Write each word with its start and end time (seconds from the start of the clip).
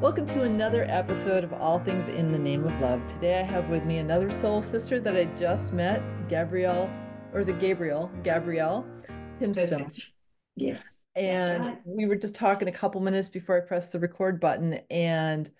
Welcome 0.00 0.26
to 0.26 0.42
another 0.42 0.84
episode 0.88 1.42
of 1.42 1.52
All 1.52 1.80
Things 1.80 2.08
in 2.08 2.30
the 2.30 2.38
Name 2.38 2.64
of 2.64 2.80
Love. 2.80 3.04
Today 3.06 3.40
I 3.40 3.42
have 3.42 3.68
with 3.68 3.84
me 3.84 3.98
another 3.98 4.30
soul 4.30 4.62
sister 4.62 5.00
that 5.00 5.16
I 5.16 5.24
just 5.24 5.72
met, 5.72 6.00
Gabrielle, 6.28 6.88
or 7.32 7.40
is 7.40 7.48
it 7.48 7.58
Gabriel? 7.58 8.08
Gabrielle 8.22 8.86
Pimstone. 9.40 9.88
Yes. 10.54 11.04
And 11.16 11.64
right. 11.64 11.78
we 11.84 12.06
were 12.06 12.14
just 12.14 12.36
talking 12.36 12.68
a 12.68 12.72
couple 12.72 13.00
minutes 13.00 13.28
before 13.28 13.56
I 13.56 13.66
pressed 13.66 13.90
the 13.90 13.98
record 13.98 14.38
button, 14.38 14.78
and 14.88 15.50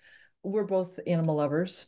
we're 0.41 0.63
both 0.63 0.97
animal 1.05 1.35
lovers, 1.35 1.87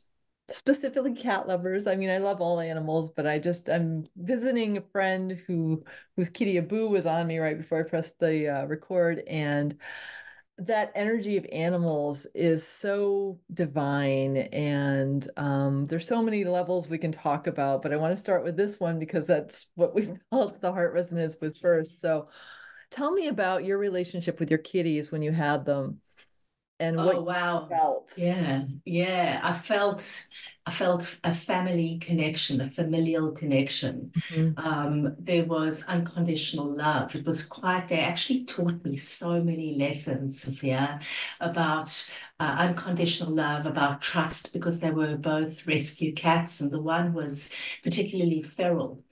specifically 0.49 1.13
cat 1.13 1.47
lovers. 1.47 1.87
I 1.87 1.95
mean, 1.95 2.09
I 2.09 2.17
love 2.17 2.41
all 2.41 2.59
animals, 2.59 3.11
but 3.15 3.25
I 3.25 3.39
just 3.39 3.69
I'm 3.69 4.07
visiting 4.17 4.75
a 4.77 4.81
friend 4.91 5.39
who 5.47 5.85
whose 6.17 6.27
kitty 6.27 6.57
Abu 6.57 6.89
was 6.89 7.05
on 7.05 7.27
me 7.27 7.37
right 7.39 7.57
before 7.57 7.79
I 7.79 7.83
pressed 7.83 8.19
the 8.19 8.49
uh, 8.49 8.65
record, 8.65 9.23
and 9.25 9.73
that 10.67 10.91
energy 10.95 11.37
of 11.37 11.45
animals 11.51 12.27
is 12.35 12.65
so 12.65 13.39
divine 13.53 14.37
and 14.37 15.27
um, 15.37 15.87
there's 15.87 16.07
so 16.07 16.21
many 16.21 16.43
levels 16.43 16.89
we 16.89 16.97
can 16.97 17.11
talk 17.11 17.47
about 17.47 17.81
but 17.81 17.91
i 17.91 17.97
want 17.97 18.13
to 18.13 18.19
start 18.19 18.43
with 18.43 18.55
this 18.55 18.79
one 18.79 18.99
because 18.99 19.25
that's 19.25 19.67
what 19.75 19.95
we 19.95 20.09
felt 20.29 20.61
the 20.61 20.71
heart 20.71 20.93
resonance 20.93 21.37
with 21.41 21.57
first. 21.57 21.99
So 21.99 22.29
tell 22.89 23.11
me 23.11 23.27
about 23.27 23.65
your 23.65 23.77
relationship 23.77 24.39
with 24.39 24.49
your 24.49 24.59
kitties 24.59 25.11
when 25.11 25.21
you 25.21 25.31
had 25.31 25.65
them 25.65 25.99
and 26.79 26.99
oh, 26.99 27.05
what 27.05 27.25
wow. 27.25 27.67
felt. 27.69 28.13
Yeah 28.17 28.63
yeah. 28.85 29.39
I 29.43 29.57
felt 29.57 30.27
I 30.65 30.71
felt 30.71 31.17
a 31.23 31.33
family 31.33 31.97
connection, 31.99 32.61
a 32.61 32.69
familial 32.69 33.31
connection. 33.31 34.11
Mm-hmm. 34.29 34.59
Um, 34.59 35.15
there 35.17 35.45
was 35.45 35.83
unconditional 35.87 36.75
love. 36.75 37.15
It 37.15 37.25
was 37.25 37.45
quite, 37.45 37.87
they 37.87 37.99
actually 37.99 38.45
taught 38.45 38.85
me 38.85 38.95
so 38.95 39.41
many 39.41 39.75
lessons, 39.75 40.41
Sophia, 40.41 40.99
about 41.39 42.11
uh, 42.39 42.55
unconditional 42.59 43.33
love, 43.33 43.65
about 43.65 44.01
trust, 44.01 44.53
because 44.53 44.79
they 44.79 44.91
were 44.91 45.17
both 45.17 45.65
rescue 45.65 46.13
cats, 46.13 46.61
and 46.61 46.69
the 46.69 46.81
one 46.81 47.13
was 47.13 47.49
particularly 47.83 48.43
feral. 48.43 49.03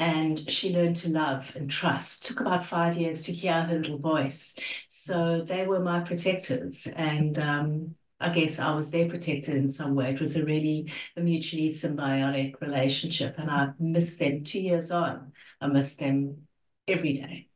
And 0.00 0.50
she 0.50 0.72
learned 0.72 0.96
to 0.96 1.08
love 1.08 1.52
and 1.54 1.70
trust. 1.70 2.26
Took 2.26 2.40
about 2.40 2.66
five 2.66 2.96
years 2.96 3.22
to 3.22 3.32
hear 3.32 3.62
her 3.62 3.78
little 3.78 3.98
voice. 3.98 4.56
So 4.88 5.44
they 5.46 5.66
were 5.66 5.80
my 5.80 6.00
protectors. 6.00 6.88
And 6.94 7.38
um, 7.38 7.94
I 8.18 8.30
guess 8.30 8.58
I 8.58 8.74
was 8.74 8.90
there 8.90 9.08
protected 9.08 9.56
in 9.56 9.70
some 9.70 9.94
way. 9.94 10.12
It 10.12 10.20
was 10.20 10.36
a 10.36 10.44
really 10.44 10.90
a 11.16 11.20
mutually 11.20 11.68
symbiotic 11.68 12.60
relationship, 12.60 13.36
and 13.38 13.50
I 13.50 13.72
miss 13.78 14.16
them 14.16 14.42
two 14.42 14.60
years 14.60 14.90
on. 14.90 15.32
I 15.60 15.66
miss 15.66 15.94
them 15.96 16.46
every 16.88 17.12
day. 17.12 17.48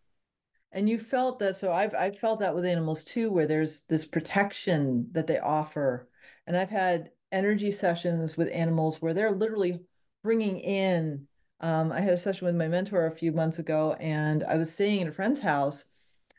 And 0.72 0.89
you 0.89 0.98
felt 0.98 1.39
that, 1.41 1.56
so 1.56 1.72
I've 1.72 1.94
I've 1.94 2.19
felt 2.19 2.41
that 2.41 2.55
with 2.55 2.64
animals 2.67 3.05
too, 3.05 3.30
where 3.30 3.47
there's 3.47 3.83
this 3.84 4.05
protection 4.05 5.08
that 5.12 5.27
they 5.27 5.39
offer, 5.39 6.08
and 6.47 6.56
I've 6.56 6.70
had 6.70 7.11
energy 7.33 7.70
sessions 7.70 8.36
with 8.36 8.48
animals 8.52 9.00
where 9.00 9.14
they're 9.14 9.33
literally 9.33 9.80
bringing 10.22 10.58
in. 10.61 11.27
Um, 11.61 11.91
I 11.92 12.00
had 12.00 12.14
a 12.14 12.19
session 12.19 12.47
with 12.47 12.56
my 12.56 12.69
mentor 12.69 13.06
a 13.06 13.17
few 13.17 13.33
months 13.33 13.58
ago, 13.58 13.95
and 13.95 14.45
I 14.45 14.56
was 14.56 14.72
staying 14.72 15.02
at 15.02 15.08
a 15.08 15.12
friend's 15.12 15.41
house, 15.41 15.86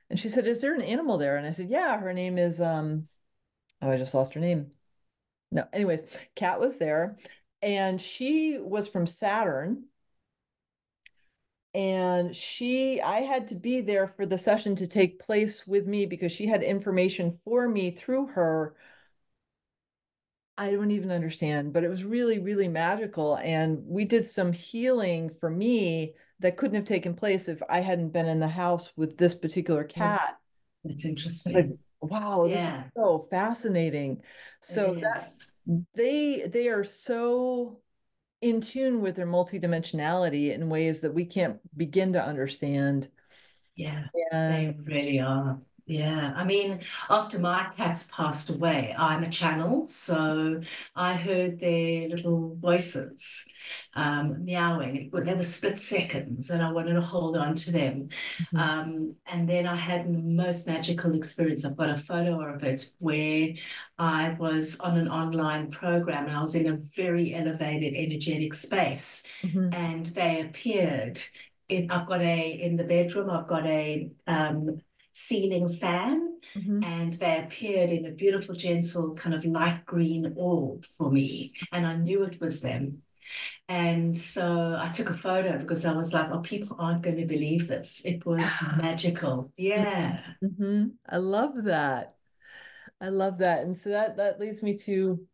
and 0.09 0.19
she 0.19 0.29
said, 0.29 0.47
"Is 0.47 0.61
there 0.61 0.75
an 0.75 0.81
animal 0.81 1.17
there?" 1.17 1.37
And 1.37 1.47
I 1.47 1.51
said, 1.51 1.69
"Yeah, 1.69 1.97
her 1.99 2.13
name 2.13 2.37
is." 2.37 2.61
Um, 2.61 3.07
oh, 3.81 3.91
I 3.91 3.97
just 3.97 4.13
lost 4.13 4.33
her 4.33 4.39
name. 4.39 4.71
No, 5.51 5.65
anyways, 5.73 6.01
Kat 6.35 6.59
was 6.59 6.77
there 6.77 7.17
and 7.61 8.01
she 8.01 8.57
was 8.57 8.87
from 8.87 9.05
Saturn. 9.05 9.85
And 11.73 12.35
she, 12.35 12.99
I 13.01 13.21
had 13.21 13.47
to 13.49 13.55
be 13.55 13.79
there 13.79 14.07
for 14.07 14.25
the 14.25 14.37
session 14.37 14.75
to 14.75 14.87
take 14.87 15.19
place 15.19 15.65
with 15.65 15.87
me 15.87 16.05
because 16.05 16.31
she 16.31 16.45
had 16.45 16.63
information 16.63 17.39
for 17.45 17.67
me 17.67 17.91
through 17.91 18.27
her. 18.27 18.75
I 20.57 20.71
don't 20.71 20.91
even 20.91 21.11
understand, 21.11 21.71
but 21.71 21.85
it 21.85 21.89
was 21.89 22.03
really, 22.03 22.39
really 22.39 22.67
magical. 22.67 23.35
And 23.37 23.83
we 23.85 24.03
did 24.03 24.25
some 24.25 24.51
healing 24.51 25.29
for 25.29 25.49
me 25.49 26.15
that 26.39 26.57
couldn't 26.57 26.75
have 26.75 26.85
taken 26.85 27.13
place 27.13 27.47
if 27.47 27.61
I 27.69 27.79
hadn't 27.79 28.09
been 28.09 28.27
in 28.27 28.39
the 28.39 28.49
house 28.49 28.91
with 28.97 29.17
this 29.17 29.33
particular 29.33 29.83
oh, 29.83 29.93
cat. 29.93 30.39
That's 30.83 31.05
interesting 31.05 31.79
wow 32.01 32.45
yeah. 32.45 32.85
is 32.85 32.91
so 32.95 33.27
fascinating. 33.29 34.21
So 34.61 34.99
that 35.01 35.29
they 35.93 36.47
they 36.47 36.69
are 36.69 36.83
so 36.83 37.79
in 38.41 38.61
tune 38.61 39.01
with 39.01 39.15
their 39.15 39.27
multidimensionality 39.27 40.51
in 40.51 40.69
ways 40.69 41.01
that 41.01 41.13
we 41.13 41.25
can't 41.25 41.59
begin 41.77 42.13
to 42.13 42.23
understand. 42.23 43.09
Yeah 43.75 44.05
and, 44.31 44.53
they 44.53 44.77
really 44.83 45.19
are 45.19 45.59
yeah, 45.91 46.31
I 46.37 46.45
mean, 46.45 46.79
after 47.09 47.37
my 47.37 47.67
cats 47.75 48.07
passed 48.15 48.49
away, 48.49 48.95
I'm 48.97 49.23
a 49.23 49.29
channel, 49.29 49.89
so 49.89 50.61
I 50.95 51.15
heard 51.15 51.59
their 51.59 52.07
little 52.07 52.55
voices 52.55 53.45
um, 53.93 54.45
meowing. 54.45 55.11
They 55.13 55.33
were 55.33 55.43
split 55.43 55.81
seconds, 55.81 56.49
and 56.49 56.63
I 56.63 56.71
wanted 56.71 56.93
to 56.93 57.01
hold 57.01 57.35
on 57.35 57.55
to 57.55 57.73
them. 57.73 58.07
Mm-hmm. 58.39 58.57
Um, 58.57 59.15
and 59.25 59.49
then 59.49 59.67
I 59.67 59.75
had 59.75 60.05
the 60.05 60.17
most 60.17 60.65
magical 60.65 61.13
experience. 61.13 61.65
I've 61.65 61.75
got 61.75 61.89
a 61.89 61.97
photo 61.97 62.39
of 62.39 62.63
it 62.63 62.89
where 62.99 63.49
I 63.99 64.37
was 64.39 64.79
on 64.79 64.97
an 64.97 65.09
online 65.09 65.71
program, 65.71 66.27
and 66.27 66.37
I 66.37 66.41
was 66.41 66.55
in 66.55 66.67
a 66.67 66.77
very 66.95 67.35
elevated 67.35 67.95
energetic 67.95 68.55
space, 68.55 69.23
mm-hmm. 69.43 69.73
and 69.73 70.05
they 70.05 70.39
appeared. 70.39 71.21
In, 71.67 71.91
I've 71.91 72.07
got 72.07 72.21
a 72.21 72.49
in 72.49 72.77
the 72.77 72.85
bedroom. 72.85 73.29
I've 73.29 73.47
got 73.47 73.65
a 73.65 74.09
um, 74.27 74.81
ceiling 75.27 75.69
fan. 75.69 76.37
Mm-hmm. 76.55 76.83
And 76.83 77.13
they 77.13 77.39
appeared 77.39 77.89
in 77.89 78.05
a 78.05 78.11
beautiful, 78.11 78.55
gentle, 78.55 79.15
kind 79.15 79.33
of 79.33 79.45
light 79.45 79.85
green 79.85 80.33
orb 80.35 80.85
for 80.91 81.09
me. 81.09 81.53
And 81.71 81.85
I 81.85 81.95
knew 81.95 82.23
it 82.23 82.41
was 82.41 82.61
them. 82.61 83.03
And 83.69 84.17
so 84.17 84.77
I 84.77 84.89
took 84.89 85.09
a 85.09 85.17
photo 85.17 85.57
because 85.57 85.85
I 85.85 85.93
was 85.93 86.13
like, 86.13 86.29
oh, 86.31 86.39
people 86.39 86.75
aren't 86.79 87.03
going 87.03 87.17
to 87.17 87.25
believe 87.25 87.67
this. 87.67 88.01
It 88.03 88.25
was 88.25 88.49
magical. 88.77 89.51
Yeah. 89.55 90.19
Mm-hmm. 90.43 90.87
I 91.07 91.17
love 91.17 91.63
that. 91.63 92.15
I 92.99 93.09
love 93.09 93.39
that. 93.39 93.63
And 93.63 93.75
so 93.75 93.89
that 93.89 94.17
that 94.17 94.39
leads 94.39 94.61
me 94.61 94.77
to 94.79 95.25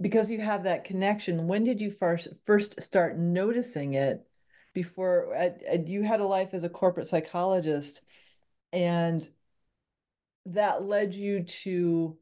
because 0.00 0.30
you 0.30 0.40
have 0.40 0.64
that 0.64 0.84
connection, 0.84 1.46
when 1.46 1.64
did 1.64 1.80
you 1.80 1.90
first 1.90 2.28
first 2.44 2.82
start 2.82 3.16
noticing 3.16 3.94
it 3.94 4.26
before 4.74 5.34
uh, 5.34 5.50
uh, 5.72 5.78
you 5.86 6.02
had 6.02 6.20
a 6.20 6.26
life 6.26 6.50
as 6.52 6.64
a 6.64 6.68
corporate 6.68 7.08
psychologist? 7.08 8.02
And 8.74 9.28
that 10.46 10.82
led 10.84 11.14
you 11.14 11.42
to 11.44 12.16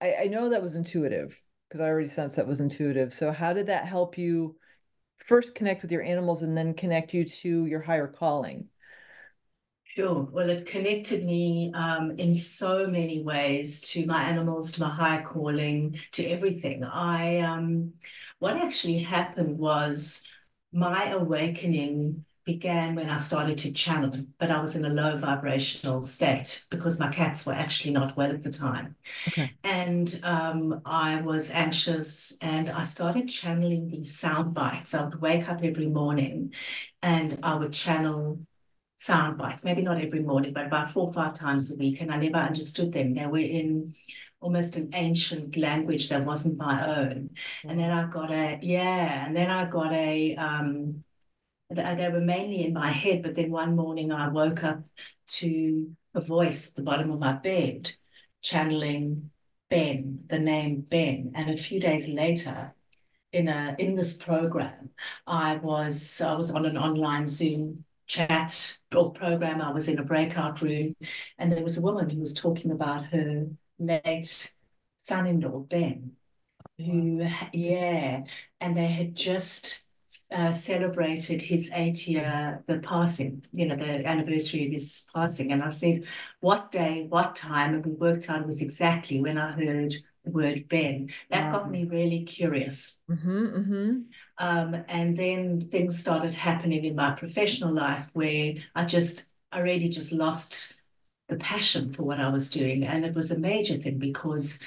I, 0.00 0.14
I 0.22 0.26
know 0.26 0.48
that 0.48 0.62
was 0.62 0.74
intuitive 0.76 1.40
because 1.68 1.80
I 1.80 1.88
already 1.88 2.08
sensed 2.08 2.36
that 2.36 2.46
was 2.48 2.60
intuitive. 2.60 3.12
So 3.12 3.32
how 3.32 3.52
did 3.52 3.66
that 3.68 3.86
help 3.86 4.18
you 4.18 4.56
first 5.26 5.54
connect 5.54 5.82
with 5.82 5.92
your 5.92 6.02
animals 6.02 6.42
and 6.42 6.56
then 6.56 6.74
connect 6.74 7.14
you 7.14 7.24
to 7.24 7.66
your 7.66 7.80
higher 7.80 8.08
calling? 8.08 8.68
Sure. 9.84 10.22
Well, 10.30 10.48
it 10.50 10.66
connected 10.66 11.24
me 11.24 11.72
um, 11.74 12.12
in 12.12 12.32
so 12.32 12.86
many 12.86 13.22
ways 13.22 13.80
to 13.92 14.06
my 14.06 14.22
animals, 14.22 14.72
to 14.72 14.80
my 14.80 14.88
higher 14.94 15.22
calling, 15.22 15.98
to 16.12 16.24
everything. 16.26 16.84
I 16.84 17.40
um, 17.40 17.94
what 18.38 18.56
actually 18.56 19.00
happened 19.00 19.58
was 19.58 20.26
my 20.72 21.10
awakening 21.10 22.24
began 22.52 22.96
when 22.96 23.08
I 23.08 23.20
started 23.20 23.58
to 23.58 23.72
channel, 23.72 24.12
but 24.38 24.50
I 24.50 24.60
was 24.60 24.74
in 24.74 24.84
a 24.84 24.88
low 24.88 25.16
vibrational 25.16 26.02
state 26.02 26.64
because 26.68 26.98
my 26.98 27.08
cats 27.08 27.46
were 27.46 27.52
actually 27.52 27.92
not 27.92 28.16
well 28.16 28.30
at 28.30 28.42
the 28.42 28.50
time. 28.50 28.96
Okay. 29.28 29.52
And 29.62 30.18
um, 30.24 30.80
I 30.84 31.20
was 31.20 31.50
anxious 31.52 32.36
and 32.42 32.68
I 32.68 32.82
started 32.82 33.28
channeling 33.28 33.86
these 33.86 34.18
sound 34.18 34.52
bites. 34.52 34.94
I 34.94 35.04
would 35.04 35.20
wake 35.20 35.48
up 35.48 35.62
every 35.62 35.86
morning 35.86 36.52
and 37.02 37.38
I 37.42 37.54
would 37.54 37.72
channel 37.72 38.40
sound 38.96 39.38
bites, 39.38 39.62
maybe 39.62 39.82
not 39.82 40.02
every 40.02 40.20
morning, 40.20 40.52
but 40.52 40.66
about 40.66 40.90
four 40.90 41.06
or 41.06 41.12
five 41.12 41.34
times 41.34 41.72
a 41.72 41.76
week. 41.76 42.00
And 42.00 42.12
I 42.12 42.16
never 42.16 42.38
understood 42.38 42.92
them. 42.92 43.14
They 43.14 43.26
were 43.26 43.38
in 43.38 43.94
almost 44.40 44.74
an 44.74 44.90
ancient 44.94 45.56
language 45.56 46.08
that 46.08 46.24
wasn't 46.24 46.58
my 46.58 46.98
own. 46.98 47.30
And 47.62 47.78
then 47.78 47.90
I 47.90 48.06
got 48.06 48.32
a, 48.32 48.58
yeah, 48.60 49.24
and 49.24 49.36
then 49.36 49.50
I 49.50 49.66
got 49.66 49.92
a, 49.92 50.34
um, 50.34 51.04
they 51.70 52.08
were 52.12 52.20
mainly 52.20 52.64
in 52.64 52.72
my 52.72 52.90
head, 52.90 53.22
but 53.22 53.34
then 53.34 53.50
one 53.50 53.76
morning 53.76 54.12
I 54.12 54.28
woke 54.28 54.64
up 54.64 54.82
to 55.28 55.90
a 56.14 56.20
voice 56.20 56.68
at 56.68 56.74
the 56.74 56.82
bottom 56.82 57.10
of 57.10 57.20
my 57.20 57.32
bed 57.32 57.92
channeling 58.42 59.30
Ben, 59.68 60.24
the 60.26 60.38
name 60.38 60.80
Ben. 60.80 61.32
And 61.34 61.50
a 61.50 61.56
few 61.56 61.78
days 61.80 62.08
later, 62.08 62.74
in 63.32 63.48
a 63.48 63.76
in 63.78 63.94
this 63.94 64.16
program, 64.16 64.90
I 65.26 65.56
was 65.56 66.20
I 66.20 66.34
was 66.34 66.50
on 66.50 66.66
an 66.66 66.76
online 66.76 67.28
Zoom 67.28 67.84
chat 68.06 68.78
or 68.94 69.12
program. 69.12 69.62
I 69.62 69.70
was 69.72 69.88
in 69.88 69.98
a 69.98 70.04
breakout 70.04 70.60
room, 70.60 70.96
and 71.38 71.52
there 71.52 71.62
was 71.62 71.78
a 71.78 71.82
woman 71.82 72.10
who 72.10 72.18
was 72.18 72.34
talking 72.34 72.72
about 72.72 73.06
her 73.06 73.46
late 73.78 74.52
son-in-law 74.98 75.60
Ben, 75.60 76.12
who 76.78 77.26
yeah, 77.52 78.24
and 78.60 78.76
they 78.76 78.88
had 78.88 79.14
just 79.14 79.86
uh, 80.32 80.52
celebrated 80.52 81.42
his 81.42 81.70
eight 81.72 82.06
year, 82.06 82.62
the 82.66 82.78
passing, 82.78 83.44
you 83.52 83.66
know, 83.66 83.76
the 83.76 84.06
anniversary 84.06 84.66
of 84.66 84.72
his 84.72 85.06
passing. 85.14 85.52
And 85.52 85.62
I 85.62 85.70
said, 85.70 86.04
what 86.40 86.70
day, 86.70 87.06
what 87.08 87.34
time? 87.34 87.74
And 87.74 87.84
we 87.84 87.92
worked 87.92 88.30
out 88.30 88.46
was 88.46 88.62
exactly 88.62 89.20
when 89.20 89.38
I 89.38 89.52
heard 89.52 89.94
the 90.24 90.30
word 90.30 90.68
Ben. 90.68 91.10
That 91.30 91.46
wow. 91.46 91.58
got 91.58 91.70
me 91.70 91.84
really 91.84 92.22
curious. 92.24 93.00
Mm-hmm, 93.10 93.46
mm-hmm. 93.46 93.98
Um, 94.38 94.84
and 94.88 95.16
then 95.16 95.68
things 95.70 95.98
started 95.98 96.34
happening 96.34 96.84
in 96.84 96.94
my 96.94 97.12
professional 97.12 97.74
life 97.74 98.08
where 98.12 98.54
I 98.74 98.84
just, 98.84 99.32
I 99.50 99.60
really 99.60 99.88
just 99.88 100.12
lost 100.12 100.80
the 101.28 101.36
passion 101.36 101.92
for 101.92 102.04
what 102.04 102.20
I 102.20 102.28
was 102.28 102.50
doing. 102.50 102.84
And 102.84 103.04
it 103.04 103.14
was 103.14 103.30
a 103.30 103.38
major 103.38 103.76
thing 103.76 103.98
because 103.98 104.62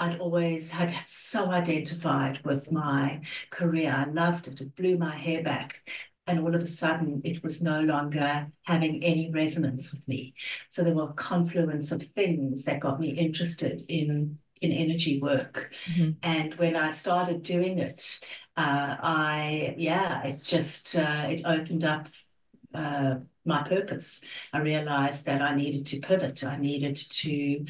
I'd 0.00 0.18
always 0.18 0.70
had 0.70 0.94
so 1.06 1.50
identified 1.50 2.40
with 2.42 2.72
my 2.72 3.20
career. 3.50 3.94
I 3.94 4.10
loved 4.10 4.48
it. 4.48 4.60
It 4.60 4.74
blew 4.74 4.96
my 4.96 5.14
hair 5.14 5.42
back. 5.42 5.82
And 6.26 6.40
all 6.40 6.54
of 6.54 6.62
a 6.62 6.66
sudden, 6.66 7.20
it 7.24 7.42
was 7.42 7.60
no 7.60 7.80
longer 7.80 8.46
having 8.62 9.04
any 9.04 9.30
resonance 9.30 9.92
with 9.92 10.08
me. 10.08 10.34
So 10.70 10.82
there 10.82 10.94
were 10.94 11.10
a 11.10 11.12
confluence 11.12 11.92
of 11.92 12.02
things 12.02 12.64
that 12.64 12.80
got 12.80 12.98
me 12.98 13.10
interested 13.10 13.82
in, 13.88 14.38
in 14.62 14.72
energy 14.72 15.20
work. 15.20 15.70
Mm-hmm. 15.92 16.10
And 16.22 16.54
when 16.54 16.76
I 16.76 16.92
started 16.92 17.42
doing 17.42 17.78
it, 17.78 18.20
uh, 18.56 18.96
I, 19.02 19.74
yeah, 19.76 20.22
it's 20.24 20.48
just, 20.48 20.96
uh, 20.96 21.26
it 21.28 21.42
opened 21.44 21.84
up 21.84 22.06
uh, 22.72 23.16
my 23.44 23.62
purpose. 23.68 24.24
I 24.52 24.60
realized 24.60 25.26
that 25.26 25.42
I 25.42 25.54
needed 25.54 25.86
to 25.86 26.00
pivot. 26.00 26.44
I 26.44 26.56
needed 26.56 26.96
to 26.96 27.64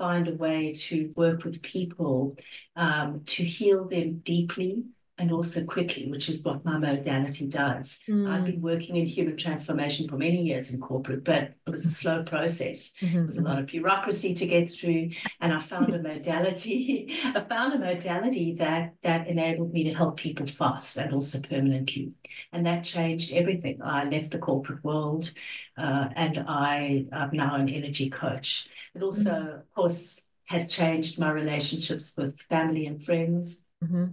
find 0.00 0.28
a 0.28 0.34
way 0.34 0.72
to 0.72 1.12
work 1.14 1.44
with 1.44 1.62
people 1.62 2.34
um, 2.74 3.20
to 3.26 3.44
heal 3.44 3.86
them 3.86 4.22
deeply 4.24 4.82
and 5.18 5.30
also 5.30 5.62
quickly, 5.64 6.10
which 6.10 6.30
is 6.30 6.42
what 6.42 6.64
my 6.64 6.78
modality 6.78 7.46
does. 7.46 8.00
Mm. 8.08 8.26
I've 8.26 8.46
been 8.46 8.62
working 8.62 8.96
in 8.96 9.04
human 9.04 9.36
transformation 9.36 10.08
for 10.08 10.16
many 10.16 10.40
years 10.44 10.72
in 10.72 10.80
corporate, 10.80 11.24
but 11.24 11.42
it 11.42 11.70
was 11.70 11.84
a 11.84 11.90
slow 11.90 12.22
process. 12.22 12.94
Mm-hmm. 13.02 13.16
There 13.16 13.26
was 13.26 13.36
a 13.36 13.42
lot 13.42 13.58
of 13.58 13.66
bureaucracy 13.66 14.32
to 14.32 14.46
get 14.46 14.72
through, 14.72 15.10
and 15.42 15.52
I 15.52 15.60
found 15.60 15.94
a 15.94 16.02
modality. 16.02 17.14
I 17.24 17.40
found 17.40 17.74
a 17.74 17.78
modality 17.78 18.54
that 18.60 18.94
that 19.02 19.28
enabled 19.28 19.74
me 19.74 19.84
to 19.84 19.92
help 19.92 20.16
people 20.16 20.46
fast 20.46 20.96
and 20.96 21.12
also 21.12 21.38
permanently, 21.40 22.12
and 22.54 22.64
that 22.64 22.84
changed 22.84 23.34
everything. 23.34 23.82
I 23.84 24.04
left 24.04 24.30
the 24.30 24.38
corporate 24.38 24.82
world, 24.82 25.30
uh, 25.76 26.08
and 26.16 26.38
I 26.48 27.04
am 27.12 27.30
now 27.34 27.56
an 27.56 27.68
energy 27.68 28.08
coach. 28.08 28.70
It 28.94 29.02
also, 29.02 29.60
of 29.60 29.74
course, 29.74 30.26
has 30.46 30.70
changed 30.70 31.18
my 31.18 31.30
relationships 31.30 32.14
with 32.16 32.40
family 32.40 32.86
and 32.86 33.02
friends. 33.02 33.60
Mm-hmm 33.82 34.06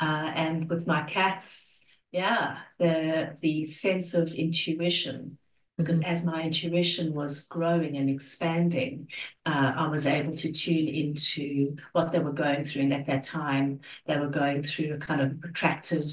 uh, 0.00 0.32
and 0.34 0.68
with 0.68 0.86
my 0.86 1.02
cats, 1.02 1.84
yeah, 2.12 2.58
the 2.78 3.36
the 3.40 3.64
sense 3.64 4.14
of 4.14 4.32
intuition. 4.34 5.38
Because 5.78 5.98
mm-hmm. 5.98 6.10
as 6.10 6.24
my 6.24 6.42
intuition 6.42 7.12
was 7.12 7.44
growing 7.44 7.98
and 7.98 8.08
expanding, 8.08 9.08
uh, 9.44 9.74
I 9.76 9.88
was 9.88 10.06
able 10.06 10.32
to 10.32 10.50
tune 10.50 10.88
into 10.88 11.76
what 11.92 12.12
they 12.12 12.18
were 12.18 12.32
going 12.32 12.64
through. 12.64 12.82
And 12.82 12.94
at 12.94 13.06
that 13.08 13.24
time, 13.24 13.80
they 14.06 14.16
were 14.16 14.30
going 14.30 14.62
through 14.62 14.94
a 14.94 14.98
kind 14.98 15.20
of 15.20 15.38
protracted 15.38 16.10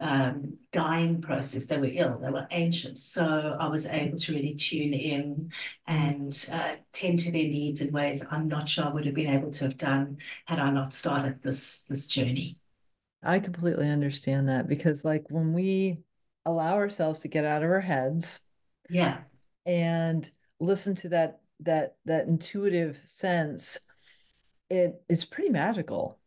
um, 0.00 0.56
dying 0.72 1.20
process. 1.20 1.66
They 1.66 1.78
were 1.78 1.90
ill, 1.92 2.18
they 2.22 2.30
were 2.30 2.46
anxious. 2.50 3.04
So 3.04 3.56
I 3.58 3.68
was 3.68 3.86
able 3.86 4.18
to 4.18 4.32
really 4.34 4.54
tune 4.54 4.94
in 4.94 5.52
and 5.86 6.48
uh, 6.52 6.76
tend 6.92 7.20
to 7.20 7.32
their 7.32 7.42
needs 7.42 7.80
in 7.80 7.92
ways 7.92 8.24
I'm 8.30 8.48
not 8.48 8.68
sure 8.68 8.86
I 8.86 8.88
would 8.92 9.04
have 9.06 9.14
been 9.14 9.34
able 9.34 9.50
to 9.52 9.64
have 9.64 9.76
done 9.76 10.18
had 10.46 10.58
I 10.58 10.70
not 10.70 10.92
started 10.92 11.42
this 11.42 11.82
this 11.88 12.06
journey. 12.06 12.58
I 13.22 13.38
completely 13.38 13.90
understand 13.90 14.48
that 14.48 14.66
because 14.66 15.04
like 15.04 15.26
when 15.28 15.52
we 15.52 15.98
allow 16.46 16.76
ourselves 16.76 17.20
to 17.20 17.28
get 17.28 17.44
out 17.44 17.62
of 17.62 17.70
our 17.70 17.80
heads 17.80 18.40
yeah 18.88 19.18
and 19.66 20.30
listen 20.58 20.94
to 20.94 21.10
that 21.10 21.40
that 21.60 21.96
that 22.06 22.26
intuitive 22.26 22.98
sense 23.04 23.78
it 24.70 25.02
is 25.08 25.24
pretty 25.24 25.50
magical 25.50 26.19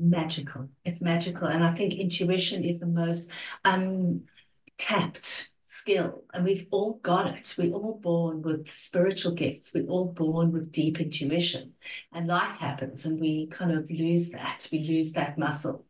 magical. 0.00 0.68
It's 0.84 1.00
magical 1.00 1.48
and 1.48 1.64
i 1.64 1.74
think 1.74 1.94
intuition 1.94 2.64
is 2.64 2.78
the 2.80 2.86
most 2.86 3.28
untapped 3.64 5.52
skill 5.82 6.22
and 6.32 6.44
we've 6.44 6.66
all 6.70 7.00
got 7.02 7.28
it. 7.34 7.54
We're 7.58 7.72
all 7.72 7.98
born 8.00 8.42
with 8.42 8.70
spiritual 8.70 9.32
gifts. 9.32 9.72
We're 9.74 9.86
all 9.86 10.12
born 10.12 10.52
with 10.52 10.70
deep 10.70 11.00
intuition 11.00 11.72
and 12.12 12.28
life 12.28 12.56
happens 12.58 13.04
and 13.04 13.18
we 13.18 13.48
kind 13.48 13.72
of 13.72 13.90
lose 13.90 14.30
that. 14.30 14.68
We 14.70 14.80
lose 14.80 15.12
that 15.12 15.38
muscle. 15.38 15.84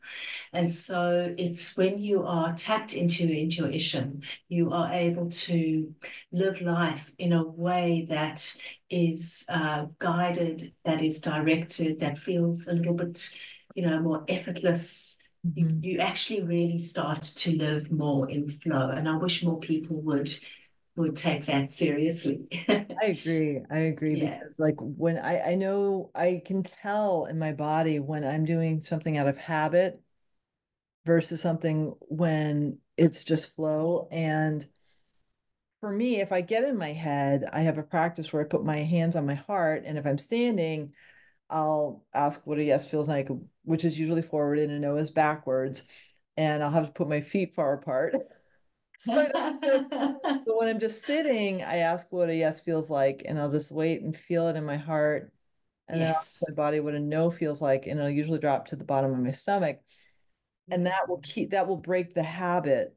And 0.53 0.71
so 0.71 1.35
it's 1.37 1.77
when 1.77 1.99
you 1.99 2.25
are 2.25 2.55
tapped 2.55 2.95
into 2.95 3.29
intuition 3.29 4.23
you 4.49 4.73
are 4.73 4.91
able 4.93 5.29
to 5.31 5.95
live 6.31 6.63
life 6.63 7.13
in 7.19 7.35
a 7.35 7.45
way 7.45 8.07
that 8.09 8.57
is 8.89 9.45
uh, 9.49 9.87
guided 9.99 10.73
that 10.85 11.03
is 11.03 11.21
directed 11.21 12.01
that 12.01 12.19
feels 12.19 12.67
a 12.67 12.73
little 12.73 12.95
bit 12.95 13.37
you 13.75 13.87
know 13.87 14.01
more 14.01 14.25
effortless 14.29 15.23
you, 15.43 15.67
mm-hmm. 15.67 15.79
you 15.83 15.99
actually 15.99 16.43
really 16.43 16.79
start 16.79 17.23
to 17.23 17.57
live 17.57 17.91
more 17.91 18.31
in 18.31 18.49
flow. 18.49 18.91
And 18.91 19.09
I 19.09 19.17
wish 19.17 19.43
more 19.43 19.59
people 19.59 20.01
would 20.03 20.33
would 20.95 21.17
take 21.17 21.47
that 21.47 21.73
seriously. 21.73 22.47
I 22.69 23.07
agree. 23.07 23.61
I 23.71 23.79
agree 23.79 24.21
yeah. 24.21 24.39
because 24.39 24.61
like 24.61 24.77
when 24.79 25.19
I 25.19 25.53
I 25.53 25.55
know 25.55 26.11
I 26.15 26.43
can 26.45 26.63
tell 26.63 27.25
in 27.25 27.39
my 27.39 27.53
body 27.53 27.99
when 27.99 28.25
I'm 28.25 28.45
doing 28.45 28.83
something 28.83 29.17
out 29.17 29.27
of 29.27 29.37
habit 29.39 30.01
versus 31.05 31.41
something 31.41 31.95
when 32.03 32.79
it's 32.97 33.25
just 33.25 33.57
flow 33.57 34.07
and 34.13 34.65
for 35.81 35.91
me 35.91 36.21
if 36.21 36.31
I 36.31 36.43
get 36.43 36.63
in 36.63 36.77
my 36.77 36.93
head 36.93 37.45
I 37.53 37.63
have 37.63 37.79
a 37.79 37.83
practice 37.83 38.33
where 38.33 38.43
I 38.43 38.47
put 38.47 38.65
my 38.65 38.79
hands 38.79 39.17
on 39.17 39.27
my 39.27 39.35
heart 39.35 39.83
and 39.85 39.99
if 39.99 40.07
I'm 40.07 40.19
standing 40.19 40.93
I'll 41.53 42.03
ask 42.15 42.47
what 42.47 42.59
a 42.59 42.65
yes 42.65 42.89
feels 42.89 43.09
like, 43.09 43.29
which 43.65 43.85
is 43.85 43.99
usually 43.99 44.23
forward 44.23 44.59
and 44.59 44.73
a 44.73 44.79
no 44.79 44.97
is 44.97 45.11
backwards. 45.11 45.85
And 46.37 46.63
I'll 46.63 46.71
have 46.71 46.87
to 46.87 46.93
put 46.93 47.09
my 47.09 47.21
feet 47.21 47.55
far 47.55 47.75
apart. 47.75 48.15
so, 48.99 49.29
so 49.33 49.89
when 50.45 50.69
I'm 50.69 50.81
just 50.81 51.05
sitting, 51.05 51.63
I 51.63 51.79
ask 51.79 52.11
what 52.11 52.31
a 52.31 52.35
yes 52.35 52.61
feels 52.61 52.91
like, 52.91 53.23
and 53.27 53.39
I'll 53.39 53.51
just 53.51 53.73
wait 53.73 54.03
and 54.03 54.17
feel 54.17 54.49
it 54.49 54.57
in 54.57 54.65
my 54.65 54.77
heart. 54.77 55.33
And 55.89 56.01
yes. 56.01 56.39
then 56.41 56.55
my 56.55 56.63
body 56.63 56.81
what 56.81 56.95
a 56.95 57.01
no 57.01 57.31
feels 57.31 57.61
like, 57.61 57.87
and 57.87 57.99
it'll 57.99 58.11
usually 58.11 58.39
drop 58.39 58.67
to 58.69 58.77
the 58.77 58.85
bottom 58.85 59.13
of 59.13 59.19
my 59.19 59.33
stomach. 59.33 59.81
And 60.71 60.87
that 60.87 61.09
will 61.09 61.21
keep 61.21 61.51
that 61.51 61.69
will 61.69 61.77
break 61.77 62.15
the 62.15 62.23
habit 62.23 62.97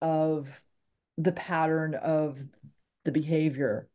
of 0.00 0.60
the 1.16 1.32
pattern 1.32 1.94
of 1.94 2.40
the 3.04 3.12
behavior 3.12 3.88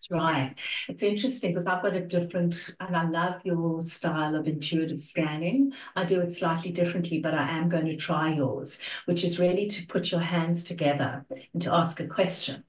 that's 0.00 0.10
right. 0.10 0.54
It's 0.88 1.02
interesting 1.02 1.50
because 1.50 1.66
I've 1.66 1.82
got 1.82 1.94
a 1.94 2.00
different, 2.00 2.74
and 2.80 2.96
I 2.96 3.06
love 3.08 3.40
your 3.44 3.82
style 3.82 4.34
of 4.34 4.48
intuitive 4.48 4.98
scanning. 4.98 5.72
I 5.94 6.04
do 6.04 6.20
it 6.20 6.36
slightly 6.36 6.70
differently, 6.70 7.20
but 7.20 7.34
I 7.34 7.48
am 7.50 7.68
going 7.68 7.86
to 7.86 7.96
try 7.96 8.32
yours, 8.32 8.80
which 9.04 9.24
is 9.24 9.38
really 9.38 9.66
to 9.66 9.86
put 9.86 10.10
your 10.10 10.20
hands 10.20 10.64
together 10.64 11.26
and 11.52 11.62
to 11.62 11.74
ask 11.74 12.00
a 12.00 12.06
question. 12.06 12.64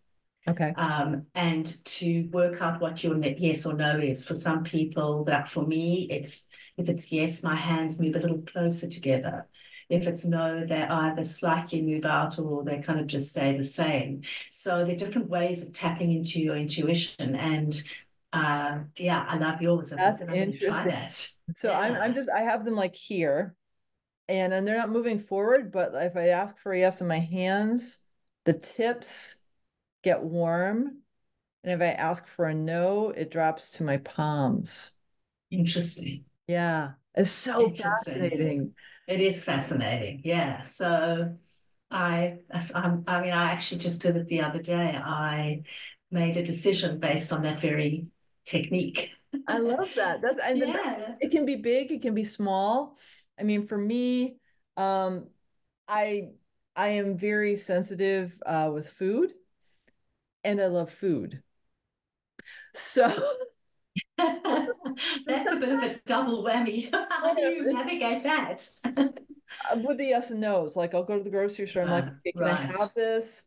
Okay. 0.47 0.73
Um, 0.75 1.27
and 1.35 1.83
to 1.85 2.23
work 2.31 2.61
out 2.61 2.81
what 2.81 3.03
your 3.03 3.17
yes 3.17 3.65
or 3.65 3.73
no 3.73 3.97
is. 3.99 4.25
For 4.25 4.35
some 4.35 4.63
people, 4.63 5.23
that 5.25 5.49
for 5.49 5.65
me, 5.65 6.07
it's 6.09 6.45
if 6.77 6.89
it's 6.89 7.11
yes, 7.11 7.43
my 7.43 7.55
hands 7.55 7.99
move 7.99 8.15
a 8.15 8.19
little 8.19 8.41
closer 8.41 8.87
together. 8.87 9.47
If 9.91 10.07
it's 10.07 10.25
no, 10.25 10.65
they're 10.65 10.91
either 10.91 11.23
slightly 11.23 11.81
move 11.81 12.05
out 12.05 12.39
or 12.39 12.63
they 12.63 12.79
kind 12.79 12.99
of 12.99 13.07
just 13.07 13.29
stay 13.29 13.57
the 13.57 13.63
same. 13.63 14.21
So 14.49 14.85
there 14.85 14.93
are 14.93 14.97
different 14.97 15.29
ways 15.29 15.63
of 15.63 15.73
tapping 15.73 16.13
into 16.13 16.39
your 16.39 16.55
intuition. 16.55 17.35
And 17.35 17.81
uh, 18.33 18.79
yeah, 18.97 19.25
I 19.27 19.37
love 19.37 19.61
yours. 19.61 19.89
That's 19.89 20.21
interesting. 20.21 20.71
That. 20.71 21.29
So 21.57 21.71
yeah. 21.71 21.79
I'm, 21.79 21.95
I'm 21.95 22.13
just, 22.13 22.29
I 22.29 22.41
have 22.41 22.63
them 22.63 22.75
like 22.75 22.95
here 22.95 23.55
and 24.31 24.53
then 24.53 24.63
they're 24.63 24.77
not 24.77 24.89
moving 24.89 25.19
forward, 25.19 25.73
but 25.73 25.93
if 25.93 26.15
I 26.15 26.29
ask 26.29 26.57
for 26.59 26.71
a 26.71 26.79
yes 26.79 27.01
in 27.01 27.07
my 27.07 27.19
hands, 27.19 27.99
the 28.45 28.53
tips 28.53 29.39
get 30.03 30.23
warm. 30.23 30.99
And 31.63 31.73
if 31.73 31.81
I 31.81 31.91
ask 31.91 32.25
for 32.29 32.45
a 32.45 32.53
no, 32.53 33.09
it 33.09 33.29
drops 33.29 33.71
to 33.71 33.83
my 33.83 33.97
palms. 33.97 34.93
Interesting. 35.51 36.23
Yeah. 36.47 36.91
It's 37.13 37.29
so 37.29 37.69
fascinating. 37.71 38.73
It 39.11 39.19
is 39.19 39.43
fascinating. 39.43 40.21
Yeah. 40.23 40.61
So 40.61 41.35
I, 41.91 42.37
I 42.73 43.21
mean, 43.21 43.33
I 43.33 43.51
actually 43.51 43.79
just 43.79 44.01
did 44.01 44.15
it 44.15 44.27
the 44.27 44.41
other 44.41 44.61
day. 44.61 44.95
I 44.95 45.63
made 46.11 46.37
a 46.37 46.43
decision 46.43 46.97
based 46.97 47.33
on 47.33 47.41
that 47.43 47.59
very 47.59 48.07
technique. 48.45 49.09
I 49.49 49.57
love 49.57 49.89
that. 49.97 50.21
That's 50.21 50.37
and 50.45 50.61
yeah. 50.61 50.71
that's, 50.71 51.11
it 51.19 51.31
can 51.31 51.45
be 51.45 51.57
big, 51.57 51.91
it 51.91 52.01
can 52.01 52.13
be 52.13 52.23
small. 52.23 52.97
I 53.37 53.43
mean, 53.43 53.67
for 53.67 53.77
me, 53.77 54.37
um, 54.77 55.27
I 55.89 56.29
I 56.77 56.89
am 56.89 57.17
very 57.17 57.57
sensitive 57.57 58.41
uh, 58.45 58.71
with 58.73 58.87
food, 58.87 59.33
and 60.45 60.61
I 60.61 60.67
love 60.67 60.89
food. 60.89 61.43
So 62.73 63.11
That's 65.25 65.51
a 65.51 65.55
bit 65.55 65.71
of 65.71 65.83
a 65.83 65.99
double 66.05 66.43
whammy. 66.43 66.89
How 67.09 67.33
do 67.33 67.41
you 67.41 67.73
navigate 67.73 68.23
that? 68.23 68.67
Uh, 68.85 69.77
with 69.83 69.97
the 69.97 70.05
yes 70.05 70.31
and 70.31 70.41
no's, 70.41 70.75
like 70.75 70.93
I'll 70.93 71.03
go 71.03 71.17
to 71.17 71.23
the 71.23 71.29
grocery 71.29 71.67
store. 71.67 71.83
I'm 71.83 71.89
like, 71.89 72.05
Uh, 72.05 72.11
okay, 72.19 72.31
can 72.31 72.43
I 72.43 72.53
have 72.53 72.93
this? 72.93 73.43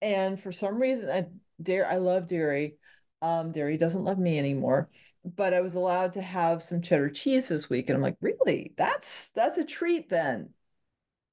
And 0.00 0.40
for 0.40 0.52
some 0.52 0.80
reason, 0.80 1.10
I 1.10 1.26
dairy, 1.62 1.84
I 1.84 1.96
love 1.96 2.26
dairy. 2.26 2.76
Um, 3.22 3.52
dairy 3.52 3.76
doesn't 3.76 4.04
love 4.04 4.18
me 4.18 4.38
anymore. 4.38 4.90
But 5.24 5.52
I 5.52 5.60
was 5.60 5.74
allowed 5.74 6.12
to 6.12 6.22
have 6.22 6.62
some 6.62 6.80
cheddar 6.80 7.10
cheese 7.10 7.48
this 7.48 7.68
week, 7.68 7.88
and 7.88 7.96
I'm 7.96 8.02
like, 8.02 8.16
really? 8.20 8.72
That's 8.76 9.30
that's 9.30 9.58
a 9.58 9.64
treat 9.64 10.08
then. 10.08 10.50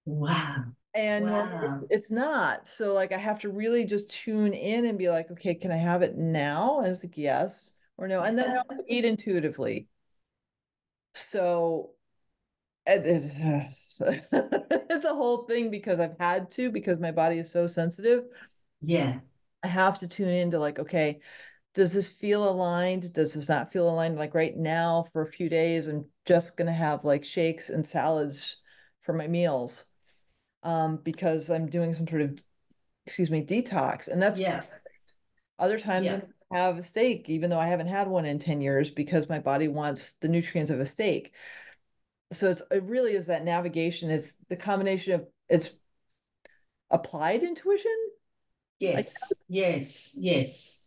Wow. 0.06 0.66
And 0.96 1.26
normally 1.26 1.68
it's, 1.68 1.78
it's 1.90 2.12
not. 2.12 2.68
So 2.68 2.94
like 2.94 3.12
I 3.12 3.18
have 3.18 3.40
to 3.40 3.50
really 3.50 3.86
just 3.86 4.10
tune 4.10 4.54
in 4.54 4.86
and 4.86 4.98
be 4.98 5.10
like, 5.10 5.32
okay, 5.32 5.56
can 5.56 5.72
I 5.72 5.78
have 5.78 6.02
it 6.02 6.18
now? 6.18 6.80
And 6.80 6.88
it's 6.88 7.04
like 7.04 7.18
yes 7.18 7.74
or 7.98 8.08
no. 8.08 8.22
And 8.22 8.38
then 8.38 8.52
I 8.52 8.58
also 8.58 8.84
eat 8.88 9.06
intuitively. 9.06 9.88
So 11.14 11.92
it's, 12.86 13.40
a 15.06 15.14
whole 15.14 15.46
thing 15.46 15.72
because 15.72 16.00
I've 16.00 16.18
had 16.20 16.52
to 16.54 16.70
because 16.70 17.00
my 17.00 17.12
body 17.12 17.38
is 17.40 17.52
so 17.52 17.68
sensitive. 17.68 18.26
Yeah. 18.82 19.20
I 19.64 19.68
have 19.68 20.00
to 20.00 20.08
tune 20.08 20.30
into 20.30 20.60
like, 20.60 20.80
okay, 20.80 21.22
does 21.74 21.94
this 21.94 22.10
feel 22.10 22.50
aligned? 22.50 23.14
Does 23.14 23.34
this 23.34 23.48
not 23.48 23.72
feel 23.72 23.90
aligned? 23.90 24.18
Like 24.18 24.36
right 24.36 24.56
now, 24.56 25.06
for 25.14 25.22
a 25.22 25.32
few 25.32 25.50
days, 25.50 25.88
I'm 25.88 26.06
just 26.26 26.58
gonna 26.58 26.74
have 26.74 27.06
like 27.06 27.24
shakes 27.24 27.70
and 27.70 27.86
salads 27.86 28.58
for 29.02 29.14
my 29.14 29.28
meals, 29.28 29.86
um, 30.64 30.98
because 30.98 31.50
I'm 31.50 31.68
doing 31.68 31.94
some 31.94 32.08
sort 32.08 32.22
of, 32.22 32.44
excuse 33.06 33.32
me, 33.32 33.46
detox, 33.46 34.08
and 34.08 34.22
that's 34.22 34.40
Yeah. 34.40 34.64
other 35.58 35.80
times 35.80 36.06
Yeah. 36.06 36.18
I 36.18 36.22
have 36.54 36.78
a 36.78 36.84
steak, 36.84 37.30
even 37.30 37.50
though 37.50 37.60
I 37.60 37.68
haven't 37.68 37.88
had 37.88 38.08
one 38.08 38.26
in 38.26 38.40
10 38.40 38.62
years 38.62 38.90
because 38.90 39.30
my 39.30 39.40
body 39.40 39.68
wants 39.68 40.14
the 40.22 40.28
nutrients 40.28 40.72
of 40.72 40.80
a 40.80 40.86
steak. 40.86 41.34
So 42.32 42.50
it's 42.50 42.64
it 42.72 42.84
really 42.84 43.14
is 43.14 43.28
that 43.28 43.44
navigation 43.44 44.10
is 44.10 44.36
the 44.50 44.56
combination 44.56 45.14
of 45.14 45.28
it's 45.50 45.72
applied 46.90 47.44
intuition. 47.44 47.96
Yes. 48.80 49.16
Yes. 49.48 50.18
Yes. 50.20 50.86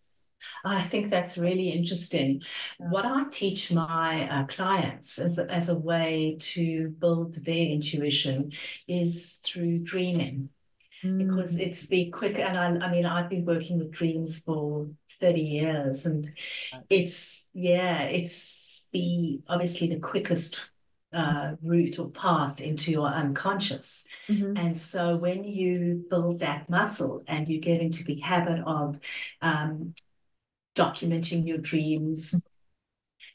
I 0.65 0.83
think 0.83 1.11
that's 1.11 1.39
really 1.39 1.71
interesting. 1.71 2.43
Yeah. 2.79 2.89
What 2.89 3.05
I 3.05 3.25
teach 3.31 3.73
my 3.73 4.29
uh, 4.29 4.47
clients 4.47 5.19
as 5.19 5.39
a, 5.39 5.51
as 5.51 5.69
a 5.69 5.75
way 5.75 6.37
to 6.41 6.89
build 6.99 7.35
their 7.35 7.67
intuition 7.67 8.53
is 8.89 9.41
through 9.45 9.81
dreaming. 9.81 10.51
Because 11.19 11.57
Mm, 11.57 11.59
it's 11.59 11.87
the 11.89 12.11
quick 12.11 12.39
and 12.39 12.59
I, 12.59 12.87
I 12.87 12.91
mean 12.91 13.07
I've 13.07 13.31
been 13.31 13.45
working 13.45 13.79
with 13.79 13.91
dreams 13.93 14.39
for 14.41 14.89
30 15.21 15.41
years 15.43 16.07
and 16.07 16.31
it's 16.91 17.49
yeah 17.55 18.03
it's 18.05 18.89
the 18.93 19.41
obviously 19.49 19.89
the 19.89 20.01
quickest 20.01 20.67
uh, 21.13 21.53
route 21.63 21.99
or 21.99 22.11
path 22.11 22.61
into 22.61 22.91
your 22.93 23.09
unconscious. 23.09 24.07
Mhm. 24.29 24.57
and 24.57 24.77
so 24.79 25.17
when 25.17 25.45
you 25.45 26.05
build 26.11 26.41
that 26.41 26.69
muscle 26.71 27.23
and 27.29 27.49
you 27.49 27.61
get 27.61 27.81
into 27.81 28.05
the 28.05 28.21
habit 28.21 28.63
of 28.67 28.99
um, 29.43 29.95
documenting 30.75 31.47
your 31.47 31.59
dreams 31.59 32.43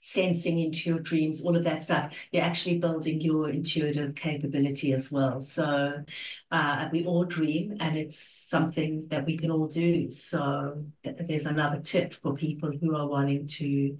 sensing 0.01 0.59
into 0.59 0.89
your 0.89 0.99
dreams, 0.99 1.43
all 1.43 1.55
of 1.55 1.63
that 1.63 1.83
stuff, 1.83 2.11
you're 2.31 2.43
actually 2.43 2.79
building 2.79 3.21
your 3.21 3.49
intuitive 3.49 4.15
capability 4.15 4.93
as 4.93 5.11
well. 5.11 5.39
So 5.39 6.03
uh, 6.51 6.89
we 6.91 7.05
all 7.05 7.23
dream, 7.23 7.77
and 7.79 7.95
it's 7.95 8.17
something 8.17 9.07
that 9.09 9.25
we 9.25 9.37
can 9.37 9.51
all 9.51 9.67
do. 9.67 10.11
So 10.11 10.85
th- 11.03 11.17
there's 11.27 11.45
another 11.45 11.79
tip 11.79 12.15
for 12.15 12.33
people 12.33 12.71
who 12.71 12.95
are 12.95 13.07
wanting 13.07 13.47
to 13.47 13.97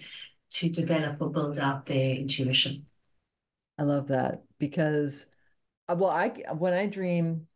to 0.51 0.69
develop 0.69 1.21
or 1.21 1.29
build 1.29 1.57
out 1.57 1.85
their 1.85 2.15
intuition. 2.15 2.85
I 3.77 3.83
love 3.83 4.07
that 4.09 4.43
because 4.59 5.27
uh, 5.87 5.95
well, 5.97 6.09
I 6.09 6.29
when 6.53 6.73
I 6.73 6.87
dream, 6.87 7.47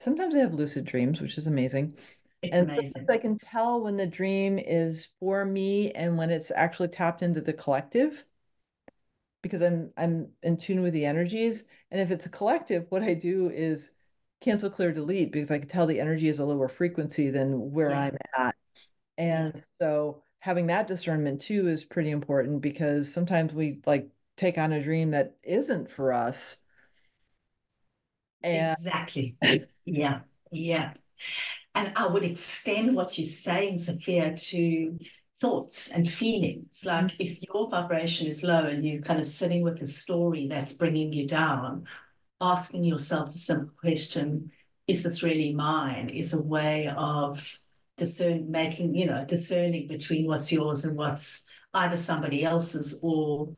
sometimes 0.00 0.34
I 0.34 0.38
have 0.38 0.54
lucid 0.54 0.84
dreams, 0.84 1.20
which 1.20 1.38
is 1.38 1.46
amazing. 1.46 1.96
It's 2.42 2.60
And 2.60 2.70
amazing. 2.70 3.10
I 3.10 3.18
can 3.18 3.38
tell 3.38 3.80
when 3.82 3.96
the 3.96 4.06
dream 4.06 4.58
is 4.58 5.12
for 5.20 5.44
me 5.44 5.92
and 5.92 6.16
when 6.18 6.30
it's 6.30 6.50
actually 6.50 6.88
tapped 6.88 7.22
into 7.22 7.40
the 7.40 7.52
collective 7.52 8.24
because 9.42 9.62
I'm 9.62 9.92
I'm 9.96 10.28
in 10.42 10.56
tune 10.56 10.82
with 10.82 10.92
the 10.94 11.04
energies. 11.06 11.64
And 11.90 12.00
if 12.00 12.10
it's 12.10 12.26
a 12.26 12.30
collective, 12.30 12.86
what 12.90 13.02
I 13.02 13.14
do 13.14 13.50
is 13.50 13.92
cancel, 14.40 14.70
clear, 14.70 14.92
delete 14.92 15.32
because 15.32 15.50
I 15.50 15.58
can 15.58 15.68
tell 15.68 15.86
the 15.86 16.00
energy 16.00 16.28
is 16.28 16.38
a 16.38 16.44
lower 16.44 16.68
frequency 16.68 17.30
than 17.30 17.72
where 17.72 17.92
Yeah, 17.92 17.96
I'm 17.96 18.16
at. 18.36 18.54
yeah, 19.28 19.48
And 19.52 19.64
so 19.80 20.22
having 20.40 20.66
that 20.68 20.88
discernment 20.88 21.40
too 21.42 21.68
is 21.68 21.84
pretty 21.84 22.10
important 22.10 22.62
because 22.62 23.12
sometimes 23.12 23.54
we 23.54 23.80
like 23.86 24.10
take 24.36 24.58
on 24.58 24.72
a 24.72 24.82
dream 24.82 25.12
that 25.12 25.36
isn't 25.44 25.90
for 25.90 26.12
us. 26.12 26.58
And 28.42 28.76
exactly. 28.78 29.36
Yeah, 29.84 30.20
yeah. 30.50 30.94
And 31.78 31.92
I 31.94 32.08
would 32.08 32.24
extend 32.24 32.96
what 32.96 33.16
you're 33.16 33.24
saying, 33.24 33.78
Sophia, 33.78 34.36
to 34.36 34.98
thoughts 35.40 35.86
and 35.92 36.10
feelings. 36.10 36.82
Like 36.84 37.12
if 37.20 37.40
your 37.40 37.70
vibration 37.70 38.26
is 38.26 38.42
low 38.42 38.64
and 38.64 38.84
you're 38.84 39.00
kind 39.00 39.20
of 39.20 39.28
sitting 39.28 39.62
with 39.62 39.80
a 39.80 39.86
story 39.86 40.48
that's 40.48 40.72
bringing 40.72 41.12
you 41.12 41.28
down, 41.28 41.84
asking 42.40 42.82
yourself 42.82 43.32
the 43.32 43.38
simple 43.38 43.70
question, 43.80 44.50
is 44.88 45.04
this 45.04 45.22
really 45.22 45.54
mine? 45.54 46.08
Is 46.08 46.34
a 46.34 46.42
way 46.42 46.92
of 46.96 47.60
discern 47.96 48.50
making, 48.50 48.96
you 48.96 49.06
know, 49.06 49.24
discerning 49.24 49.86
between 49.86 50.26
what's 50.26 50.50
yours 50.50 50.84
and 50.84 50.96
what's 50.96 51.44
either 51.74 51.96
somebody 51.96 52.42
else's 52.42 52.98
or 53.02 53.54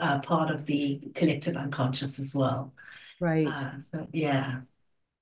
uh, 0.00 0.18
part 0.18 0.50
of 0.50 0.66
the 0.66 1.00
collective 1.14 1.56
unconscious 1.56 2.18
as 2.18 2.34
well. 2.34 2.74
right. 3.20 3.46
Uh, 3.46 3.78
so 3.78 4.08
yeah, 4.12 4.62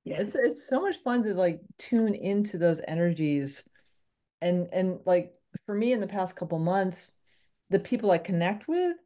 yeah, 0.09 0.19
It's 0.19 0.35
it's 0.35 0.67
so 0.69 0.81
much 0.81 0.97
fun 1.03 1.23
to 1.25 1.35
like 1.35 1.61
tune 1.79 2.15
into 2.15 2.59
those 2.59 2.81
energies 2.89 3.69
and 4.43 4.69
and 4.73 5.01
like 5.07 5.35
for 5.67 5.75
me 5.75 5.93
in 5.93 6.01
the 6.01 6.07
past 6.09 6.37
couple 6.37 6.59
months, 6.59 7.13
the 7.71 7.81
people 7.81 8.11
I 8.13 8.19
connect 8.19 8.69
with, 8.69 8.97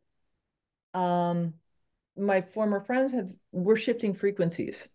um, 0.95 1.55
my 2.17 2.43
former 2.43 2.81
friends 2.81 3.13
have 3.13 3.31
we're 3.53 3.77
shifting 3.77 4.15
frequencies. 4.15 4.89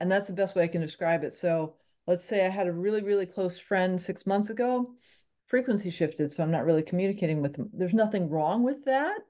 And 0.00 0.10
that's 0.12 0.26
the 0.28 0.34
best 0.34 0.56
way 0.56 0.64
I 0.64 0.68
can 0.68 0.80
describe 0.82 1.24
it. 1.24 1.34
So 1.34 1.76
let's 2.06 2.24
say 2.24 2.46
I 2.46 2.50
had 2.50 2.68
a 2.68 2.72
really, 2.72 3.02
really 3.02 3.26
close 3.26 3.58
friend 3.58 4.00
six 4.02 4.26
months 4.26 4.50
ago, 4.50 4.94
frequency 5.48 5.90
shifted, 5.90 6.32
so 6.32 6.42
I'm 6.42 6.50
not 6.52 6.64
really 6.66 6.82
communicating 6.82 7.42
with 7.42 7.54
them. 7.56 7.70
There's 7.74 7.94
nothing 7.94 8.30
wrong 8.30 8.62
with 8.64 8.84
that. 8.86 9.20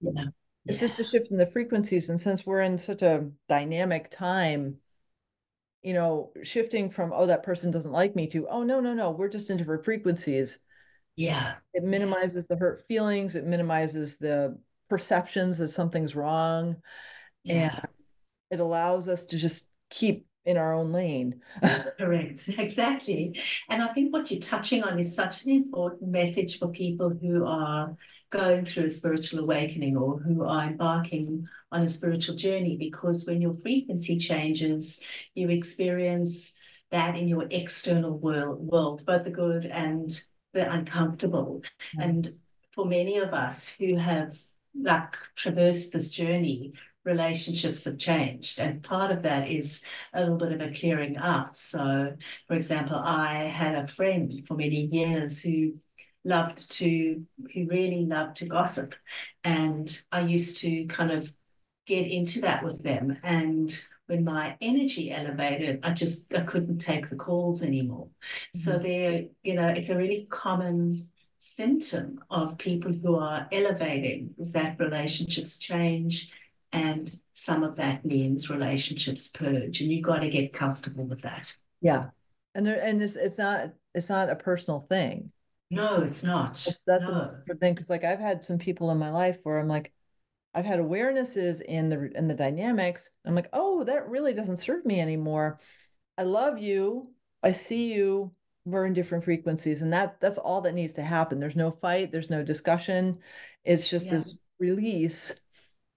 yeah, 0.00 0.24
It's 0.68 0.78
yeah. 0.78 0.80
just 0.80 0.98
a 1.00 1.04
shift 1.04 1.30
in 1.30 1.36
the 1.38 1.46
frequencies. 1.46 2.08
And 2.10 2.20
since 2.20 2.44
we're 2.46 2.60
in 2.62 2.78
such 2.78 3.02
a 3.02 3.30
dynamic 3.48 4.10
time, 4.10 4.80
you 5.88 5.94
know, 5.94 6.30
shifting 6.42 6.90
from, 6.90 7.14
oh, 7.14 7.24
that 7.24 7.42
person 7.42 7.70
doesn't 7.70 7.92
like 7.92 8.14
me 8.14 8.26
to, 8.26 8.46
oh, 8.48 8.62
no, 8.62 8.78
no, 8.78 8.92
no, 8.92 9.10
we're 9.10 9.30
just 9.30 9.48
in 9.48 9.56
different 9.56 9.86
frequencies. 9.86 10.58
Yeah, 11.16 11.54
It 11.72 11.82
minimizes 11.82 12.46
the 12.46 12.56
hurt 12.56 12.84
feelings, 12.86 13.36
it 13.36 13.46
minimizes 13.46 14.18
the 14.18 14.58
perceptions 14.90 15.56
that 15.56 15.68
something's 15.68 16.14
wrong, 16.14 16.76
and 17.48 17.72
yeah, 17.72 17.80
it 18.50 18.60
allows 18.60 19.08
us 19.08 19.24
to 19.24 19.38
just 19.38 19.70
keep 19.88 20.26
in 20.44 20.58
our 20.58 20.74
own 20.74 20.92
lane. 20.92 21.40
correct. 21.98 22.50
Exactly. 22.58 23.40
And 23.70 23.82
I 23.82 23.94
think 23.94 24.12
what 24.12 24.30
you're 24.30 24.40
touching 24.40 24.84
on 24.84 24.98
is 24.98 25.14
such 25.14 25.44
an 25.44 25.52
important 25.52 26.10
message 26.10 26.58
for 26.58 26.68
people 26.68 27.08
who 27.08 27.46
are 27.46 27.96
going 28.30 28.64
through 28.64 28.86
a 28.86 28.90
spiritual 28.90 29.40
awakening 29.40 29.96
or 29.96 30.18
who 30.18 30.44
are 30.44 30.66
embarking 30.66 31.46
on 31.72 31.82
a 31.82 31.88
spiritual 31.88 32.36
journey, 32.36 32.76
because 32.76 33.24
when 33.26 33.40
your 33.40 33.56
frequency 33.62 34.18
changes, 34.18 35.02
you 35.34 35.48
experience 35.48 36.54
that 36.90 37.16
in 37.16 37.28
your 37.28 37.46
external 37.50 38.18
world, 38.18 38.60
world, 38.60 39.04
both 39.06 39.24
the 39.24 39.30
good 39.30 39.66
and 39.66 40.22
the 40.54 40.70
uncomfortable. 40.70 41.62
Yeah. 41.94 42.04
And 42.04 42.28
for 42.72 42.86
many 42.86 43.18
of 43.18 43.34
us 43.34 43.74
who 43.78 43.96
have 43.96 44.34
like 44.80 45.16
traversed 45.34 45.92
this 45.92 46.10
journey, 46.10 46.72
relationships 47.04 47.84
have 47.84 47.98
changed. 47.98 48.60
And 48.60 48.82
part 48.82 49.10
of 49.10 49.22
that 49.22 49.48
is 49.48 49.84
a 50.12 50.20
little 50.20 50.36
bit 50.36 50.52
of 50.52 50.60
a 50.60 50.72
clearing 50.72 51.16
up. 51.16 51.56
So, 51.56 52.14
for 52.46 52.54
example, 52.54 52.96
I 52.96 53.44
had 53.44 53.74
a 53.74 53.86
friend 53.86 54.32
for 54.46 54.54
many 54.54 54.86
years 54.86 55.42
who 55.42 55.74
loved 56.28 56.70
to, 56.72 57.24
who 57.54 57.66
really 57.66 58.04
loved 58.06 58.36
to 58.36 58.46
gossip. 58.46 58.94
And 59.44 59.86
I 60.12 60.20
used 60.20 60.60
to 60.62 60.86
kind 60.86 61.10
of 61.10 61.32
get 61.86 62.06
into 62.06 62.42
that 62.42 62.62
with 62.62 62.82
them. 62.82 63.18
And 63.22 63.74
when 64.06 64.24
my 64.24 64.56
energy 64.60 65.10
elevated, 65.10 65.80
I 65.82 65.92
just 65.92 66.32
I 66.34 66.42
couldn't 66.42 66.78
take 66.78 67.08
the 67.08 67.16
calls 67.16 67.62
anymore. 67.62 68.08
So 68.54 68.78
Mhm. 68.78 68.82
there, 68.82 69.24
you 69.42 69.54
know, 69.54 69.68
it's 69.68 69.88
a 69.90 69.96
really 69.96 70.26
common 70.30 71.08
symptom 71.38 72.20
of 72.30 72.58
people 72.58 72.92
who 72.92 73.16
are 73.16 73.48
elevating 73.52 74.34
is 74.38 74.52
that 74.52 74.78
relationships 74.80 75.58
change 75.58 76.32
and 76.72 77.18
some 77.32 77.62
of 77.62 77.76
that 77.76 78.04
means 78.04 78.50
relationships 78.50 79.28
purge 79.28 79.80
and 79.80 79.90
you 79.90 80.02
got 80.02 80.18
to 80.20 80.28
get 80.28 80.52
comfortable 80.52 81.04
with 81.04 81.22
that. 81.22 81.54
Yeah. 81.80 82.10
And 82.54 82.66
there, 82.66 82.82
and 82.82 83.00
it's 83.00 83.16
it's 83.16 83.38
not 83.38 83.70
it's 83.94 84.08
not 84.10 84.30
a 84.30 84.36
personal 84.36 84.80
thing. 84.80 85.30
No, 85.70 86.02
it's 86.02 86.22
not. 86.24 86.54
That's, 86.64 86.80
that's 86.86 87.06
the 87.06 87.12
No. 87.12 87.54
thing 87.60 87.74
because 87.74 87.90
like 87.90 88.04
I've 88.04 88.20
had 88.20 88.44
some 88.46 88.58
people 88.58 88.90
in 88.90 88.98
my 88.98 89.10
life 89.10 89.38
where 89.42 89.58
I'm 89.58 89.68
like, 89.68 89.92
I've 90.54 90.64
had 90.64 90.80
awarenesses 90.80 91.60
in 91.60 91.88
the 91.88 92.10
in 92.16 92.26
the 92.28 92.34
dynamics. 92.34 93.10
I'm 93.24 93.34
like, 93.34 93.48
oh, 93.52 93.84
that 93.84 94.08
really 94.08 94.34
doesn't 94.34 94.56
serve 94.58 94.84
me 94.86 95.00
anymore. 95.00 95.60
I 96.16 96.24
love 96.24 96.58
you. 96.58 97.12
I 97.42 97.52
see 97.52 97.92
you. 97.94 98.34
We're 98.64 98.86
in 98.86 98.92
different 98.94 99.24
frequencies, 99.24 99.82
and 99.82 99.92
that 99.92 100.20
that's 100.20 100.38
all 100.38 100.60
that 100.62 100.74
needs 100.74 100.94
to 100.94 101.02
happen. 101.02 101.40
There's 101.40 101.56
no 101.56 101.70
fight. 101.70 102.12
There's 102.12 102.30
no 102.30 102.42
discussion. 102.42 103.20
It's 103.64 103.88
just 103.88 104.06
yeah. 104.06 104.12
this 104.12 104.34
release, 104.58 105.40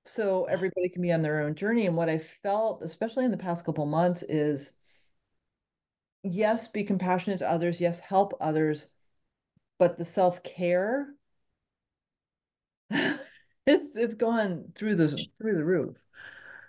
so 0.06 0.46
everybody 0.46 0.90
can 0.90 1.02
be 1.02 1.12
on 1.12 1.22
their 1.22 1.42
own 1.42 1.56
journey. 1.56 1.86
And 1.88 1.98
what 1.98 2.10
I 2.10 2.18
felt, 2.20 2.84
especially 2.84 3.26
in 3.26 3.32
the 3.32 3.38
past 3.38 3.66
couple 3.66 3.86
months, 3.86 4.24
is 4.24 4.74
yes, 6.24 6.68
be 6.68 6.84
compassionate 6.84 7.40
to 7.40 7.50
others. 7.50 7.82
Yes, 7.82 8.00
help 8.00 8.34
others, 8.40 8.88
but 9.82 9.98
the 9.98 10.06
self 10.06 10.44
care. 10.44 11.08
it's 12.92 13.18
it's 13.66 14.14
gone 14.14 14.66
through 14.76 14.94
the 14.94 15.26
through 15.40 15.56
the 15.56 15.66
roof. 15.66 15.98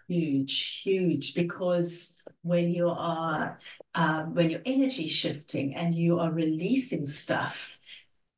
Huge 0.08 0.80
huge 0.82 1.34
because 1.34 2.16
when 2.40 2.72
you 2.72 2.88
are 2.88 3.60
um, 3.94 4.34
when 4.34 4.48
your 4.48 4.62
energy 4.64 5.08
shifting 5.08 5.76
and 5.76 5.94
you 5.94 6.20
are 6.20 6.32
releasing 6.32 7.06
stuff 7.06 7.76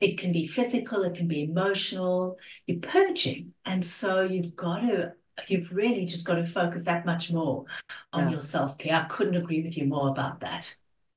it 0.01 0.19
can 0.19 0.33
be 0.33 0.45
physical 0.45 1.05
it 1.05 1.15
can 1.15 1.29
be 1.29 1.45
emotional 1.45 2.37
you're 2.67 2.81
purging. 2.81 3.53
And 3.65 3.85
so 3.85 4.25
you've 4.25 4.57
got 4.57 4.81
to 4.81 5.13
you've 5.47 5.71
really 5.71 6.05
just 6.05 6.27
got 6.27 6.35
to 6.35 6.45
focus 6.45 6.85
that 6.87 7.07
much 7.07 7.33
more 7.33 7.65
on 8.13 8.25
yeah. 8.25 8.31
your 8.31 8.41
self-care. 8.41 8.97
I 8.97 9.05
couldn't 9.05 9.37
agree 9.37 9.63
with 9.63 9.79
you 9.79 9.87
more 9.87 10.09
about 10.09 10.41
that. 10.41 10.75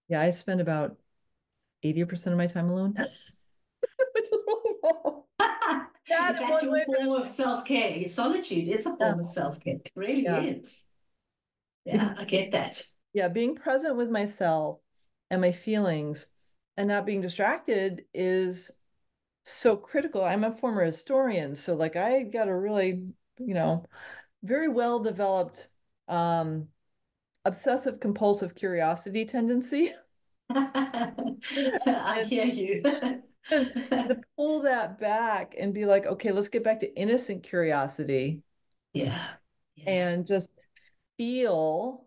Yeah 0.09 0.21
i 0.21 0.29
spend 0.29 0.61
about 0.61 0.95
80% 1.83 2.27
of 2.27 2.37
my 2.37 2.47
time 2.47 2.69
alone 2.69 2.93
that 6.09 6.33
is 6.35 6.39
that 6.39 6.63
your 6.63 6.85
form 6.85 7.21
of 7.21 7.29
self-care. 7.29 8.07
Solitude. 8.07 8.67
Is 8.67 8.85
a 8.85 8.95
form 8.95 9.15
yeah. 9.15 9.21
of 9.21 9.27
self-care. 9.27 9.75
It 9.75 9.91
really 9.95 10.23
yeah. 10.23 10.41
is. 10.41 10.85
Yeah 11.85 12.13
i 12.17 12.25
get 12.25 12.51
that. 12.51 12.81
Yeah 13.13 13.27
being 13.29 13.55
present 13.55 13.95
with 13.95 14.09
myself 14.09 14.79
and 15.29 15.41
my 15.41 15.51
feelings 15.51 16.27
and 16.75 16.87
not 16.87 17.05
being 17.05 17.21
distracted 17.21 18.05
is 18.13 18.71
so 19.45 19.77
critical. 19.77 20.23
I'm 20.23 20.43
a 20.43 20.55
former 20.55 20.83
historian 20.83 21.55
so 21.55 21.75
like 21.75 21.95
i 21.95 22.23
got 22.23 22.49
a 22.49 22.55
really 22.55 23.03
you 23.39 23.53
know 23.53 23.85
very 24.43 24.67
well 24.67 24.99
developed 24.99 25.69
um 26.07 26.67
obsessive 27.45 27.99
compulsive 27.99 28.55
curiosity 28.55 29.25
tendency. 29.25 29.93
I 30.49 32.25
hear 32.27 32.45
you 32.45 32.83
to 33.49 34.21
pull 34.35 34.61
that 34.61 34.99
back 34.99 35.55
and 35.57 35.73
be 35.73 35.85
like, 35.85 36.05
okay, 36.05 36.31
let's 36.31 36.49
get 36.49 36.63
back 36.63 36.79
to 36.79 36.95
innocent 36.95 37.43
curiosity. 37.43 38.41
Yeah. 38.93 39.27
yeah. 39.75 39.89
And 39.89 40.27
just 40.27 40.51
feel 41.17 42.05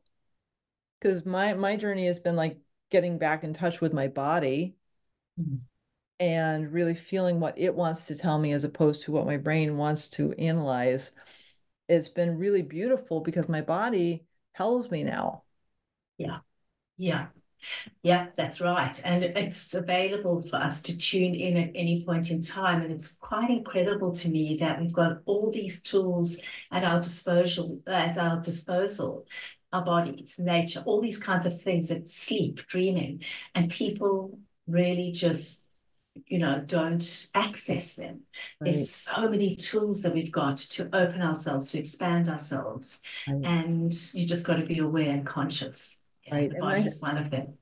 because 1.01 1.25
my 1.25 1.55
my 1.55 1.77
journey 1.77 2.07
has 2.07 2.19
been 2.19 2.37
like 2.37 2.59
getting 2.91 3.19
back 3.19 3.45
in 3.45 3.53
touch 3.53 3.81
with 3.81 3.93
my 3.93 4.09
body 4.09 4.75
mm-hmm. 5.41 5.57
and 6.19 6.73
really 6.73 6.95
feeling 6.95 7.41
what 7.41 7.59
it 7.59 7.75
wants 7.75 8.07
to 8.07 8.17
tell 8.17 8.39
me 8.39 8.53
as 8.53 8.65
opposed 8.65 9.03
to 9.03 9.13
what 9.13 9.27
my 9.27 9.37
brain 9.37 9.77
wants 9.77 10.09
to 10.09 10.33
analyze. 10.33 11.13
It's 11.89 12.09
been 12.09 12.39
really 12.39 12.63
beautiful 12.63 13.21
because 13.21 13.49
my 13.49 13.63
body 13.63 14.25
tells 14.55 14.91
me 14.91 15.05
now. 15.05 15.45
Yeah. 16.19 16.39
Yeah. 16.97 17.29
Yeah, 18.03 18.29
that's 18.37 18.61
right. 18.61 19.01
And 19.05 19.25
it's 19.25 19.75
available 19.75 20.43
for 20.43 20.57
us 20.57 20.83
to 20.83 20.97
tune 20.97 21.35
in 21.35 21.57
at 21.57 21.71
any 21.75 22.05
point 22.05 22.31
in 22.31 22.43
time. 22.43 22.83
And 22.83 22.93
it's 22.93 23.17
quite 23.17 23.51
incredible 23.51 24.13
to 24.13 24.29
me 24.29 24.57
that 24.57 24.81
we've 24.81 24.93
got 24.93 25.19
all 25.27 25.51
these 25.51 25.83
tools 25.83 26.39
at 26.71 26.85
our 26.85 27.01
disposal 27.01 27.81
as 27.87 28.19
our 28.19 28.41
disposal, 28.41 29.27
our 29.73 29.85
bodies, 29.85 30.39
nature, 30.39 30.83
all 30.87 31.01
these 31.01 31.19
kinds 31.19 31.47
of 31.47 31.61
things 31.61 31.89
that 31.89 32.09
sleep, 32.09 32.67
dreaming, 32.67 33.23
and 33.55 33.71
people 33.71 34.39
really 34.67 35.11
just 35.13 35.67
you 36.27 36.39
know 36.39 36.63
don't 36.67 37.29
access 37.35 37.95
them 37.95 38.21
right. 38.61 38.73
there's 38.73 38.91
so 38.91 39.29
many 39.29 39.55
tools 39.55 40.03
that 40.03 40.13
we've 40.13 40.33
got 40.33 40.57
to 40.57 40.85
open 40.93 41.23
ourselves 41.23 41.71
to 41.71 41.79
expand 41.79 42.29
ourselves 42.29 43.01
right. 43.29 43.45
and 43.45 43.93
you 44.15 44.27
just 44.27 44.45
got 44.45 44.57
to 44.57 44.67
be 44.67 44.79
aware 44.79 45.11
and 45.11 45.25
conscious 45.25 46.00
Right. 46.31 46.51
The 46.51 46.61
body 46.61 46.83
is 46.83 47.03
of 47.03 47.31
them. 47.31 47.55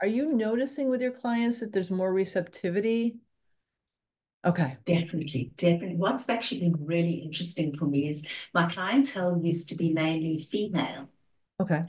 Are 0.00 0.08
you 0.08 0.32
noticing 0.32 0.90
with 0.90 1.00
your 1.00 1.12
clients 1.12 1.60
that 1.60 1.72
there's 1.72 1.90
more 1.90 2.12
receptivity? 2.12 3.16
Okay. 4.44 4.76
Definitely, 4.84 5.52
definitely. 5.56 5.96
What's 5.96 6.28
actually 6.28 6.60
been 6.60 6.76
really 6.84 7.14
interesting 7.14 7.76
for 7.76 7.86
me 7.86 8.08
is 8.08 8.24
my 8.54 8.66
clientele 8.66 9.40
used 9.42 9.68
to 9.70 9.74
be 9.74 9.92
mainly 9.92 10.46
female. 10.50 11.08
Okay. 11.60 11.82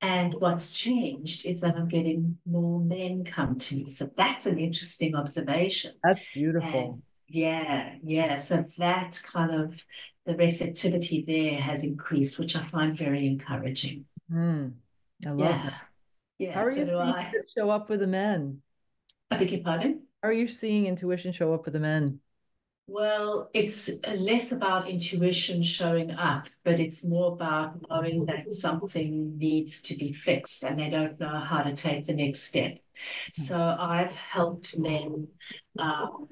And 0.00 0.32
what's 0.34 0.72
changed 0.72 1.44
is 1.44 1.60
that 1.60 1.76
I'm 1.76 1.88
getting 1.88 2.38
more 2.46 2.80
men 2.80 3.24
come 3.24 3.58
to 3.58 3.76
me. 3.76 3.90
So 3.90 4.10
that's 4.16 4.46
an 4.46 4.58
interesting 4.58 5.14
observation. 5.14 5.92
That's 6.02 6.24
beautiful. 6.32 6.92
And 6.92 7.02
yeah, 7.28 7.96
yeah. 8.02 8.36
So 8.36 8.64
that 8.78 9.20
kind 9.22 9.54
of 9.54 9.84
the 10.24 10.36
receptivity 10.36 11.24
there 11.26 11.60
has 11.60 11.84
increased, 11.84 12.38
which 12.38 12.56
I 12.56 12.64
find 12.64 12.96
very 12.96 13.26
encouraging. 13.26 14.06
Mm. 14.32 14.72
I 15.26 15.30
love 15.30 15.38
yeah. 15.40 15.62
that. 15.64 15.74
Yeah. 16.38 16.54
How 16.54 16.64
are 16.64 16.72
so 16.72 16.80
you 16.80 16.86
seeing 16.86 17.44
show 17.56 17.70
up 17.70 17.88
with 17.88 18.00
the 18.00 18.06
men? 18.06 18.62
I 19.30 19.36
beg 19.36 19.52
your 19.52 19.60
pardon? 19.60 20.02
How 20.22 20.30
are 20.30 20.32
you 20.32 20.48
seeing 20.48 20.86
intuition 20.86 21.32
show 21.32 21.52
up 21.54 21.64
with 21.64 21.74
the 21.74 21.80
men? 21.80 22.20
Well, 22.86 23.50
it's 23.54 23.88
less 24.04 24.50
about 24.50 24.88
intuition 24.88 25.62
showing 25.62 26.10
up, 26.10 26.48
but 26.64 26.80
it's 26.80 27.04
more 27.04 27.32
about 27.32 27.76
knowing 27.88 28.26
that 28.26 28.52
something 28.52 29.38
needs 29.38 29.80
to 29.82 29.96
be 29.96 30.12
fixed 30.12 30.64
and 30.64 30.80
they 30.80 30.90
don't 30.90 31.20
know 31.20 31.38
how 31.38 31.62
to 31.62 31.72
take 31.72 32.06
the 32.06 32.14
next 32.14 32.42
step. 32.42 32.78
Hmm. 33.36 33.42
So 33.42 33.76
I've 33.78 34.14
helped 34.14 34.76
men 34.76 35.28
um, 35.78 36.28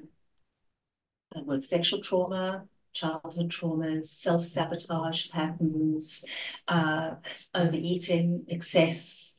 with 1.45 1.63
sexual 1.63 2.01
trauma, 2.01 2.65
childhood 2.93 3.49
traumas, 3.49 4.07
self 4.07 4.43
sabotage 4.43 5.29
patterns, 5.29 6.25
uh, 6.67 7.15
overeating, 7.53 8.45
excess, 8.47 9.37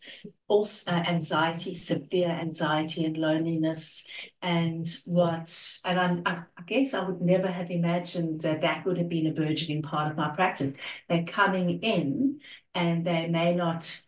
also 0.49 0.91
uh, 0.91 1.03
anxiety, 1.07 1.75
severe 1.75 2.29
anxiety 2.29 3.05
and 3.05 3.17
loneliness, 3.17 4.07
and 4.43 4.89
what, 5.05 5.81
and 5.85 6.23
I, 6.27 6.43
I 6.57 6.63
guess 6.67 6.95
I 6.95 7.07
would 7.07 7.21
never 7.21 7.49
have 7.49 7.71
imagined 7.71 8.41
that 8.43 8.63
that 8.63 8.85
would 8.85 8.99
have 8.99 9.09
been 9.09 9.27
a 9.27 9.33
burgeoning 9.33 9.83
part 9.83 10.11
of 10.11 10.17
my 10.17 10.31
practice. 10.31 10.75
They're 11.09 11.25
coming 11.25 11.81
in 11.81 12.41
and 12.75 13.07
they 13.07 13.27
may 13.27 13.55
not 13.55 14.01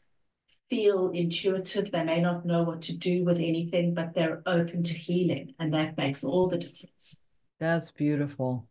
feel 0.73 1.11
intuitive, 1.11 1.91
they 1.93 2.03
may 2.03 2.19
not 2.19 2.47
know 2.47 2.63
what 2.63 2.81
to 2.81 2.97
do 2.97 3.25
with 3.25 3.37
anything, 3.37 3.93
but 3.93 4.15
they're 4.15 4.43
open 4.47 4.83
to 4.83 4.95
healing, 4.95 5.55
and 5.59 5.75
that 5.75 5.99
makes 5.99 6.25
all 6.25 6.49
the 6.49 6.57
difference. 6.57 7.19
That's 7.61 7.91
beautiful. 7.91 8.67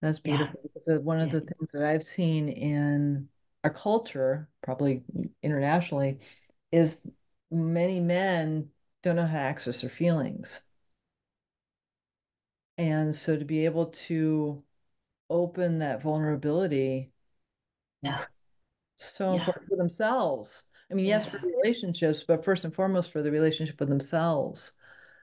That's 0.00 0.18
beautiful. 0.18 0.60
Yeah. 0.62 0.70
Because 0.74 1.00
one 1.02 1.20
of 1.20 1.28
yeah. 1.28 1.40
the 1.40 1.40
things 1.40 1.72
that 1.72 1.84
I've 1.84 2.02
seen 2.02 2.48
in 2.48 3.28
our 3.64 3.70
culture, 3.70 4.48
probably 4.62 5.02
internationally, 5.42 6.18
is 6.70 7.06
many 7.50 8.00
men 8.00 8.68
don't 9.02 9.16
know 9.16 9.26
how 9.26 9.34
to 9.34 9.40
access 9.40 9.80
their 9.80 9.90
feelings. 9.90 10.60
And 12.76 13.14
so 13.14 13.36
to 13.36 13.44
be 13.44 13.64
able 13.64 13.86
to 13.86 14.62
open 15.28 15.80
that 15.80 16.02
vulnerability, 16.02 17.10
yeah, 18.02 18.24
so 18.94 19.34
yeah. 19.34 19.40
important 19.40 19.68
for 19.68 19.76
themselves. 19.76 20.64
I 20.90 20.94
mean, 20.94 21.06
yes, 21.06 21.26
for 21.26 21.38
relationships, 21.38 22.24
but 22.26 22.44
first 22.44 22.64
and 22.64 22.74
foremost 22.74 23.12
for 23.12 23.20
the 23.20 23.30
relationship 23.30 23.78
with 23.80 23.88
themselves. 23.88 24.72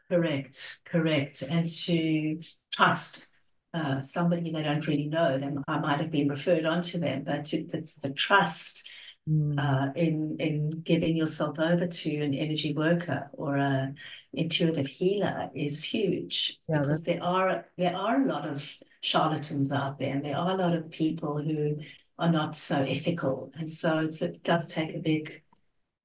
Correct, 0.10 0.80
correct. 0.86 1.42
And 1.44 1.68
to 1.68 2.40
trust 2.72 3.28
uh, 3.76 4.02
somebody 4.02 4.52
they 4.52 4.64
don't 4.64 4.88
really 4.88 5.08
know. 5.08 5.38
They, 5.38 5.52
I 5.68 5.80
might 5.80 6.00
have 6.00 6.10
been 6.10 6.30
referred 6.30 6.66
on 6.66 6.82
to 6.84 6.98
them, 6.98 7.24
but 7.26 7.52
it's 7.54 7.96
the 7.96 8.10
trust 8.12 8.90
mm. 9.30 9.60
uh, 9.60 9.92
in 9.96 10.38
in 10.40 10.70
giving 10.70 11.18
yourself 11.18 11.60
over 11.60 11.86
to 11.86 12.16
an 12.24 12.34
energy 12.34 12.74
worker 12.74 13.30
or 13.34 13.58
a 13.58 13.94
intuitive 14.34 14.88
healer 14.88 15.50
is 15.54 15.84
huge 15.84 16.60
yeah, 16.70 16.80
because 16.80 17.02
there 17.02 17.22
are 17.22 17.66
there 17.78 17.96
are 17.96 18.22
a 18.22 18.26
lot 18.26 18.48
of 18.48 18.80
charlatans 19.02 19.72
out 19.74 20.00
there, 20.00 20.14
and 20.14 20.24
there 20.24 20.38
are 20.38 20.52
a 20.52 20.58
lot 20.58 20.74
of 20.74 20.90
people 20.90 21.42
who 21.42 21.78
are 22.18 22.32
not 22.32 22.56
so 22.56 22.82
ethical, 22.82 23.52
and 23.56 23.70
so 23.70 24.08
it 24.22 24.44
does 24.44 24.68
take 24.68 24.96
a 24.96 25.00
big 25.00 25.44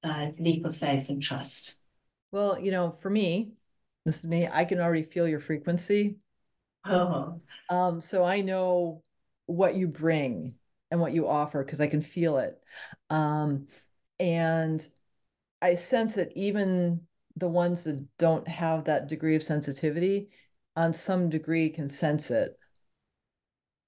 uh, 0.02 0.26
leap 0.40 0.64
of 0.64 0.76
faith 0.76 1.08
and 1.08 1.22
trust. 1.22 1.76
Well, 2.32 2.58
you 2.58 2.72
know, 2.72 2.90
for 2.90 3.10
me, 3.10 3.52
this 4.04 4.18
is 4.18 4.24
me. 4.24 4.48
I 4.52 4.64
can 4.64 4.80
already 4.80 5.04
feel 5.04 5.28
your 5.28 5.40
frequency 5.40 6.16
Oh. 6.84 7.40
Um, 7.68 8.00
so 8.00 8.24
I 8.24 8.40
know 8.40 9.02
what 9.46 9.74
you 9.74 9.86
bring 9.86 10.54
and 10.90 11.00
what 11.00 11.12
you 11.12 11.28
offer 11.28 11.64
because 11.64 11.80
I 11.80 11.86
can 11.86 12.02
feel 12.02 12.38
it. 12.38 12.60
Um, 13.10 13.68
and 14.18 14.86
I 15.62 15.74
sense 15.74 16.14
that 16.14 16.36
even 16.36 17.02
the 17.36 17.48
ones 17.48 17.84
that 17.84 18.06
don't 18.18 18.46
have 18.48 18.84
that 18.84 19.08
degree 19.08 19.36
of 19.36 19.42
sensitivity, 19.42 20.30
on 20.76 20.92
some 20.94 21.30
degree, 21.30 21.70
can 21.70 21.88
sense 21.88 22.30
it. 22.30 22.56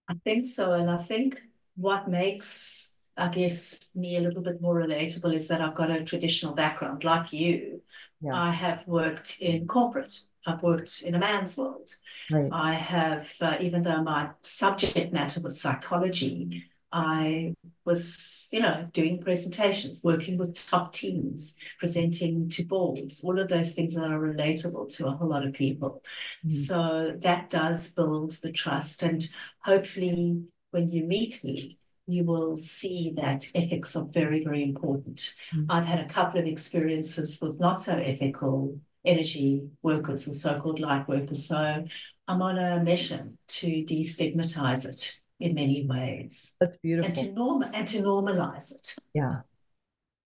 I 0.08 0.14
think 0.24 0.46
so. 0.46 0.72
And 0.72 0.90
I 0.90 0.98
think 0.98 1.40
what 1.76 2.08
makes, 2.08 2.96
I 3.16 3.28
guess, 3.28 3.94
me 3.94 4.16
a 4.16 4.20
little 4.20 4.42
bit 4.42 4.60
more 4.60 4.76
relatable 4.76 5.34
is 5.34 5.48
that 5.48 5.60
I've 5.60 5.74
got 5.74 5.90
a 5.90 6.04
traditional 6.04 6.54
background 6.54 7.04
like 7.04 7.32
you. 7.32 7.82
Yeah. 8.20 8.34
I 8.34 8.52
have 8.52 8.86
worked 8.86 9.40
in 9.40 9.66
corporate. 9.66 10.18
I've 10.46 10.62
worked 10.62 11.02
in 11.02 11.14
a 11.14 11.18
man's 11.18 11.56
world. 11.56 11.90
Right. 12.30 12.48
I 12.52 12.74
have, 12.74 13.32
uh, 13.40 13.56
even 13.60 13.82
though 13.82 14.02
my 14.02 14.30
subject 14.42 15.12
matter 15.12 15.40
was 15.40 15.60
psychology, 15.60 16.64
I 16.92 17.54
was, 17.84 18.48
you 18.52 18.60
know, 18.60 18.86
doing 18.92 19.20
presentations, 19.20 20.02
working 20.04 20.36
with 20.36 20.54
top 20.68 20.92
teams, 20.92 21.56
presenting 21.78 22.48
to 22.50 22.64
boards, 22.64 23.24
all 23.24 23.38
of 23.38 23.48
those 23.48 23.72
things 23.72 23.94
that 23.94 24.04
are 24.04 24.20
relatable 24.20 24.94
to 24.96 25.06
a 25.06 25.12
whole 25.12 25.30
lot 25.30 25.46
of 25.46 25.54
people. 25.54 26.02
Mm. 26.46 26.52
So 26.52 27.16
that 27.20 27.48
does 27.48 27.92
build 27.92 28.32
the 28.42 28.52
trust. 28.52 29.02
And 29.02 29.26
hopefully, 29.60 30.42
when 30.70 30.88
you 30.88 31.04
meet 31.04 31.42
me, 31.42 31.78
you 32.06 32.24
will 32.24 32.56
see 32.56 33.14
that 33.16 33.46
ethics 33.54 33.96
are 33.96 34.06
very, 34.06 34.44
very 34.44 34.62
important. 34.62 35.34
Mm. 35.54 35.66
I've 35.70 35.86
had 35.86 36.00
a 36.00 36.08
couple 36.08 36.40
of 36.40 36.46
experiences 36.46 37.38
with 37.40 37.58
not 37.58 37.80
so 37.80 37.96
ethical 37.96 38.78
energy 39.04 39.68
workers 39.82 40.26
and 40.26 40.36
so 40.36 40.60
called 40.60 40.80
light 40.80 41.08
workers. 41.08 41.46
So 41.46 41.84
I'm 42.28 42.42
on 42.42 42.58
a 42.58 42.82
mission 42.82 43.38
to 43.48 43.66
destigmatize 43.66 44.86
it 44.86 45.14
in 45.40 45.54
many 45.54 45.86
ways. 45.86 46.54
That's 46.60 46.76
beautiful. 46.82 47.06
And 47.06 47.14
to 47.16 47.32
norm 47.32 47.62
and 47.62 47.88
to 47.88 47.98
normalize 47.98 48.72
it. 48.72 48.96
Yeah. 49.14 49.40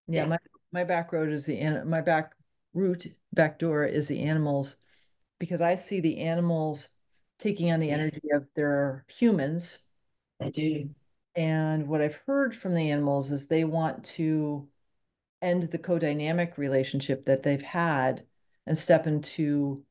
Yeah. 0.07 0.21
yeah. 0.21 0.25
My 0.25 0.37
my 0.71 0.83
back 0.83 1.11
road 1.11 1.29
is 1.29 1.45
the 1.45 1.83
my 1.85 2.01
back 2.01 2.33
route 2.73 3.07
back 3.33 3.59
door 3.59 3.85
is 3.85 4.07
the 4.07 4.21
animals 4.23 4.77
because 5.39 5.61
I 5.61 5.75
see 5.75 5.99
the 5.99 6.19
animals 6.19 6.89
taking 7.39 7.71
on 7.71 7.79
the 7.79 7.87
yes. 7.87 7.99
energy 7.99 8.29
of 8.33 8.47
their 8.55 9.05
humans. 9.07 9.79
They 10.39 10.49
do. 10.49 10.89
And 11.35 11.87
what 11.87 12.01
I've 12.01 12.19
heard 12.25 12.55
from 12.55 12.73
the 12.73 12.89
animals 12.89 13.31
is 13.31 13.47
they 13.47 13.63
want 13.63 14.03
to 14.05 14.67
end 15.41 15.63
the 15.63 15.77
co-dynamic 15.77 16.57
relationship 16.57 17.25
that 17.25 17.43
they've 17.43 17.61
had 17.61 18.23
and 18.67 18.77
step 18.77 19.07
into 19.07 19.83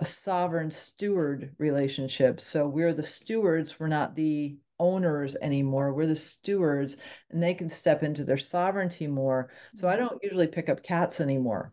a 0.00 0.04
sovereign 0.04 0.70
steward 0.70 1.54
relationship. 1.58 2.40
So 2.40 2.66
we're 2.66 2.92
the 2.92 3.04
stewards, 3.04 3.78
we're 3.78 3.86
not 3.86 4.16
the 4.16 4.56
owners 4.80 5.36
anymore. 5.40 5.92
We're 5.92 6.06
the 6.06 6.16
stewards 6.16 6.96
and 7.30 7.40
they 7.40 7.54
can 7.54 7.68
step 7.68 8.02
into 8.02 8.24
their 8.24 8.38
sovereignty 8.38 9.06
more. 9.06 9.50
So 9.76 9.86
I 9.86 9.94
don't 9.94 10.18
usually 10.22 10.48
pick 10.48 10.68
up 10.68 10.82
cats 10.82 11.20
anymore 11.20 11.72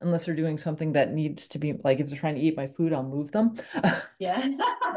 unless 0.00 0.24
they're 0.24 0.34
doing 0.34 0.56
something 0.58 0.92
that 0.92 1.12
needs 1.12 1.48
to 1.48 1.58
be 1.58 1.74
like 1.84 2.00
if 2.00 2.08
they're 2.08 2.18
trying 2.18 2.36
to 2.36 2.40
eat 2.40 2.56
my 2.56 2.66
food, 2.66 2.92
I'll 2.92 3.02
move 3.02 3.30
them. 3.32 3.56
Yeah. 4.18 4.48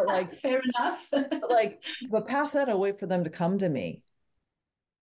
like 0.06 0.32
fair 0.42 0.62
enough. 0.78 1.10
like, 1.50 1.84
but 2.10 2.26
pass 2.26 2.54
that 2.54 2.70
away 2.70 2.94
for 2.94 3.06
them 3.06 3.26
to 3.26 3.30
come 3.30 3.60
to 3.60 3.68
me. 3.68 4.04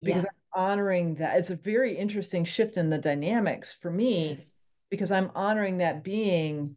Because 0.02 0.22
yeah. 0.22 0.28
I'm 0.54 0.62
honoring 0.62 1.16
that. 1.16 1.38
It's 1.38 1.50
a 1.50 1.56
very 1.56 1.96
interesting 1.96 2.44
shift 2.44 2.76
in 2.76 2.90
the 2.90 2.98
dynamics 2.98 3.72
for 3.72 3.90
me 3.90 4.30
yes. 4.30 4.52
Because 4.94 5.10
I'm 5.10 5.32
honoring 5.34 5.78
that 5.78 6.04
being 6.04 6.76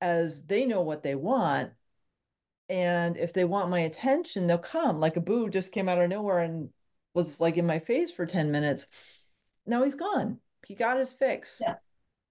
as 0.00 0.42
they 0.42 0.66
know 0.66 0.82
what 0.82 1.04
they 1.04 1.14
want. 1.14 1.70
And 2.68 3.16
if 3.16 3.32
they 3.32 3.44
want 3.44 3.70
my 3.70 3.80
attention 3.80 4.46
they'll 4.48 4.58
come. 4.58 4.98
Like 4.98 5.16
Abu 5.16 5.48
just 5.48 5.70
came 5.70 5.88
out 5.88 6.00
of 6.00 6.10
nowhere 6.10 6.40
and 6.40 6.70
was 7.14 7.40
like 7.40 7.56
in 7.56 7.66
my 7.66 7.78
face 7.78 8.10
for 8.10 8.26
10 8.26 8.50
minutes. 8.50 8.88
Now 9.64 9.84
he's 9.84 9.94
gone. 9.94 10.38
He 10.66 10.74
got 10.74 10.98
his 10.98 11.12
fix. 11.12 11.62
Yeah. 11.64 11.74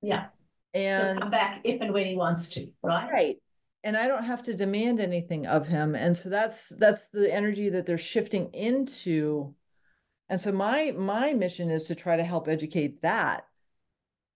Yeah. 0.02 0.26
And 0.74 1.14
He'll 1.14 1.22
come 1.22 1.32
back 1.32 1.62
if 1.64 1.80
and 1.80 1.94
when 1.94 2.06
he 2.06 2.16
wants 2.16 2.50
to 2.50 2.68
right? 2.84 3.10
Right. 3.12 3.38
And 3.84 3.98
i 3.98 4.08
don't 4.08 4.26
have 4.26 4.44
to 4.44 4.54
demand 4.54 5.00
anything 5.00 5.48
of 5.48 5.68
him. 5.68 5.96
And 5.96 6.16
so 6.16 6.30
that's 6.30 6.70
that's 6.78 7.08
the 7.08 7.34
energy 7.34 7.70
that 7.70 7.86
they're 7.86 7.98
shifting 7.98 8.54
into. 8.54 9.56
And 10.28 10.42
so 10.42 10.52
my 10.52 10.92
my 10.92 11.34
mission 11.34 11.70
is 11.70 11.86
to 11.86 11.96
try 11.96 12.18
to 12.18 12.24
help 12.24 12.50
educate 12.50 13.02
that 13.02 13.46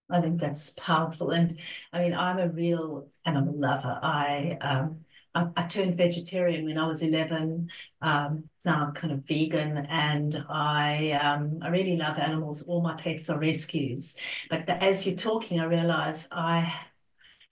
i 0.09 0.21
think 0.21 0.39
that's 0.39 0.71
powerful 0.71 1.31
and 1.31 1.59
i 1.93 1.99
mean 1.99 2.13
i'm 2.13 2.39
a 2.39 2.47
real 2.49 3.07
animal 3.25 3.57
lover 3.57 3.99
i 4.01 4.57
um 4.61 5.05
I, 5.35 5.47
I 5.57 5.63
turned 5.63 5.97
vegetarian 5.97 6.65
when 6.65 6.77
I 6.77 6.87
was 6.87 7.01
11. 7.01 7.69
Um, 8.01 8.49
now 8.63 8.85
I'm 8.85 8.93
kind 8.93 9.13
of 9.13 9.25
vegan 9.27 9.77
and 9.77 10.43
I 10.49 11.11
um, 11.11 11.59
I 11.61 11.67
really 11.67 11.97
love 11.97 12.17
animals. 12.17 12.63
All 12.63 12.81
my 12.81 12.95
pets 12.95 13.29
are 13.29 13.37
rescues. 13.37 14.17
But 14.49 14.65
the, 14.65 14.81
as 14.81 15.05
you're 15.05 15.15
talking, 15.15 15.59
I 15.59 15.65
realize 15.65 16.27
I, 16.31 16.73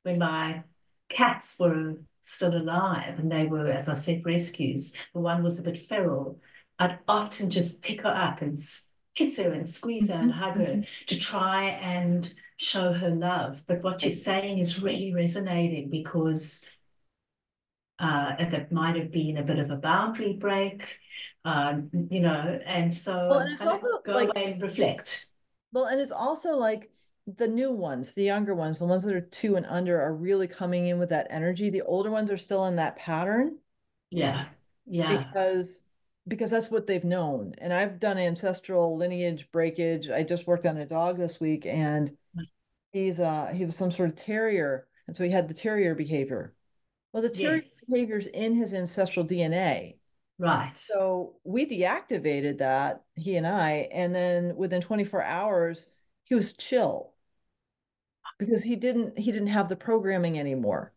when 0.04 0.18
my 0.18 0.64
cats 1.10 1.58
were 1.60 1.96
still 2.22 2.56
alive 2.56 3.20
and 3.20 3.32
they 3.32 3.46
were, 3.46 3.68
as 3.68 3.90
I 3.90 3.94
said, 3.94 4.26
rescues, 4.26 4.94
the 5.14 5.20
one 5.20 5.44
was 5.44 5.60
a 5.60 5.64
bit 5.64 5.78
feral, 5.78 6.40
I'd 6.80 7.00
often 7.08 7.50
just 7.50 7.82
pick 7.82 8.02
her 8.02 8.14
up 8.16 8.42
and 8.42 8.58
kiss 9.16 9.38
her 9.38 9.52
and 9.52 9.68
squeeze 9.68 10.10
her 10.10 10.16
and 10.16 10.32
mm-hmm. 10.32 10.40
hug 10.40 10.58
her 10.58 10.66
mm-hmm. 10.66 11.06
to 11.08 11.20
try 11.20 11.66
and 11.66 12.34
show 12.58 12.94
her 12.94 13.10
love. 13.10 13.64
But 13.68 13.84
what 13.84 14.04
you're 14.04 14.12
saying 14.12 14.60
is 14.60 14.82
really 14.82 15.14
resonating 15.14 15.90
because 15.90 16.66
uh, 18.00 18.36
that 18.38 18.72
might 18.72 18.96
have 18.96 19.12
been 19.12 19.38
a 19.38 19.44
bit 19.44 19.60
of 19.60 19.72
a 19.72 19.76
boundary 19.76 20.34
break, 20.34 20.84
um, 21.46 21.90
you 22.10 22.20
know, 22.20 22.60
and 22.66 22.94
so 22.94 23.28
well, 23.30 23.40
and 23.40 23.62
also 23.62 24.02
go 24.06 24.12
like, 24.14 24.30
away 24.30 24.54
and 24.54 24.62
reflect. 24.62 25.28
Well, 25.72 25.86
and 25.86 26.00
it's 26.00 26.12
also 26.12 26.58
like 26.58 26.90
the 27.38 27.48
new 27.48 27.72
ones, 27.72 28.14
the 28.14 28.24
younger 28.24 28.56
ones, 28.56 28.80
the 28.80 28.86
ones 28.86 29.04
that 29.04 29.16
are 29.16 29.22
two 29.22 29.56
and 29.56 29.66
under 29.68 30.02
are 30.02 30.14
really 30.14 30.48
coming 30.48 30.88
in 30.88 31.00
with 31.00 31.10
that 31.10 31.28
energy. 31.30 31.70
The 31.70 31.82
older 31.84 32.12
ones 32.12 32.30
are 32.32 32.38
still 32.38 32.66
in 32.66 32.76
that 32.78 32.98
pattern. 32.98 33.58
Yeah. 34.10 34.46
Yeah. 34.86 35.24
Because 35.24 35.80
because 36.28 36.52
that's 36.52 36.72
what 36.72 36.88
they've 36.88 37.04
known. 37.04 37.54
And 37.58 37.74
I've 37.74 38.00
done 38.00 38.18
ancestral 38.18 38.98
lineage 38.98 39.50
breakage. 39.52 40.10
I 40.10 40.24
just 40.24 40.48
worked 40.48 40.66
on 40.66 40.78
a 40.78 40.86
dog 40.86 41.18
this 41.18 41.40
week 41.40 41.66
and 41.66 42.16
he's 42.92 43.20
uh 43.20 43.48
he 43.54 43.66
was 43.66 43.76
some 43.76 43.92
sort 43.92 44.10
of 44.10 44.16
terrier. 44.16 44.88
And 45.08 45.18
so 45.18 45.24
he 45.24 45.30
had 45.30 45.48
the 45.48 45.54
terrier 45.54 45.96
behavior. 45.96 46.54
Well, 47.12 47.24
the 47.24 47.30
terrier 47.30 47.58
yes. 47.58 47.86
behavior's 47.90 48.28
in 48.28 48.56
his 48.56 48.74
ancestral 48.74 49.26
DNA. 49.26 49.98
Right. 50.40 50.76
So 50.78 51.36
we 51.44 51.66
deactivated 51.66 52.58
that, 52.58 53.04
he 53.16 53.36
and 53.36 53.46
I, 53.46 53.88
and 53.92 54.16
then 54.16 54.56
within 54.56 54.82
24 54.82 55.24
hours, 55.24 55.86
he 56.24 56.36
was 56.36 56.54
chill 56.54 57.14
because 58.40 58.64
he 58.64 58.76
didn't 58.76 59.18
he 59.18 59.32
didn't 59.32 59.48
have 59.48 59.70
the 59.70 59.76
programming 59.76 60.40
anymore. 60.40 60.94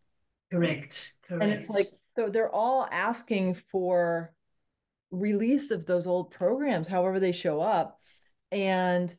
Correct. 0.51 1.15
Correct. 1.27 1.43
And 1.43 1.51
it's 1.51 1.69
like 1.69 1.85
so 2.15 2.29
they're 2.29 2.53
all 2.53 2.87
asking 2.91 3.55
for 3.55 4.33
release 5.11 5.71
of 5.71 5.85
those 5.85 6.07
old 6.07 6.31
programs, 6.31 6.87
however 6.87 7.19
they 7.19 7.31
show 7.31 7.61
up. 7.61 7.99
And 8.51 9.13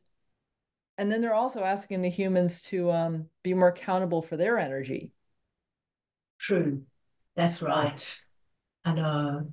and 0.96 1.12
then 1.12 1.20
they're 1.20 1.34
also 1.34 1.62
asking 1.62 2.02
the 2.02 2.08
humans 2.08 2.60
to 2.62 2.90
um, 2.90 3.26
be 3.44 3.54
more 3.54 3.68
accountable 3.68 4.20
for 4.20 4.36
their 4.36 4.58
energy. 4.58 5.12
True. 6.38 6.82
That's 7.36 7.62
right. 7.62 8.20
I 8.84 8.94
know. 8.94 9.52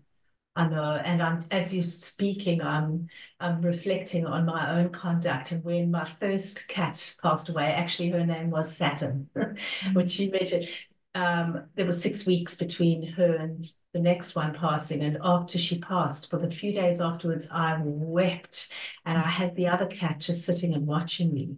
I 0.56 0.68
know. 0.68 1.00
And 1.04 1.22
I'm 1.22 1.46
as 1.52 1.74
you're 1.74 1.84
speaking, 1.84 2.62
I'm 2.62 3.08
I'm 3.40 3.62
reflecting 3.62 4.26
on 4.26 4.46
my 4.46 4.80
own 4.80 4.90
conduct. 4.90 5.52
And 5.52 5.64
when 5.64 5.92
my 5.92 6.06
first 6.06 6.68
cat 6.68 7.16
passed 7.22 7.50
away, 7.50 7.66
actually 7.66 8.10
her 8.10 8.26
name 8.26 8.50
was 8.50 8.76
Saturn, 8.76 9.30
mm-hmm. 9.36 9.94
which 9.94 10.12
she 10.12 10.30
mentioned. 10.30 10.68
Um, 11.14 11.68
there 11.76 11.86
were 11.86 11.94
six 11.94 12.26
weeks 12.26 12.58
between 12.58 13.08
her 13.14 13.36
and 13.36 13.66
the 13.96 14.02
next 14.02 14.36
one 14.36 14.54
passing. 14.54 15.02
And 15.02 15.18
after 15.24 15.58
she 15.58 15.80
passed, 15.80 16.30
for 16.30 16.38
the 16.38 16.52
few 16.52 16.74
days 16.74 17.00
afterwards, 17.00 17.48
I 17.50 17.80
wept. 17.82 18.74
And 19.06 19.18
I 19.18 19.30
had 19.30 19.56
the 19.56 19.68
other 19.68 19.86
cat 19.86 20.20
just 20.20 20.44
sitting 20.44 20.74
and 20.74 20.86
watching 20.86 21.34
me. 21.34 21.56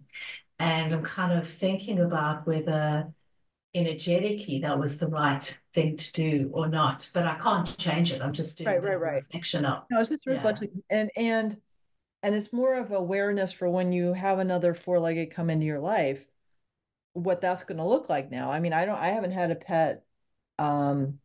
And 0.59 0.93
I'm 0.93 1.01
kind 1.01 1.35
of 1.35 1.49
thinking 1.49 1.99
about 1.99 2.45
whether 2.45 3.11
energetically 3.73 4.59
that 4.59 4.77
was 4.77 4.99
the 4.99 5.07
right 5.07 5.59
thing 5.73 5.97
to 5.97 6.11
do 6.13 6.49
or 6.53 6.67
not 6.67 7.07
but 7.13 7.27
i 7.27 7.35
can't 7.35 7.77
change 7.77 8.11
it 8.13 8.21
i'm 8.21 8.31
just 8.31 8.57
doing 8.57 8.69
right 8.69 8.81
right 8.81 8.99
right 8.99 9.23
reflection 9.25 9.65
up 9.65 9.85
no 9.91 9.99
it's 9.99 10.09
just 10.09 10.25
reflection 10.25 10.69
yeah. 10.89 10.99
and 10.99 11.11
and 11.17 11.57
and 12.23 12.33
it's 12.33 12.53
more 12.53 12.75
of 12.75 12.91
awareness 12.91 13.51
for 13.51 13.69
when 13.69 13.91
you 13.91 14.13
have 14.13 14.39
another 14.39 14.73
four-legged 14.73 15.29
come 15.31 15.49
into 15.49 15.65
your 15.65 15.81
life 15.81 16.25
what 17.11 17.41
that's 17.41 17.65
going 17.65 17.77
to 17.77 17.85
look 17.85 18.09
like 18.09 18.31
now 18.31 18.49
i 18.49 18.59
mean 18.59 18.71
i 18.73 18.85
don't 18.85 18.99
i 18.99 19.09
haven't 19.09 19.31
had 19.31 19.51
a 19.51 19.55
pet 19.55 20.03
um 20.57 21.19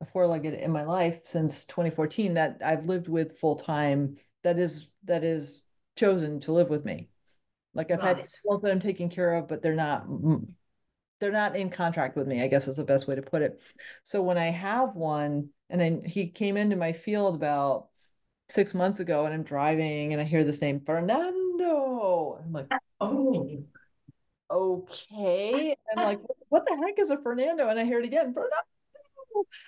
a 0.00 0.04
four-legged 0.06 0.54
in 0.54 0.70
my 0.70 0.84
life 0.84 1.20
since 1.24 1.64
2014 1.66 2.34
that 2.34 2.60
i've 2.64 2.86
lived 2.86 3.08
with 3.08 3.38
full 3.38 3.56
time 3.56 4.16
that 4.42 4.58
is 4.58 4.88
that 5.04 5.24
is 5.24 5.62
chosen 5.96 6.40
to 6.40 6.52
live 6.52 6.68
with 6.68 6.84
me 6.84 7.08
like 7.74 7.90
i've 7.90 8.02
right. 8.02 8.18
had 8.18 8.30
ones 8.44 8.62
that 8.62 8.70
i'm 8.70 8.80
taking 8.80 9.08
care 9.08 9.34
of 9.34 9.48
but 9.48 9.62
they're 9.62 9.74
not 9.74 10.06
they're 11.20 11.32
not 11.32 11.56
in 11.56 11.70
contract 11.70 12.16
with 12.16 12.26
me, 12.26 12.42
I 12.42 12.48
guess 12.48 12.68
is 12.68 12.76
the 12.76 12.84
best 12.84 13.06
way 13.06 13.14
to 13.14 13.22
put 13.22 13.42
it. 13.42 13.60
So 14.04 14.22
when 14.22 14.38
I 14.38 14.46
have 14.46 14.94
one, 14.94 15.50
and 15.70 15.80
then 15.80 16.04
he 16.04 16.28
came 16.28 16.56
into 16.56 16.76
my 16.76 16.92
field 16.92 17.34
about 17.34 17.88
six 18.48 18.74
months 18.74 19.00
ago, 19.00 19.24
and 19.24 19.34
I'm 19.34 19.42
driving 19.42 20.12
and 20.12 20.20
I 20.20 20.24
hear 20.24 20.44
this 20.44 20.60
name 20.60 20.82
Fernando. 20.84 22.38
I'm 22.42 22.52
like, 22.52 22.68
oh, 23.00 23.64
okay. 24.50 25.74
I'm 25.96 26.04
like, 26.04 26.20
what 26.48 26.66
the 26.66 26.76
heck 26.76 26.98
is 26.98 27.10
a 27.10 27.16
Fernando? 27.18 27.68
And 27.68 27.78
I 27.78 27.84
hear 27.84 27.98
it 27.98 28.04
again, 28.04 28.34
Fernando. 28.34 28.56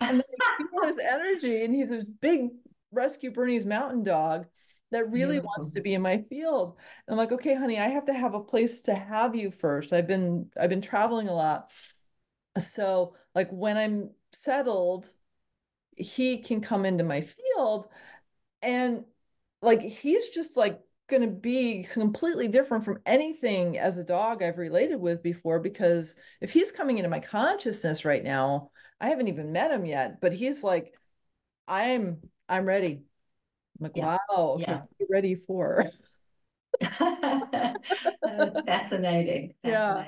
And 0.00 0.22
feel 0.56 0.84
his 0.84 0.98
energy, 1.02 1.64
and 1.64 1.74
he's 1.74 1.90
this 1.90 2.04
big 2.04 2.50
rescue 2.92 3.30
Bernese 3.30 3.66
mountain 3.66 4.02
dog 4.04 4.46
that 4.90 5.10
really 5.10 5.38
Beautiful. 5.38 5.48
wants 5.48 5.70
to 5.70 5.80
be 5.82 5.94
in 5.94 6.02
my 6.02 6.22
field. 6.30 6.76
And 7.06 7.14
I'm 7.14 7.18
like, 7.18 7.32
okay, 7.32 7.54
honey, 7.54 7.78
I 7.78 7.88
have 7.88 8.06
to 8.06 8.14
have 8.14 8.34
a 8.34 8.40
place 8.40 8.80
to 8.82 8.94
have 8.94 9.34
you 9.34 9.50
first. 9.50 9.92
I've 9.92 10.06
been 10.06 10.50
I've 10.58 10.70
been 10.70 10.80
traveling 10.82 11.28
a 11.28 11.34
lot. 11.34 11.70
So 12.58 13.14
like 13.34 13.50
when 13.50 13.76
I'm 13.76 14.10
settled, 14.32 15.10
he 15.96 16.38
can 16.38 16.60
come 16.60 16.84
into 16.84 17.04
my 17.04 17.22
field 17.22 17.88
and 18.62 19.04
like 19.62 19.82
he's 19.82 20.28
just 20.30 20.56
like 20.56 20.80
going 21.08 21.22
to 21.22 21.28
be 21.28 21.84
completely 21.84 22.48
different 22.48 22.84
from 22.84 23.00
anything 23.06 23.78
as 23.78 23.98
a 23.98 24.04
dog 24.04 24.42
I've 24.42 24.58
related 24.58 24.96
with 24.96 25.22
before 25.22 25.60
because 25.60 26.16
if 26.40 26.52
he's 26.52 26.72
coming 26.72 26.98
into 26.98 27.10
my 27.10 27.20
consciousness 27.20 28.04
right 28.04 28.22
now, 28.22 28.70
I 29.00 29.08
haven't 29.08 29.28
even 29.28 29.52
met 29.52 29.70
him 29.70 29.86
yet, 29.86 30.20
but 30.20 30.32
he's 30.32 30.62
like 30.64 30.94
I'm 31.66 32.18
I'm 32.48 32.64
ready. 32.64 33.02
I'm 33.78 33.84
like, 33.84 33.92
yeah. 33.94 34.18
wow, 34.30 34.56
yeah. 34.58 34.82
ready 35.10 35.34
for? 35.34 35.84
fascinating. 36.80 38.64
Fascinating. 38.66 39.54
Yeah. 39.62 40.04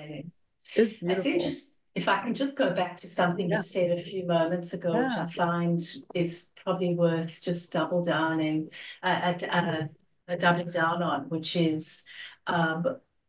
It's 0.75 0.93
beautiful. 0.93 1.17
It's 1.17 1.27
interesting. 1.27 1.75
If 1.95 2.09
I 2.09 2.23
can 2.23 2.35
just 2.35 2.57
go 2.57 2.73
back 2.73 2.97
to 2.99 3.09
something 3.09 3.49
yeah. 3.49 3.57
you 3.57 3.63
said 3.63 3.91
a 3.91 4.01
few 4.01 4.25
moments 4.25 4.73
ago, 4.73 4.93
which 4.93 5.13
I 5.13 5.27
find 5.27 5.81
is 6.15 6.49
probably 6.63 6.95
worth 6.95 7.43
just 7.43 7.73
double 7.73 8.03
downing, 8.03 8.71
uh, 9.03 9.35
uh, 9.43 9.47
uh, 9.47 9.87
uh, 10.29 10.37
doubling 10.37 10.69
down 10.69 11.03
on, 11.03 11.29
which 11.29 11.57
is 11.57 12.05
um, 12.47 12.85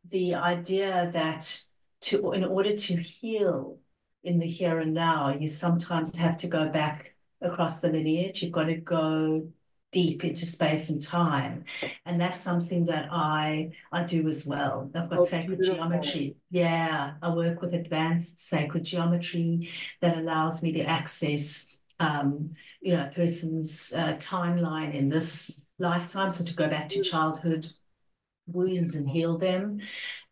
the 0.09 0.35
idea 0.35 1.09
that 1.13 1.59
to 2.01 2.33
in 2.33 2.43
order 2.43 2.75
to 2.75 2.95
heal 2.97 3.79
in 4.23 4.39
the 4.39 4.47
here 4.47 4.79
and 4.79 4.93
now, 4.93 5.35
you 5.37 5.47
sometimes 5.47 6.15
have 6.15 6.37
to 6.37 6.47
go 6.47 6.69
back 6.69 7.15
across 7.41 7.79
the 7.79 7.89
lineage. 7.89 8.43
You've 8.43 8.51
got 8.51 8.65
to 8.65 8.75
go 8.75 9.47
deep 9.91 10.23
into 10.23 10.45
space 10.45 10.89
and 10.89 11.01
time. 11.01 11.65
And 12.05 12.19
that's 12.19 12.41
something 12.41 12.85
that 12.85 13.09
I 13.11 13.71
I 13.91 14.03
do 14.03 14.29
as 14.29 14.45
well. 14.45 14.89
I've 14.95 15.09
got 15.09 15.19
oh, 15.19 15.25
sacred 15.25 15.59
beautiful. 15.59 15.75
geometry. 15.75 16.35
Yeah, 16.49 17.13
I 17.21 17.33
work 17.33 17.61
with 17.61 17.73
advanced 17.73 18.39
sacred 18.39 18.85
geometry 18.85 19.69
that 20.01 20.17
allows 20.17 20.63
me 20.63 20.71
to 20.73 20.81
access 20.83 21.77
um, 21.99 22.55
you 22.81 22.95
know, 22.95 23.07
a 23.07 23.13
person's 23.13 23.93
uh, 23.95 24.13
timeline 24.13 24.93
in 24.95 25.09
this 25.09 25.65
lifetime. 25.77 26.31
So 26.31 26.43
to 26.43 26.53
go 26.55 26.67
back 26.67 26.89
to 26.89 27.03
childhood 27.03 27.67
wounds 28.47 28.95
and 28.95 29.07
heal 29.07 29.37
them. 29.37 29.79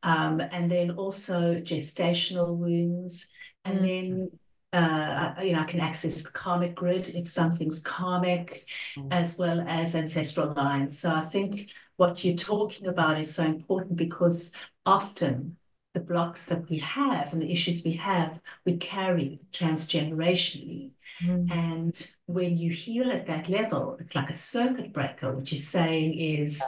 Um, 0.02 0.40
and 0.40 0.72
then 0.72 0.92
also 0.92 1.56
gestational 1.56 2.56
wounds. 2.56 3.28
And 3.66 3.80
mm. 3.80 3.82
then 3.82 4.40
uh, 4.72 5.34
you 5.42 5.54
know, 5.54 5.62
I 5.62 5.66
can 5.66 5.80
access 5.80 6.22
the 6.22 6.30
karmic 6.30 6.76
grid 6.76 7.10
if 7.10 7.28
something's 7.28 7.80
karmic, 7.80 8.66
mm. 8.98 9.08
as 9.12 9.38
well 9.38 9.62
as 9.68 9.96
ancestral 9.96 10.54
lines. 10.54 11.00
So 11.00 11.12
I 11.12 11.26
think 11.26 11.72
what 11.98 12.24
you're 12.24 12.36
talking 12.36 12.88
about 12.88 13.20
is 13.20 13.34
so 13.34 13.44
important 13.44 13.96
because 13.96 14.54
often 14.86 15.58
the 15.94 16.00
blocks 16.00 16.46
that 16.46 16.70
we 16.70 16.80
have 16.80 17.34
and 17.34 17.42
the 17.42 17.52
issues 17.52 17.84
we 17.84 17.94
have, 17.94 18.40
we 18.64 18.78
carry 18.78 19.40
transgenerationally. 19.52 20.92
Mm. 21.24 21.52
And 21.52 22.16
when 22.28 22.56
you 22.56 22.72
heal 22.72 23.12
at 23.12 23.26
that 23.26 23.50
level, 23.50 23.98
it's 24.00 24.16
like 24.16 24.30
a 24.30 24.36
circuit 24.36 24.94
breaker, 24.94 25.34
which 25.34 25.52
is 25.52 25.68
saying 25.68 26.18
is 26.18 26.64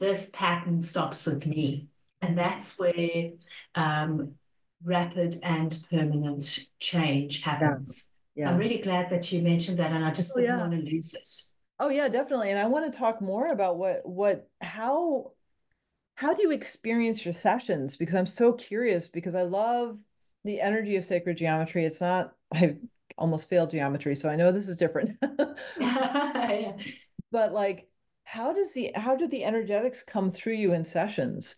this 0.00 0.28
pattern 0.32 0.80
stops 0.80 1.24
with 1.24 1.46
me. 1.46 1.86
And 2.20 2.36
that's 2.36 2.78
where 2.78 3.30
um, 3.74 4.34
rapid 4.84 5.38
and 5.42 5.78
permanent 5.90 6.66
change 6.78 7.42
happens. 7.42 8.08
Yeah. 8.34 8.44
yeah. 8.44 8.50
I'm 8.50 8.58
really 8.58 8.78
glad 8.78 9.10
that 9.10 9.30
you 9.32 9.42
mentioned 9.42 9.78
that, 9.78 9.92
and 9.92 10.04
I 10.04 10.10
just 10.10 10.32
oh, 10.34 10.40
didn't 10.40 10.56
yeah. 10.56 10.60
want 10.60 10.72
to 10.72 10.90
lose 10.90 11.14
it. 11.14 11.28
Oh 11.80 11.88
yeah, 11.88 12.08
definitely. 12.08 12.50
And 12.50 12.58
I 12.58 12.66
want 12.66 12.92
to 12.92 12.98
talk 12.98 13.20
more 13.20 13.48
about 13.48 13.76
what 13.76 14.02
what 14.04 14.48
how 14.60 15.32
how 16.14 16.32
do 16.32 16.42
you 16.42 16.52
experience 16.52 17.24
your 17.24 17.34
sessions? 17.34 17.96
Because 17.96 18.14
I'm 18.14 18.26
so 18.26 18.52
curious 18.52 19.08
because 19.08 19.34
I 19.34 19.42
love 19.42 19.98
the 20.44 20.60
energy 20.60 20.96
of 20.96 21.04
sacred 21.04 21.36
geometry. 21.36 21.84
It's 21.84 22.00
not 22.00 22.32
I 22.54 22.76
almost 23.18 23.48
failed 23.48 23.70
geometry, 23.70 24.14
so 24.14 24.28
I 24.28 24.36
know 24.36 24.52
this 24.52 24.68
is 24.68 24.76
different. 24.76 25.16
yeah. 25.80 26.72
But 27.32 27.52
like 27.52 27.88
how 28.24 28.52
does 28.52 28.72
the 28.72 28.92
how 28.94 29.16
do 29.16 29.28
the 29.28 29.44
energetics 29.44 30.02
come 30.02 30.30
through 30.30 30.54
you 30.54 30.72
in 30.72 30.84
sessions? 30.84 31.56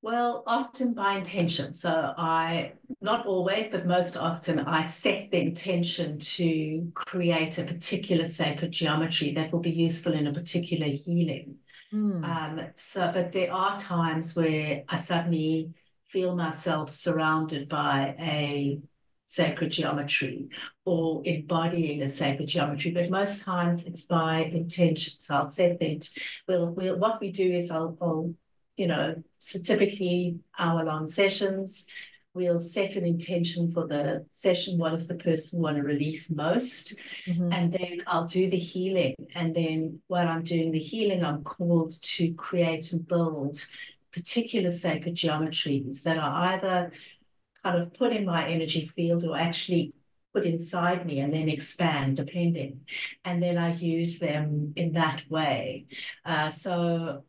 Well, 0.00 0.44
often 0.46 0.94
by 0.94 1.16
intention. 1.16 1.74
So 1.74 2.14
I, 2.16 2.72
not 3.00 3.26
always, 3.26 3.68
but 3.68 3.86
most 3.86 4.16
often, 4.16 4.60
I 4.60 4.84
set 4.84 5.30
the 5.32 5.40
intention 5.40 6.20
to 6.20 6.92
create 6.94 7.58
a 7.58 7.64
particular 7.64 8.24
sacred 8.24 8.70
geometry 8.70 9.32
that 9.32 9.52
will 9.52 9.60
be 9.60 9.72
useful 9.72 10.12
in 10.12 10.28
a 10.28 10.32
particular 10.32 10.86
healing. 10.86 11.56
Mm. 11.92 12.24
Um, 12.24 12.60
so, 12.76 13.10
but 13.12 13.32
there 13.32 13.52
are 13.52 13.78
times 13.78 14.36
where 14.36 14.84
I 14.88 14.98
suddenly 14.98 15.74
feel 16.08 16.36
myself 16.36 16.90
surrounded 16.90 17.68
by 17.68 18.14
a 18.20 18.80
sacred 19.26 19.70
geometry 19.70 20.48
or 20.84 21.22
embodying 21.24 22.02
a 22.02 22.08
sacred 22.08 22.48
geometry, 22.48 22.92
but 22.92 23.10
most 23.10 23.42
times 23.42 23.84
it's 23.84 24.02
by 24.02 24.44
intention. 24.44 25.14
So 25.18 25.34
I'll 25.34 25.50
set 25.50 25.80
that. 25.80 26.08
Well, 26.46 26.68
we'll 26.68 26.98
what 26.98 27.20
we 27.20 27.30
do 27.30 27.52
is 27.52 27.70
I'll, 27.70 27.96
I'll 28.00 28.34
you 28.78 28.86
know, 28.86 29.22
so 29.38 29.58
typically 29.60 30.38
hour 30.58 30.84
long 30.84 31.06
sessions. 31.08 31.86
We'll 32.34 32.60
set 32.60 32.96
an 32.96 33.04
intention 33.04 33.72
for 33.72 33.86
the 33.86 34.24
session. 34.30 34.78
What 34.78 34.90
does 34.90 35.08
the 35.08 35.16
person 35.16 35.60
want 35.60 35.76
to 35.76 35.82
release 35.82 36.30
most? 36.30 36.94
Mm-hmm. 37.26 37.52
And 37.52 37.72
then 37.72 38.02
I'll 38.06 38.28
do 38.28 38.48
the 38.48 38.58
healing. 38.58 39.14
And 39.34 39.56
then 39.56 40.00
while 40.06 40.28
I'm 40.28 40.44
doing 40.44 40.70
the 40.70 40.78
healing, 40.78 41.24
I'm 41.24 41.42
called 41.42 41.92
to 42.00 42.32
create 42.34 42.92
and 42.92 43.06
build 43.06 43.64
particular 44.12 44.70
sacred 44.70 45.14
geometries 45.14 46.02
that 46.02 46.16
are 46.16 46.54
either 46.54 46.92
kind 47.64 47.82
of 47.82 47.94
put 47.94 48.12
in 48.12 48.24
my 48.24 48.46
energy 48.48 48.86
field 48.86 49.24
or 49.24 49.36
actually 49.36 49.94
put 50.32 50.44
inside 50.44 51.06
me 51.06 51.20
and 51.20 51.32
then 51.32 51.48
expand 51.48 52.16
depending. 52.16 52.80
And 53.24 53.42
then 53.42 53.58
I 53.58 53.74
use 53.74 54.18
them 54.18 54.74
in 54.76 54.92
that 54.92 55.24
way. 55.28 55.86
Uh, 56.24 56.50
so 56.50 57.24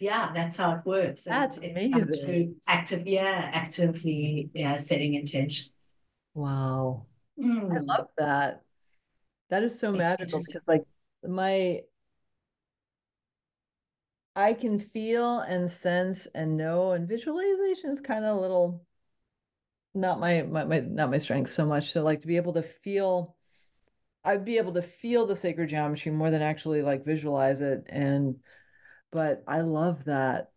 yeah, 0.00 0.32
that's 0.34 0.56
how 0.56 0.76
it 0.76 0.86
works. 0.86 1.24
That's 1.24 1.58
and 1.58 1.76
amazing. 1.76 2.56
active, 2.66 3.06
yeah, 3.06 3.50
actively, 3.52 4.50
yeah, 4.54 4.78
setting 4.78 5.14
intention. 5.14 5.70
Wow, 6.34 7.06
mm. 7.38 7.76
I 7.76 7.80
love 7.80 8.08
that. 8.16 8.62
That 9.50 9.62
is 9.62 9.78
so 9.78 9.92
magical 9.92 10.38
because, 10.38 10.62
like, 10.66 10.84
my 11.22 11.82
I 14.34 14.54
can 14.54 14.78
feel 14.78 15.40
and 15.40 15.70
sense 15.70 16.26
and 16.26 16.56
know, 16.56 16.92
and 16.92 17.06
visualization 17.06 17.90
is 17.90 18.00
kind 18.00 18.24
of 18.24 18.38
a 18.38 18.40
little 18.40 18.82
not 19.92 20.18
my, 20.18 20.42
my 20.42 20.64
my 20.64 20.80
not 20.80 21.10
my 21.10 21.18
strength 21.18 21.50
so 21.50 21.66
much. 21.66 21.92
So, 21.92 22.02
like, 22.02 22.22
to 22.22 22.26
be 22.26 22.36
able 22.36 22.54
to 22.54 22.62
feel. 22.62 23.36
I'd 24.22 24.44
be 24.44 24.58
able 24.58 24.74
to 24.74 24.82
feel 24.82 25.24
the 25.24 25.34
sacred 25.34 25.70
geometry 25.70 26.12
more 26.12 26.30
than 26.30 26.42
actually 26.42 26.82
like 26.82 27.06
visualize 27.06 27.62
it 27.62 27.86
and 27.88 28.36
but 29.10 29.42
I 29.46 29.60
love 29.60 30.04
that. 30.04 30.50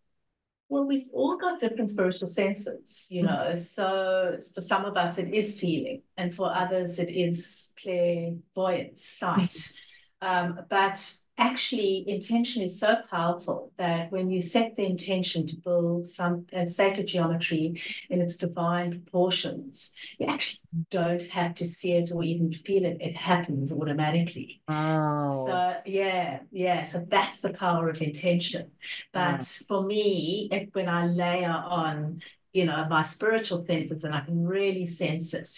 Well, 0.68 0.86
we've 0.86 1.08
all 1.12 1.36
got 1.36 1.60
different 1.60 1.90
spiritual 1.90 2.30
senses, 2.30 3.08
you 3.10 3.22
mm-hmm. 3.22 3.32
know. 3.32 3.54
So 3.54 4.38
for 4.54 4.60
some 4.60 4.84
of 4.84 4.96
us, 4.96 5.18
it 5.18 5.32
is 5.32 5.60
feeling, 5.60 6.02
and 6.16 6.34
for 6.34 6.54
others, 6.54 6.98
it 6.98 7.10
is 7.10 7.72
clairvoyance, 7.80 9.04
sight. 9.04 9.72
Um, 10.22 10.60
but 10.70 11.14
actually 11.36 12.04
intention 12.06 12.62
is 12.62 12.78
so 12.78 12.96
powerful 13.10 13.72
that 13.76 14.10
when 14.12 14.30
you 14.30 14.40
set 14.40 14.76
the 14.76 14.84
intention 14.84 15.46
to 15.46 15.56
build 15.56 16.06
some 16.06 16.46
uh, 16.52 16.64
sacred 16.64 17.06
geometry 17.06 17.80
in 18.08 18.20
its 18.20 18.36
divine 18.36 18.90
proportions 18.90 19.92
you 20.18 20.26
actually 20.26 20.60
don't 20.90 21.22
have 21.24 21.54
to 21.54 21.64
see 21.64 21.92
it 21.92 22.10
or 22.12 22.22
even 22.22 22.52
feel 22.52 22.84
it. 22.84 22.96
It 23.00 23.16
happens 23.16 23.72
automatically. 23.72 24.62
Oh. 24.68 25.46
so 25.46 25.76
yeah 25.86 26.40
yeah. 26.52 26.82
So 26.82 27.04
that's 27.08 27.40
the 27.40 27.50
power 27.50 27.88
of 27.88 28.00
intention. 28.00 28.70
But 29.12 29.38
yeah. 29.38 29.66
for 29.68 29.82
me 29.82 30.48
it, 30.52 30.70
when 30.72 30.88
i 30.88 31.06
layer 31.06 31.50
on 31.50 32.20
you 32.52 32.64
know, 32.64 32.86
my 32.88 33.02
spiritual 33.02 33.66
senses 33.66 34.04
and 34.04 34.14
I 34.14 34.20
can 34.20 34.46
really 34.46 34.86
sense 34.86 35.34
it, 35.34 35.50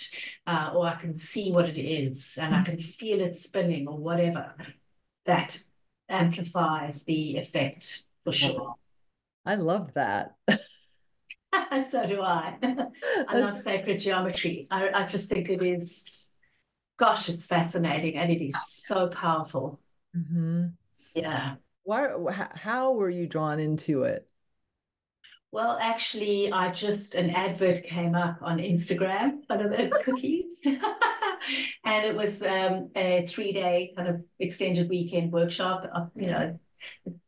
uh, 0.46 0.70
or 0.74 0.86
I 0.86 0.94
can 0.94 1.14
see 1.14 1.52
what 1.52 1.68
it 1.68 1.78
is 1.78 2.38
and 2.40 2.54
I 2.54 2.62
can 2.62 2.78
feel 2.78 3.20
it 3.20 3.36
spinning 3.36 3.86
or 3.86 3.98
whatever 3.98 4.54
that 5.26 5.58
amplifies 6.08 7.04
the 7.04 7.36
effect 7.36 8.04
for 8.24 8.32
sure. 8.32 8.74
I 9.44 9.56
love 9.56 9.94
that. 9.94 10.36
so 11.90 12.06
do 12.06 12.22
I. 12.22 12.56
I 13.28 13.38
love 13.38 13.58
sacred 13.58 13.98
geometry. 13.98 14.66
I, 14.70 14.88
I 14.90 15.06
just 15.06 15.28
think 15.28 15.48
it 15.48 15.62
is, 15.62 16.04
gosh, 16.98 17.28
it's 17.28 17.46
fascinating 17.46 18.16
and 18.16 18.30
it 18.30 18.44
is 18.44 18.56
so 18.66 19.08
powerful. 19.08 19.80
Mm-hmm. 20.16 20.66
Yeah. 21.14 21.54
Why? 21.84 22.08
How 22.54 22.92
were 22.92 23.10
you 23.10 23.26
drawn 23.26 23.60
into 23.60 24.02
it? 24.02 24.28
Well, 25.52 25.78
actually, 25.80 26.52
I 26.52 26.70
just 26.70 27.14
an 27.14 27.30
advert 27.30 27.82
came 27.84 28.14
up 28.14 28.38
on 28.42 28.58
Instagram, 28.58 29.38
one 29.46 29.60
of 29.60 29.70
those 29.70 29.90
cookies, 30.04 30.60
and 31.84 32.04
it 32.04 32.14
was 32.14 32.42
um, 32.42 32.90
a 32.94 33.26
three-day 33.26 33.92
kind 33.96 34.08
of 34.08 34.22
extended 34.38 34.88
weekend 34.88 35.32
workshop. 35.32 35.88
Uh, 35.94 36.06
you 36.14 36.26
know, 36.26 36.58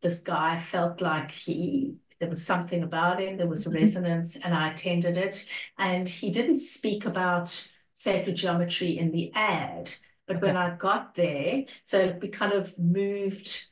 this 0.02 0.18
guy 0.18 0.60
felt 0.60 1.00
like 1.00 1.30
he 1.30 1.94
there 2.20 2.28
was 2.28 2.44
something 2.44 2.82
about 2.82 3.20
him, 3.20 3.36
there 3.36 3.46
was 3.46 3.66
a 3.66 3.70
mm-hmm. 3.70 3.82
resonance, 3.82 4.36
and 4.36 4.54
I 4.54 4.72
attended 4.72 5.16
it. 5.16 5.48
And 5.78 6.08
he 6.08 6.30
didn't 6.30 6.60
speak 6.60 7.04
about 7.04 7.70
sacred 7.94 8.36
geometry 8.36 8.98
in 8.98 9.12
the 9.12 9.32
ad, 9.34 9.92
but 10.26 10.42
when 10.42 10.56
I 10.56 10.74
got 10.76 11.14
there, 11.14 11.64
so 11.84 12.16
we 12.20 12.28
kind 12.28 12.52
of 12.52 12.76
moved 12.78 13.66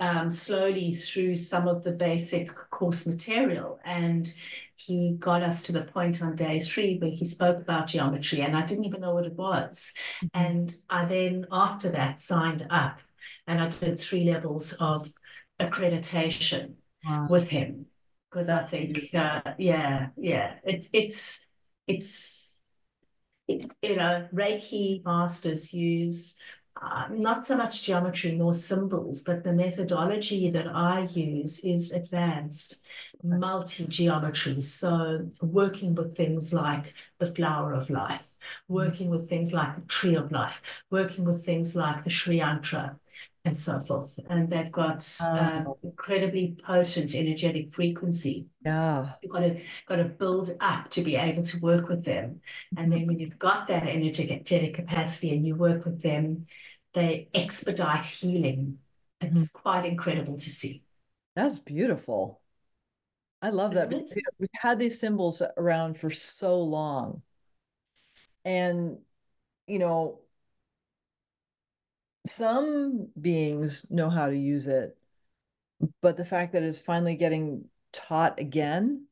um, 0.00 0.30
slowly 0.30 0.94
through 0.94 1.36
some 1.36 1.68
of 1.68 1.84
the 1.84 1.92
basic 1.92 2.54
course 2.70 3.06
material. 3.06 3.78
And 3.84 4.32
he 4.76 5.16
got 5.18 5.42
us 5.42 5.62
to 5.64 5.72
the 5.72 5.82
point 5.82 6.22
on 6.22 6.34
day 6.34 6.58
three 6.58 6.96
where 6.98 7.10
he 7.10 7.24
spoke 7.26 7.58
about 7.58 7.86
geometry, 7.86 8.40
and 8.40 8.56
I 8.56 8.64
didn't 8.64 8.86
even 8.86 9.02
know 9.02 9.14
what 9.14 9.26
it 9.26 9.34
was. 9.34 9.92
Mm-hmm. 10.24 10.40
And 10.42 10.74
I 10.88 11.04
then, 11.04 11.46
after 11.52 11.90
that, 11.90 12.18
signed 12.20 12.66
up 12.70 12.98
and 13.46 13.60
I 13.60 13.68
did 13.68 14.00
three 14.00 14.24
levels 14.24 14.72
of 14.80 15.12
accreditation 15.60 16.74
wow. 17.04 17.26
with 17.28 17.48
him 17.48 17.86
because 18.30 18.48
I 18.48 18.64
think, 18.64 19.14
uh, 19.14 19.42
yeah, 19.58 20.08
yeah, 20.16 20.54
it's 20.64 20.88
it's 20.92 21.44
it's 21.86 22.60
you 23.48 23.96
know 23.96 24.28
Reiki 24.32 25.04
masters 25.04 25.74
use 25.74 26.36
uh, 26.80 27.06
not 27.10 27.44
so 27.44 27.56
much 27.56 27.82
geometry 27.82 28.32
nor 28.32 28.54
symbols, 28.54 29.22
but 29.22 29.44
the 29.44 29.52
methodology 29.52 30.50
that 30.50 30.66
I 30.66 31.02
use 31.12 31.60
is 31.60 31.92
advanced 31.92 32.84
multi 33.22 33.84
geometry. 33.86 34.60
So, 34.60 35.28
working 35.42 35.94
with 35.94 36.16
things 36.16 36.52
like 36.52 36.94
the 37.18 37.26
flower 37.26 37.74
of 37.74 37.90
life, 37.90 38.36
working 38.68 39.10
with 39.10 39.28
things 39.28 39.52
like 39.52 39.74
the 39.76 39.82
tree 39.82 40.14
of 40.14 40.32
life, 40.32 40.62
working 40.90 41.24
with 41.24 41.44
things 41.44 41.76
like 41.76 42.04
the 42.04 42.10
Sri 42.10 42.38
Yantra, 42.38 42.96
and 43.44 43.56
so 43.56 43.80
forth. 43.80 44.18
And 44.28 44.50
they've 44.50 44.70
got 44.70 45.06
uh, 45.22 45.64
incredibly 45.82 46.56
potent 46.62 47.14
energetic 47.14 47.74
frequency. 47.74 48.46
Yeah. 48.64 49.08
You've 49.22 49.32
got 49.32 49.40
to 49.40 49.60
got 49.86 49.96
to 49.96 50.04
build 50.04 50.50
up 50.60 50.90
to 50.90 51.02
be 51.02 51.16
able 51.16 51.42
to 51.42 51.60
work 51.60 51.88
with 51.88 52.04
them. 52.04 52.40
And 52.76 52.92
then 52.92 53.06
when 53.06 53.18
you've 53.18 53.38
got 53.38 53.66
that 53.68 53.86
energetic 53.86 54.74
capacity 54.74 55.34
and 55.34 55.46
you 55.46 55.54
work 55.54 55.84
with 55.84 56.02
them, 56.02 56.46
they 56.92 57.28
expedite 57.34 58.04
healing. 58.04 58.78
It's 59.20 59.38
mm-hmm. 59.38 59.58
quite 59.58 59.86
incredible 59.86 60.36
to 60.36 60.50
see. 60.50 60.82
That's 61.34 61.58
beautiful. 61.58 62.40
I 63.42 63.50
love 63.50 63.74
that 63.74 63.88
because 63.88 64.12
we've 64.38 64.48
had 64.52 64.78
these 64.78 65.00
symbols 65.00 65.42
around 65.56 65.98
for 65.98 66.10
so 66.10 66.60
long. 66.62 67.22
And, 68.44 68.98
you 69.66 69.78
know, 69.78 70.20
some 72.26 73.08
beings 73.20 73.84
know 73.90 74.10
how 74.10 74.28
to 74.28 74.36
use 74.36 74.66
it, 74.66 74.96
but 76.02 76.16
the 76.16 76.24
fact 76.24 76.52
that 76.52 76.62
it's 76.62 76.80
finally 76.80 77.16
getting 77.16 77.64
taught 77.92 78.38
again, 78.38 79.06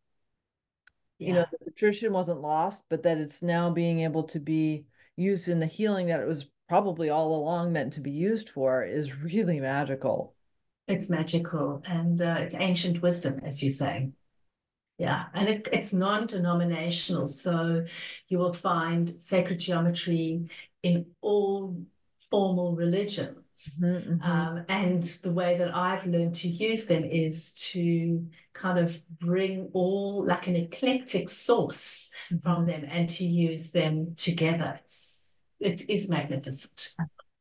yeah. 1.18 1.28
you 1.28 1.34
know, 1.34 1.44
the 1.64 1.70
tradition 1.72 2.12
wasn't 2.12 2.40
lost, 2.40 2.84
but 2.88 3.02
that 3.04 3.18
it's 3.18 3.42
now 3.42 3.70
being 3.70 4.00
able 4.00 4.24
to 4.24 4.40
be 4.40 4.86
used 5.16 5.48
in 5.48 5.58
the 5.58 5.66
healing 5.66 6.06
that 6.06 6.20
it 6.20 6.28
was 6.28 6.46
probably 6.68 7.10
all 7.10 7.34
along 7.34 7.72
meant 7.72 7.94
to 7.94 8.00
be 8.00 8.10
used 8.10 8.50
for 8.50 8.84
is 8.84 9.16
really 9.16 9.58
magical. 9.58 10.34
It's 10.86 11.10
magical 11.10 11.82
and 11.86 12.20
uh, 12.20 12.36
it's 12.40 12.54
ancient 12.54 13.02
wisdom, 13.02 13.40
as 13.44 13.62
you 13.62 13.70
say. 13.70 14.10
Yeah, 14.98 15.26
and 15.32 15.48
it, 15.48 15.68
it's 15.72 15.92
non 15.92 16.26
denominational. 16.26 17.28
So 17.28 17.84
you 18.28 18.38
will 18.38 18.52
find 18.52 19.08
sacred 19.20 19.60
geometry 19.60 20.50
in 20.82 21.06
all 21.20 21.76
formal 22.30 22.74
religions. 22.74 23.36
Mm-hmm, 23.80 24.12
mm-hmm. 24.12 24.22
Um, 24.22 24.64
and 24.68 25.02
the 25.02 25.32
way 25.32 25.58
that 25.58 25.74
I've 25.74 26.06
learned 26.06 26.34
to 26.36 26.48
use 26.48 26.86
them 26.86 27.04
is 27.04 27.54
to 27.72 28.26
kind 28.52 28.78
of 28.78 29.00
bring 29.18 29.70
all 29.72 30.24
like 30.24 30.46
an 30.46 30.56
eclectic 30.56 31.28
source 31.28 32.10
mm-hmm. 32.30 32.42
from 32.42 32.66
them 32.66 32.84
and 32.88 33.08
to 33.10 33.24
use 33.24 33.70
them 33.70 34.14
together. 34.16 34.78
It's, 34.84 35.38
it 35.60 35.88
is 35.88 36.08
magnificent. 36.08 36.94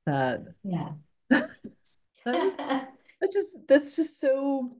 That 0.05 0.43
yeah. 0.63 0.89
that, 1.29 1.47
that 2.25 3.33
just 3.33 3.57
that's 3.67 3.95
just 3.95 4.19
so 4.19 4.77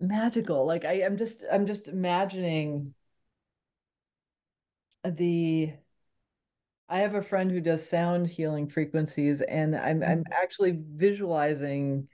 magical. 0.00 0.66
Like 0.66 0.84
I, 0.84 1.04
I'm 1.04 1.16
just 1.16 1.44
I'm 1.50 1.66
just 1.66 1.88
imagining 1.88 2.94
the 5.04 5.72
I 6.92 6.98
have 6.98 7.14
a 7.14 7.22
friend 7.22 7.50
who 7.50 7.62
does 7.62 7.88
sound 7.88 8.26
healing 8.26 8.68
frequencies, 8.68 9.40
and 9.40 9.74
I'm 9.74 10.02
I'm 10.02 10.24
mm-hmm. 10.24 10.32
actually 10.32 10.78
visualizing 10.94 12.06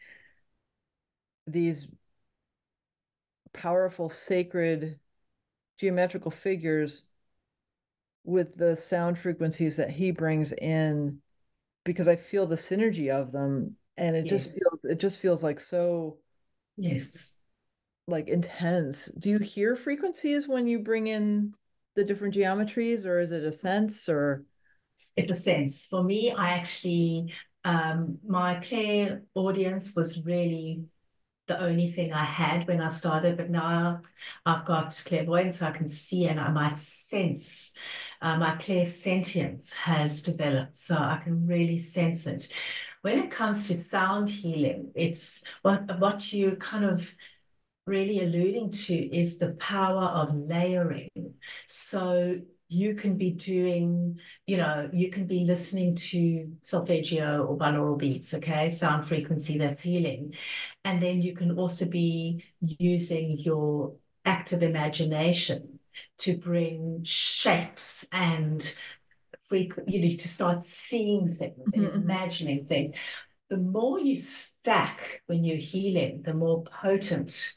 these 1.48 1.88
powerful 3.52 4.08
sacred 4.08 5.00
geometrical 5.80 6.30
figures 6.30 7.02
with 8.22 8.56
the 8.56 8.76
sound 8.76 9.18
frequencies 9.18 9.76
that 9.78 9.90
he 9.90 10.12
brings 10.12 10.52
in 10.52 11.20
because 11.84 12.06
I 12.06 12.14
feel 12.14 12.46
the 12.46 12.54
synergy 12.54 13.10
of 13.10 13.32
them 13.32 13.74
and 13.96 14.14
it 14.14 14.26
yes. 14.26 14.30
just 14.30 14.50
feels 14.50 14.80
it 14.84 15.00
just 15.00 15.20
feels 15.20 15.42
like 15.42 15.58
so 15.58 16.18
yes 16.76 17.40
like 18.06 18.28
intense. 18.28 19.06
Do 19.18 19.30
you 19.30 19.38
hear 19.38 19.74
frequencies 19.74 20.46
when 20.46 20.66
you 20.66 20.78
bring 20.78 21.08
in 21.08 21.54
the 21.96 22.04
different 22.04 22.34
geometries 22.34 23.04
or 23.04 23.20
is 23.20 23.32
it 23.32 23.42
a 23.42 23.52
sense 23.52 24.08
or 24.08 24.44
it's 25.18 25.32
a 25.32 25.36
sense. 25.36 25.84
For 25.86 26.02
me, 26.04 26.30
I 26.30 26.50
actually, 26.50 27.34
um, 27.64 28.18
my 28.26 28.54
clear 28.60 29.24
audience 29.34 29.94
was 29.96 30.24
really 30.24 30.84
the 31.48 31.60
only 31.60 31.90
thing 31.90 32.12
I 32.12 32.24
had 32.24 32.68
when 32.68 32.80
I 32.80 32.88
started, 32.88 33.36
but 33.36 33.50
now 33.50 34.02
I've 34.46 34.64
got 34.64 35.02
clairvoyance, 35.04 35.60
I 35.60 35.72
can 35.72 35.88
see, 35.88 36.26
and 36.26 36.38
I 36.38 36.50
my 36.50 36.72
sense, 36.74 37.72
uh, 38.22 38.36
my 38.36 38.54
clairsentience 38.56 39.72
has 39.72 40.22
developed, 40.22 40.76
so 40.76 40.94
I 40.94 41.20
can 41.24 41.46
really 41.46 41.78
sense 41.78 42.26
it. 42.26 42.52
When 43.02 43.18
it 43.18 43.30
comes 43.32 43.66
to 43.68 43.82
sound 43.82 44.30
healing, 44.30 44.92
it's 44.94 45.42
what 45.62 45.98
what 45.98 46.32
you 46.32 46.56
kind 46.60 46.84
of 46.84 47.12
really 47.86 48.20
alluding 48.20 48.70
to 48.70 48.94
is 48.94 49.38
the 49.38 49.52
power 49.52 50.04
of 50.04 50.34
layering. 50.34 51.08
So 51.66 52.40
you 52.68 52.94
can 52.94 53.16
be 53.16 53.30
doing, 53.30 54.20
you 54.46 54.58
know, 54.58 54.90
you 54.92 55.10
can 55.10 55.26
be 55.26 55.44
listening 55.44 55.94
to 55.94 56.52
solfeggio 56.60 57.44
or 57.44 57.56
binaural 57.56 57.98
beats, 57.98 58.34
okay, 58.34 58.68
sound 58.68 59.06
frequency 59.06 59.56
that's 59.58 59.80
healing. 59.80 60.34
And 60.84 61.00
then 61.00 61.22
you 61.22 61.34
can 61.34 61.58
also 61.58 61.86
be 61.86 62.44
using 62.60 63.38
your 63.38 63.94
active 64.24 64.62
imagination 64.62 65.78
to 66.18 66.36
bring 66.36 67.04
shapes 67.04 68.06
and 68.12 68.76
frequent, 69.44 69.88
you 69.88 70.02
know, 70.02 70.16
to 70.16 70.28
start 70.28 70.64
seeing 70.64 71.34
things 71.34 71.72
mm-hmm. 71.72 71.84
and 71.84 72.02
imagining 72.04 72.66
things. 72.66 72.94
The 73.48 73.56
more 73.56 73.98
you 73.98 74.16
stack 74.16 75.22
when 75.26 75.42
you're 75.42 75.56
healing, 75.56 76.22
the 76.22 76.34
more 76.34 76.64
potent 76.64 77.54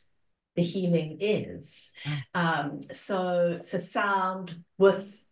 the 0.56 0.62
healing 0.62 1.18
is. 1.20 1.92
Mm. 2.06 2.22
Um, 2.34 2.82
so, 2.92 3.60
so 3.62 3.78
sound 3.78 4.64
with 4.78 5.24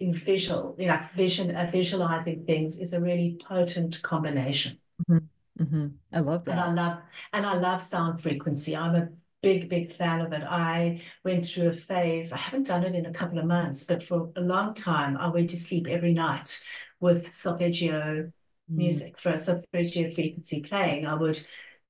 in 0.00 0.12
visual, 0.12 0.74
you 0.78 0.86
know, 0.86 0.98
vision, 1.16 1.54
uh, 1.54 1.70
visualizing 1.70 2.44
things 2.44 2.78
is 2.78 2.92
a 2.92 3.00
really 3.00 3.38
potent 3.48 4.02
combination. 4.02 4.78
Mm-hmm. 5.08 5.62
Mm-hmm. 5.62 5.86
I 6.12 6.20
love 6.20 6.44
that. 6.44 6.52
And 6.52 6.60
I 6.60 6.72
love, 6.72 6.98
and 7.32 7.46
I 7.46 7.54
love 7.54 7.82
sound 7.82 8.20
frequency. 8.20 8.76
I'm 8.76 8.94
a 8.96 9.08
big, 9.40 9.68
big 9.68 9.92
fan 9.92 10.20
of 10.20 10.32
it. 10.32 10.42
I 10.42 11.02
went 11.24 11.46
through 11.46 11.68
a 11.68 11.72
phase, 11.74 12.32
I 12.32 12.38
haven't 12.38 12.66
done 12.66 12.84
it 12.84 12.94
in 12.94 13.06
a 13.06 13.12
couple 13.12 13.38
of 13.38 13.44
months, 13.44 13.84
but 13.84 14.02
for 14.02 14.30
a 14.36 14.40
long 14.40 14.74
time, 14.74 15.16
I 15.16 15.28
went 15.28 15.50
to 15.50 15.56
sleep 15.56 15.86
every 15.88 16.12
night 16.12 16.64
with 16.98 17.32
solfeggio 17.32 18.24
mm. 18.24 18.30
music 18.68 19.20
for 19.20 19.30
a 19.30 19.38
solfeggio 19.38 20.10
frequency 20.10 20.60
playing. 20.60 21.06
I 21.06 21.14
would 21.14 21.38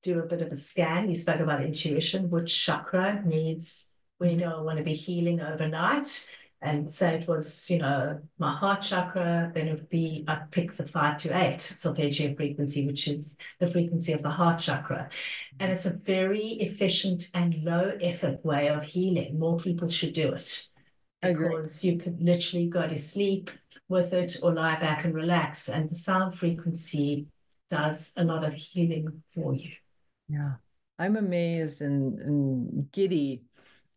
do 0.05 0.21
a 0.21 0.27
bit 0.27 0.43
of 0.43 0.53
a 0.53 0.57
scan. 0.57 1.09
You 1.09 1.17
spoke 1.17 1.40
about 1.40 1.64
intuition, 1.64 2.31
which 2.31 2.64
chakra 2.64 3.23
needs, 3.25 3.90
we 4.21 4.37
do 4.37 4.45
I 4.45 4.61
want 4.61 4.79
to 4.79 4.85
be 4.85 4.92
healing 4.92 5.40
overnight? 5.40 6.29
And 6.63 6.88
say 6.90 7.17
it 7.17 7.29
was, 7.29 7.69
you 7.69 7.79
know, 7.79 8.21
my 8.38 8.55
heart 8.55 8.81
chakra, 8.81 9.50
then 9.55 9.69
it 9.69 9.75
would 9.75 9.90
be, 9.90 10.25
I'd 10.27 10.50
pick 10.50 10.75
the 10.77 10.87
five 10.87 11.19
to 11.23 11.37
eight 11.37 11.61
solfeggio 11.61 12.35
frequency, 12.35 12.87
which 12.87 13.07
is 13.09 13.37
the 13.61 13.67
frequency 13.67 14.13
of 14.13 14.23
the 14.23 14.31
heart 14.31 14.61
chakra. 14.61 15.11
And 15.61 15.71
it's 15.73 15.85
a 15.85 15.90
very 15.90 16.46
efficient 16.61 17.29
and 17.35 17.63
low 17.65 17.92
effort 18.00 18.42
way 18.44 18.69
of 18.69 18.85
healing. 18.85 19.38
More 19.38 19.59
people 19.59 19.88
should 19.88 20.15
do 20.15 20.33
it 20.33 20.67
because 21.21 21.85
you 21.85 21.98
could 21.98 22.23
literally 22.23 22.69
go 22.69 22.87
to 22.87 22.96
sleep 22.96 23.50
with 23.88 24.15
it 24.15 24.38
or 24.42 24.55
lie 24.55 24.81
back 24.81 25.05
and 25.05 25.15
relax. 25.15 25.69
And 25.69 25.90
the 25.90 25.96
sound 25.96 26.38
frequency 26.38 27.27
does 27.69 28.13
a 28.17 28.25
lot 28.25 28.44
of 28.44 28.55
healing 28.55 29.23
for 29.35 29.55
you. 29.55 29.73
Yeah. 30.29 30.54
I'm 30.98 31.16
amazed 31.16 31.83
and, 31.83 32.18
and 32.20 32.92
giddy 32.92 33.44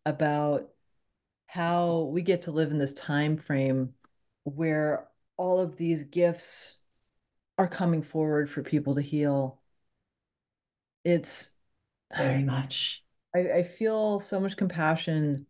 about 0.04 0.68
how 1.46 2.02
we 2.12 2.22
get 2.22 2.42
to 2.42 2.50
live 2.50 2.70
in 2.70 2.78
this 2.78 2.92
time 2.94 3.36
frame 3.36 3.94
where 4.44 5.08
all 5.36 5.60
of 5.60 5.76
these 5.76 6.04
gifts 6.04 6.78
are 7.56 7.68
coming 7.68 8.02
forward 8.02 8.50
for 8.50 8.62
people 8.62 8.94
to 8.94 9.00
heal. 9.00 9.60
It's 11.04 11.50
very 12.16 12.44
much. 12.44 13.02
I, 13.34 13.58
I 13.58 13.62
feel 13.62 14.20
so 14.20 14.40
much 14.40 14.56
compassion. 14.56 15.46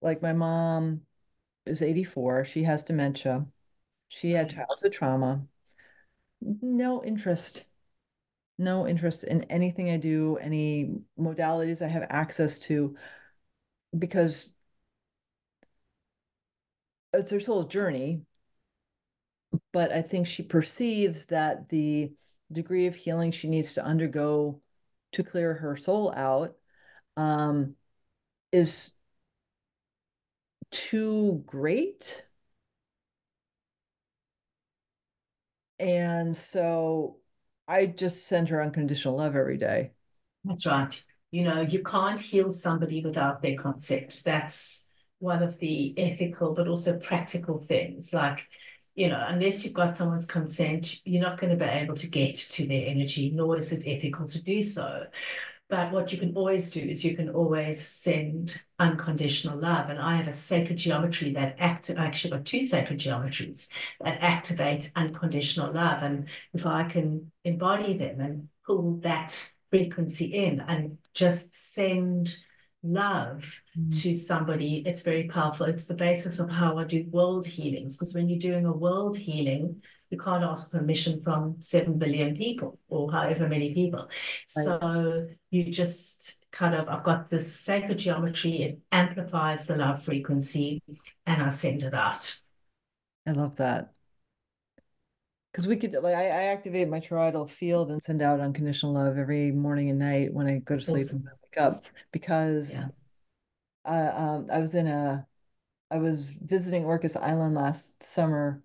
Like 0.00 0.22
my 0.22 0.32
mom 0.32 1.02
is 1.66 1.82
84, 1.82 2.44
she 2.44 2.62
has 2.62 2.84
dementia, 2.84 3.46
she 4.08 4.30
had 4.30 4.50
childhood 4.50 4.92
trauma, 4.92 5.42
no 6.40 7.02
interest 7.04 7.64
no 8.58 8.86
interest 8.86 9.24
in 9.24 9.44
anything 9.44 9.90
I 9.90 9.96
do, 9.96 10.36
any 10.38 10.96
modalities 11.18 11.82
I 11.82 11.88
have 11.88 12.06
access 12.10 12.58
to, 12.60 12.96
because 13.96 14.50
it's 17.12 17.30
her 17.32 17.40
soul 17.40 17.64
journey. 17.64 18.22
But 19.72 19.92
I 19.92 20.02
think 20.02 20.26
she 20.26 20.42
perceives 20.42 21.26
that 21.26 21.68
the 21.68 22.12
degree 22.52 22.86
of 22.86 22.94
healing 22.94 23.32
she 23.32 23.48
needs 23.48 23.74
to 23.74 23.84
undergo 23.84 24.60
to 25.12 25.22
clear 25.24 25.54
her 25.54 25.76
soul 25.76 26.12
out 26.14 26.56
um, 27.16 27.74
is 28.52 28.92
too 30.70 31.42
great. 31.46 32.24
And 35.78 36.36
so 36.36 37.18
I 37.68 37.86
just 37.86 38.26
send 38.26 38.48
her 38.48 38.60
unconditional 38.62 39.16
love 39.16 39.36
every 39.36 39.58
day. 39.58 39.92
That's 40.44 40.66
right. 40.66 41.04
You 41.30 41.44
know, 41.44 41.60
you 41.60 41.82
can't 41.82 42.18
heal 42.18 42.52
somebody 42.52 43.02
without 43.04 43.42
their 43.42 43.56
consent. 43.56 44.22
That's 44.24 44.86
one 45.18 45.42
of 45.42 45.58
the 45.58 45.94
ethical, 45.98 46.54
but 46.54 46.68
also 46.68 46.98
practical 46.98 47.58
things. 47.58 48.14
Like, 48.14 48.46
you 48.94 49.08
know, 49.08 49.22
unless 49.28 49.64
you've 49.64 49.74
got 49.74 49.96
someone's 49.96 50.26
consent, 50.26 51.04
you're 51.04 51.22
not 51.22 51.38
going 51.38 51.56
to 51.56 51.64
be 51.64 51.70
able 51.70 51.96
to 51.96 52.06
get 52.06 52.34
to 52.34 52.66
their 52.66 52.86
energy, 52.88 53.30
nor 53.34 53.58
is 53.58 53.72
it 53.72 53.86
ethical 53.86 54.26
to 54.28 54.42
do 54.42 54.62
so. 54.62 55.04
But 55.68 55.92
what 55.92 56.12
you 56.12 56.18
can 56.18 56.34
always 56.34 56.70
do 56.70 56.80
is 56.80 57.04
you 57.04 57.14
can 57.14 57.28
always 57.28 57.86
send 57.86 58.58
unconditional 58.78 59.58
love. 59.58 59.90
And 59.90 59.98
I 59.98 60.16
have 60.16 60.28
a 60.28 60.32
sacred 60.32 60.78
geometry 60.78 61.34
that 61.34 61.56
act 61.58 61.90
I 61.90 62.06
actually 62.06 62.30
got 62.30 62.46
two 62.46 62.66
sacred 62.66 62.98
geometries 62.98 63.68
that 64.00 64.18
activate 64.22 64.90
unconditional 64.96 65.72
love. 65.74 66.02
And 66.02 66.28
if 66.54 66.64
I 66.64 66.84
can 66.84 67.30
embody 67.44 67.98
them 67.98 68.20
and 68.20 68.48
pull 68.66 69.00
that 69.02 69.52
frequency 69.70 70.24
in 70.26 70.60
and 70.60 70.96
just 71.12 71.54
send 71.54 72.34
love 72.82 73.60
mm. 73.78 74.02
to 74.02 74.14
somebody, 74.14 74.82
it's 74.86 75.02
very 75.02 75.24
powerful. 75.24 75.66
It's 75.66 75.86
the 75.86 75.94
basis 75.94 76.38
of 76.38 76.48
how 76.48 76.78
I 76.78 76.84
do 76.84 77.04
world 77.10 77.46
healings. 77.46 77.96
Because 77.96 78.14
when 78.14 78.30
you're 78.30 78.38
doing 78.38 78.64
a 78.64 78.72
world 78.72 79.18
healing, 79.18 79.82
you 80.10 80.18
can't 80.18 80.44
ask 80.44 80.70
permission 80.70 81.22
from 81.22 81.56
7 81.60 81.98
billion 81.98 82.34
people 82.34 82.78
or 82.88 83.12
however 83.12 83.48
many 83.48 83.74
people. 83.74 84.08
Right. 84.56 84.64
So 84.64 85.28
you 85.50 85.64
just 85.64 86.44
kind 86.50 86.74
of, 86.74 86.88
I've 86.88 87.04
got 87.04 87.28
this 87.28 87.54
sacred 87.54 87.98
geometry, 87.98 88.62
it 88.62 88.78
amplifies 88.90 89.66
the 89.66 89.76
love 89.76 90.02
frequency, 90.02 90.82
and 91.26 91.42
I 91.42 91.50
send 91.50 91.82
it 91.82 91.94
out. 91.94 92.40
I 93.26 93.32
love 93.32 93.56
that. 93.56 93.92
Because 95.52 95.66
we 95.66 95.76
could, 95.76 95.92
like, 95.92 96.14
I, 96.14 96.26
I, 96.26 96.42
activate 96.44 96.88
my 96.88 97.00
toroidal 97.00 97.48
field 97.48 97.90
and 97.90 98.02
send 98.02 98.22
out 98.22 98.38
unconditional 98.38 98.92
love 98.92 99.18
every 99.18 99.50
morning 99.50 99.90
and 99.90 99.98
night 99.98 100.32
when 100.32 100.46
I 100.46 100.58
go 100.58 100.76
to 100.76 100.84
sleep 100.84 101.06
awesome. 101.06 101.26
and 101.26 101.28
wake 101.42 101.62
up. 101.62 101.84
Because 102.12 102.74
yeah. 102.74 102.86
uh, 103.84 104.22
um, 104.22 104.48
I 104.52 104.58
was 104.58 104.74
in 104.74 104.86
a, 104.86 105.26
I 105.90 105.98
was 105.98 106.22
visiting 106.22 106.84
Orcas 106.84 107.20
Island 107.20 107.54
last 107.54 108.02
summer 108.02 108.62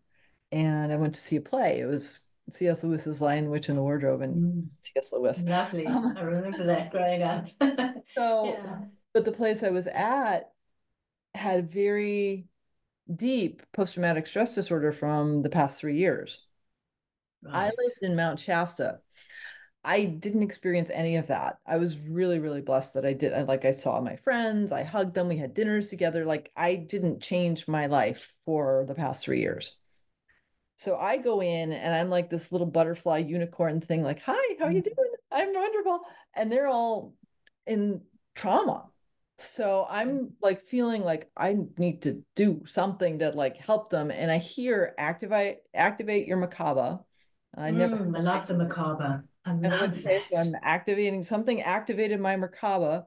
and 0.54 0.93
I 0.93 0.95
went 0.97 1.16
to 1.16 1.22
see 1.22 1.38
a 1.38 1.41
play. 1.41 1.80
It 1.80 1.86
was 1.86 2.22
C.S. 2.51 2.84
Lewis's 2.84 3.22
Lion, 3.22 3.49
Witch, 3.49 3.70
in 3.70 3.76
the 3.76 3.82
Wardrobe, 3.82 4.22
and 4.22 4.36
mm. 4.36 4.68
C.S. 4.82 5.12
Lewis. 5.12 5.41
Lovely. 5.41 5.88
Um, 5.88 6.16
I 6.16 6.22
remember 6.22 6.66
that 6.66 6.91
growing 6.91 7.24
up. 7.24 7.47
so, 8.16 8.54
yeah. 8.54 8.78
but 9.14 9.26
the 9.26 9.32
place 9.32 9.64
I 9.64 9.72
was 9.72 9.88
at 9.88 10.51
had 11.34 11.74
very 11.74 12.45
deep 13.14 13.64
post-traumatic 13.74 14.28
stress 14.28 14.54
disorder 14.54 14.91
from 14.91 15.41
the 15.41 15.49
past 15.49 15.80
three 15.80 15.97
years. 15.97 16.39
Right. 17.43 17.56
I 17.56 17.66
lived 17.66 18.04
in 18.04 18.16
Mount 18.16 18.39
Shasta. 18.39 18.99
I 19.84 20.06
didn't 20.06 20.43
experience 20.43 20.91
any 20.93 21.16
of 21.16 21.28
that. 21.28 21.58
I 21.66 21.78
was 21.78 21.97
really, 21.97 22.39
really 22.39 22.62
blessed 22.62 22.93
that 22.93 23.06
I 23.06 23.14
did. 23.14 23.34
I, 23.34 23.41
like 23.41 23.66
I 23.66 23.72
saw 23.72 23.99
my 23.99 24.18
friends, 24.18 24.72
I 24.72 24.84
hugged 24.84 25.16
them, 25.16 25.28
we 25.28 25.38
had 25.38 25.56
dinners 25.56 25.89
together. 25.89 26.26
Like 26.26 26.51
I 26.56 26.76
didn't 26.76 27.22
change 27.22 27.68
my 27.68 27.88
life 27.88 28.32
for 28.45 28.86
the 28.88 28.95
past 28.95 29.26
three 29.26 29.41
years. 29.41 29.76
So 30.84 30.97
I 30.97 31.15
go 31.15 31.41
in 31.41 31.71
and 31.71 31.95
I'm 31.95 32.09
like 32.09 32.29
this 32.29 32.51
little 32.51 32.67
butterfly 32.67 33.19
unicorn 33.19 33.79
thing, 33.79 34.03
like, 34.03 34.21
hi, 34.21 34.55
how 34.59 34.65
are 34.65 34.71
you 34.71 34.81
mm. 34.81 34.84
doing? 34.84 35.11
I'm 35.31 35.53
wonderful. 35.53 36.01
And 36.34 36.51
they're 36.51 36.67
all 36.67 37.13
in 37.65 38.01
trauma. 38.36 38.88
So 39.38 39.88
I'm 39.89 40.34
like 40.41 40.61
feeling 40.61 41.01
like 41.01 41.31
I 41.38 41.55
need 41.77 42.01
to 42.01 42.21
do 42.36 42.63
something 42.65 43.19
to 43.19 43.29
like 43.29 43.55
help 43.55 43.91
them. 43.91 44.11
And 44.11 44.29
I 44.29 44.39
hear 44.39 44.93
activate 44.97 45.59
activate 45.73 46.27
your 46.27 46.38
Merkaba. 46.38 47.01
I 47.55 47.71
never 47.71 47.95
mm, 47.95 48.17
I 48.17 48.21
love 48.21 48.47
the 48.47 48.53
Merkaba. 48.55 49.23
I 49.45 49.53
love 49.53 50.03
that. 50.03 50.23
So 50.29 50.38
I'm 50.38 50.53
activating 50.61 51.23
something 51.23 51.61
activated 51.61 52.19
my 52.19 52.36
Merkaba. 52.36 53.05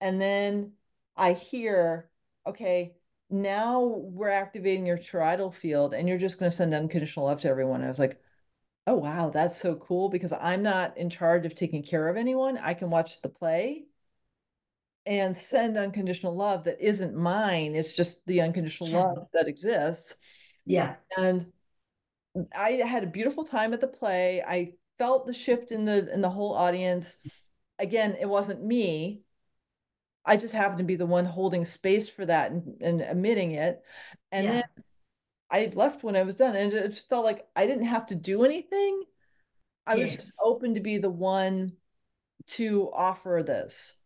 And 0.00 0.20
then 0.20 0.72
I 1.16 1.34
hear, 1.34 2.10
okay, 2.44 2.94
now 3.34 3.80
we're 3.82 4.28
activating 4.28 4.86
your 4.86 4.98
toroidal 4.98 5.52
field 5.52 5.94
and 5.94 6.08
you're 6.08 6.18
just 6.18 6.38
going 6.38 6.50
to 6.50 6.56
send 6.56 6.74
unconditional 6.74 7.26
love 7.26 7.40
to 7.42 7.48
everyone. 7.48 7.82
I 7.82 7.88
was 7.88 7.98
like, 7.98 8.20
oh, 8.86 8.94
wow, 8.94 9.30
that's 9.30 9.56
so 9.56 9.74
cool 9.76 10.08
because 10.08 10.32
I'm 10.32 10.62
not 10.62 10.96
in 10.96 11.10
charge 11.10 11.46
of 11.46 11.54
taking 11.54 11.82
care 11.82 12.08
of 12.08 12.16
anyone. 12.16 12.58
I 12.58 12.74
can 12.74 12.90
watch 12.90 13.22
the 13.22 13.28
play 13.28 13.84
and 15.06 15.36
send 15.36 15.76
unconditional 15.76 16.34
love 16.34 16.64
that 16.64 16.80
isn't 16.80 17.14
mine. 17.14 17.74
It's 17.74 17.94
just 17.94 18.24
the 18.26 18.40
unconditional 18.40 18.90
love 18.90 19.26
that 19.34 19.48
exists. 19.48 20.14
Yeah. 20.64 20.94
And 21.18 21.52
I 22.56 22.72
had 22.72 23.04
a 23.04 23.08
beautiful 23.08 23.44
time 23.44 23.74
at 23.74 23.80
the 23.80 23.88
play. 23.88 24.42
I 24.42 24.72
felt 24.98 25.26
the 25.26 25.34
shift 25.34 25.72
in 25.72 25.84
the 25.84 26.12
in 26.12 26.20
the 26.20 26.30
whole 26.30 26.54
audience. 26.54 27.18
Again, 27.78 28.16
it 28.20 28.28
wasn't 28.28 28.64
me. 28.64 29.23
I 30.24 30.36
just 30.36 30.54
happened 30.54 30.78
to 30.78 30.84
be 30.84 30.96
the 30.96 31.06
one 31.06 31.24
holding 31.24 31.64
space 31.64 32.08
for 32.08 32.24
that 32.26 32.50
and, 32.50 32.80
and 32.80 33.00
emitting 33.00 33.52
it. 33.52 33.82
And 34.32 34.46
yeah. 34.46 34.52
then 34.52 34.64
I 35.50 35.70
left 35.74 36.02
when 36.02 36.16
I 36.16 36.22
was 36.22 36.36
done. 36.36 36.56
And 36.56 36.72
it 36.72 36.88
just 36.88 37.08
felt 37.08 37.24
like 37.24 37.46
I 37.54 37.66
didn't 37.66 37.86
have 37.86 38.06
to 38.06 38.14
do 38.14 38.44
anything. 38.44 39.02
I 39.86 39.96
yes. 39.96 40.16
was 40.16 40.36
open 40.42 40.74
to 40.74 40.80
be 40.80 40.98
the 40.98 41.10
one 41.10 41.72
to 42.46 42.90
offer 42.92 43.42
this. 43.46 43.96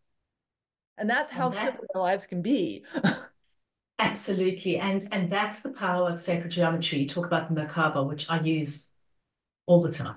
And 0.97 1.09
that's 1.09 1.31
how 1.31 1.47
and 1.47 1.55
that, 1.55 1.65
simple 1.65 1.87
our 1.95 2.03
lives 2.03 2.27
can 2.27 2.43
be. 2.43 2.85
absolutely. 4.01 4.79
And 4.79 5.09
and 5.13 5.31
that's 5.31 5.61
the 5.61 5.71
power 5.71 6.11
of 6.11 6.21
sacred 6.21 6.51
geometry. 6.51 6.99
You 6.99 7.09
talk 7.09 7.27
about 7.27 7.55
the 7.55 7.61
Merkaba, 7.61 8.07
which 8.07 8.29
I 8.29 8.41
use 8.41 8.89
all 9.69 9.83
the 9.83 9.93
time. 9.93 10.17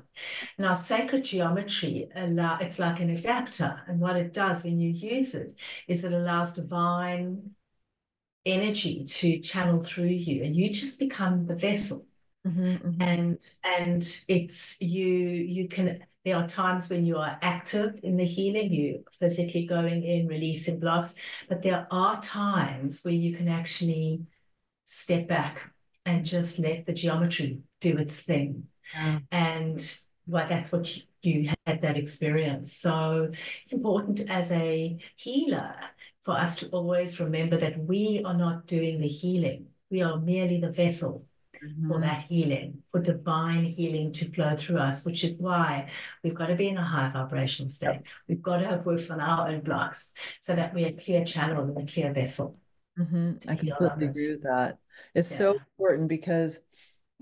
Now, 0.57 0.75
sacred 0.75 1.25
geometry, 1.25 2.07
allow, 2.15 2.57
it's 2.59 2.79
like 2.79 3.01
an 3.01 3.09
adapter. 3.09 3.81
And 3.85 3.99
what 3.99 4.15
it 4.15 4.33
does 4.33 4.63
when 4.63 4.79
you 4.79 4.89
use 4.89 5.35
it 5.35 5.53
is 5.89 6.05
it 6.05 6.13
allows 6.13 6.53
divine 6.53 7.51
energy 8.45 9.03
to 9.03 9.39
channel 9.39 9.83
through 9.83 10.05
you 10.05 10.43
and 10.43 10.55
you 10.55 10.71
just 10.71 10.97
become 10.99 11.45
the 11.45 11.55
vessel. 11.55 12.05
Mm-hmm, 12.47 12.87
mm-hmm. 12.87 13.01
And 13.01 13.49
and 13.63 14.19
it's 14.27 14.81
you 14.81 15.05
you 15.05 15.67
can 15.67 16.03
there 16.25 16.37
are 16.37 16.47
times 16.47 16.89
when 16.89 17.05
you 17.05 17.17
are 17.17 17.37
active 17.41 17.99
in 18.01 18.15
the 18.15 18.25
healing, 18.25 18.71
you 18.71 19.03
physically 19.19 19.65
going 19.65 20.03
in, 20.03 20.27
releasing 20.27 20.79
blocks, 20.79 21.13
but 21.49 21.61
there 21.61 21.87
are 21.91 22.19
times 22.21 23.01
where 23.03 23.13
you 23.13 23.35
can 23.35 23.47
actually 23.47 24.21
step 24.85 25.27
back 25.27 25.71
and 26.05 26.25
just 26.25 26.57
let 26.57 26.85
the 26.85 26.93
geometry 26.93 27.59
do 27.79 27.97
its 27.97 28.19
thing 28.19 28.67
yeah. 28.93 29.19
And 29.31 29.97
well, 30.27 30.47
that's 30.47 30.71
what 30.71 30.95
you, 30.95 31.03
you 31.21 31.49
had 31.65 31.81
that 31.81 31.97
experience. 31.97 32.73
So 32.73 33.31
it's 33.63 33.73
important 33.73 34.29
as 34.29 34.51
a 34.51 34.97
healer 35.15 35.75
for 36.23 36.37
us 36.37 36.57
to 36.57 36.67
always 36.67 37.19
remember 37.19 37.57
that 37.57 37.79
we 37.79 38.21
are 38.25 38.35
not 38.35 38.67
doing 38.67 38.99
the 38.99 39.07
healing. 39.07 39.67
We 39.89 40.01
are 40.01 40.19
merely 40.19 40.59
the 40.59 40.71
vessel 40.71 41.25
mm-hmm. 41.63 41.89
for 41.89 41.99
that 42.01 42.25
healing, 42.29 42.83
for 42.91 43.01
divine 43.01 43.65
healing 43.65 44.13
to 44.13 44.31
flow 44.31 44.55
through 44.55 44.77
us, 44.77 45.03
which 45.03 45.23
is 45.23 45.37
why 45.39 45.89
we've 46.23 46.35
got 46.35 46.47
to 46.47 46.55
be 46.55 46.69
in 46.69 46.77
a 46.77 46.83
high 46.83 47.11
vibration 47.11 47.69
state. 47.69 48.01
We've 48.27 48.41
got 48.41 48.57
to 48.57 48.67
have 48.67 48.85
worked 48.85 49.09
on 49.09 49.19
our 49.19 49.49
own 49.49 49.61
blocks 49.61 50.13
so 50.41 50.55
that 50.55 50.73
we're 50.73 50.89
a 50.89 50.93
clear 50.93 51.25
channel 51.25 51.63
and 51.63 51.77
a 51.77 51.91
clear 51.91 52.13
vessel. 52.13 52.57
Mm-hmm. 52.99 53.49
I 53.49 53.55
completely 53.55 54.05
agree 54.07 54.31
with 54.31 54.43
that. 54.43 54.77
It's 55.15 55.31
yeah. 55.31 55.37
so 55.37 55.53
important 55.53 56.07
because 56.07 56.59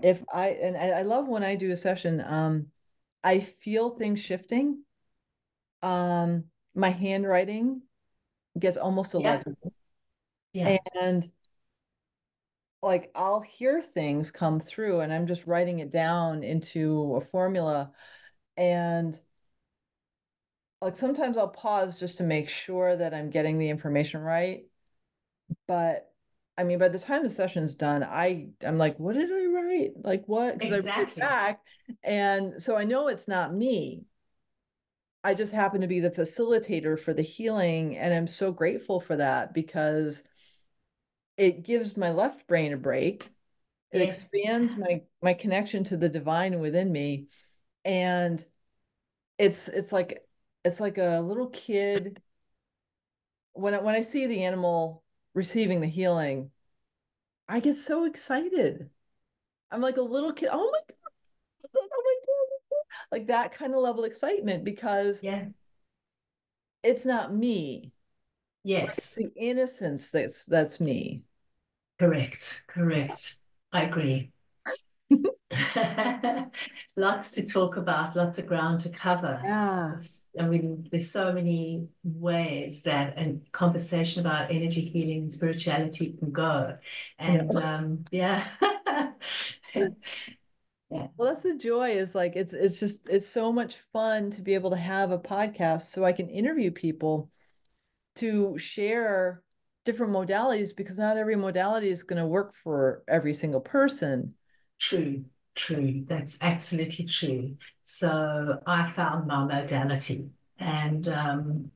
if 0.02 0.22
I 0.32 0.48
and 0.50 0.76
I 0.76 1.02
love 1.02 1.28
when 1.28 1.44
I 1.44 1.54
do 1.54 1.72
a 1.72 1.76
session, 1.76 2.22
um, 2.24 2.66
I 3.22 3.40
feel 3.40 3.90
things 3.90 4.20
shifting. 4.20 4.82
Um, 5.82 6.44
my 6.74 6.90
handwriting 6.90 7.82
gets 8.58 8.76
almost 8.76 9.14
illegible. 9.14 9.56
Yeah. 10.52 10.78
And 11.00 11.30
like 12.82 13.10
I'll 13.14 13.40
hear 13.40 13.82
things 13.82 14.30
come 14.30 14.60
through 14.60 15.00
and 15.00 15.12
I'm 15.12 15.26
just 15.26 15.46
writing 15.46 15.80
it 15.80 15.90
down 15.90 16.42
into 16.42 17.16
a 17.16 17.20
formula. 17.20 17.92
And 18.56 19.18
like 20.80 20.96
sometimes 20.96 21.36
I'll 21.36 21.48
pause 21.48 21.98
just 21.98 22.18
to 22.18 22.22
make 22.22 22.48
sure 22.48 22.96
that 22.96 23.12
I'm 23.14 23.30
getting 23.30 23.58
the 23.58 23.68
information 23.68 24.20
right. 24.22 24.64
But 25.66 26.10
I 26.56 26.64
mean, 26.64 26.78
by 26.78 26.88
the 26.88 26.98
time 26.98 27.22
the 27.22 27.30
session's 27.30 27.74
done, 27.74 28.02
I 28.02 28.48
I'm 28.64 28.78
like, 28.78 28.98
what 28.98 29.14
did 29.14 29.30
I 29.30 29.44
Like 30.02 30.24
what? 30.26 30.54
Because 30.54 30.72
I 30.72 30.76
read 30.78 30.86
Exactly. 30.86 31.20
back, 31.20 31.60
and 32.02 32.62
so 32.62 32.76
I 32.76 32.84
know 32.84 33.08
it's 33.08 33.28
not 33.28 33.54
me. 33.54 34.04
I 35.22 35.34
just 35.34 35.52
happen 35.52 35.80
to 35.82 35.86
be 35.86 36.00
the 36.00 36.10
facilitator 36.10 36.98
for 36.98 37.12
the 37.12 37.22
healing, 37.22 37.96
and 37.96 38.12
I'm 38.14 38.26
so 38.26 38.52
grateful 38.52 39.00
for 39.00 39.16
that 39.16 39.52
because 39.52 40.24
it 41.36 41.62
gives 41.62 41.96
my 41.96 42.10
left 42.10 42.46
brain 42.46 42.72
a 42.72 42.76
break. 42.76 43.30
It 43.92 44.00
Yes. 44.00 44.18
expands 44.24 44.76
my 44.76 45.02
my 45.22 45.34
connection 45.34 45.84
to 45.84 45.96
the 45.96 46.08
divine 46.08 46.60
within 46.60 46.92
me, 46.92 47.28
and 47.84 48.44
it's 49.38 49.68
it's 49.68 49.92
like 49.92 50.26
it's 50.64 50.80
like 50.80 50.98
a 50.98 51.20
little 51.20 51.48
kid 51.50 52.20
when 53.52 53.74
I, 53.74 53.78
when 53.78 53.94
I 53.94 54.00
see 54.00 54.26
the 54.26 54.42
animal 54.44 55.02
receiving 55.34 55.80
the 55.80 55.86
healing, 55.86 56.50
I 57.48 57.60
get 57.60 57.74
so 57.76 58.04
excited. 58.04 58.90
I'm 59.70 59.80
like 59.80 59.96
a 59.96 60.02
little 60.02 60.32
kid. 60.32 60.48
Oh 60.52 60.70
my 60.70 60.80
god! 60.88 61.70
Oh 61.76 61.88
my 62.04 62.14
god! 62.24 63.10
Like 63.12 63.26
that 63.28 63.52
kind 63.52 63.74
of 63.74 63.80
level 63.80 64.04
of 64.04 64.10
excitement 64.10 64.64
because 64.64 65.22
Yeah. 65.22 65.46
it's 66.82 67.04
not 67.04 67.34
me. 67.34 67.92
Yes. 68.64 68.98
It's 68.98 69.14
the 69.16 69.30
innocence 69.36 70.10
that's 70.10 70.44
that's 70.44 70.80
me. 70.80 71.22
Correct. 71.98 72.64
Correct. 72.66 73.36
I 73.72 73.84
agree. 73.84 74.32
Lots 76.96 77.32
to 77.32 77.46
talk 77.46 77.76
about, 77.76 78.16
lots 78.16 78.38
of 78.38 78.46
ground 78.46 78.80
to 78.80 78.90
cover. 78.90 79.40
Yeah. 79.44 79.96
I 80.38 80.46
mean, 80.46 80.88
there's 80.90 81.10
so 81.10 81.32
many 81.32 81.88
ways 82.04 82.82
that 82.82 83.18
a 83.18 83.38
conversation 83.52 84.20
about 84.20 84.50
energy 84.50 84.82
healing 84.82 85.22
and 85.22 85.32
spirituality 85.32 86.14
can 86.18 86.30
go. 86.30 86.76
And 87.18 87.54
um, 87.56 88.04
yeah. 88.10 88.46
Yeah. 89.74 89.88
Well, 91.16 91.28
that's 91.28 91.42
the 91.42 91.56
joy 91.56 91.90
is 91.90 92.14
like 92.14 92.32
it's 92.34 92.52
it's 92.52 92.80
just 92.80 93.08
it's 93.08 93.28
so 93.28 93.52
much 93.52 93.76
fun 93.92 94.30
to 94.30 94.42
be 94.42 94.54
able 94.54 94.70
to 94.70 94.76
have 94.76 95.12
a 95.12 95.18
podcast 95.18 95.82
so 95.82 96.04
I 96.04 96.12
can 96.12 96.28
interview 96.28 96.70
people 96.70 97.30
to 98.16 98.58
share 98.58 99.42
different 99.84 100.12
modalities 100.12 100.74
because 100.74 100.98
not 100.98 101.16
every 101.16 101.36
modality 101.36 101.88
is 101.88 102.02
going 102.02 102.20
to 102.20 102.26
work 102.26 102.54
for 102.62 103.02
every 103.08 103.34
single 103.34 103.60
person. 103.60 104.34
True, 104.78 105.24
true. 105.54 106.04
That's 106.08 106.38
absolutely 106.40 107.04
true. 107.06 107.56
So 107.84 108.58
I 108.66 108.90
found 108.90 109.28
my 109.28 109.44
modality. 109.44 110.30
And 110.58 111.06
um, 111.08 111.70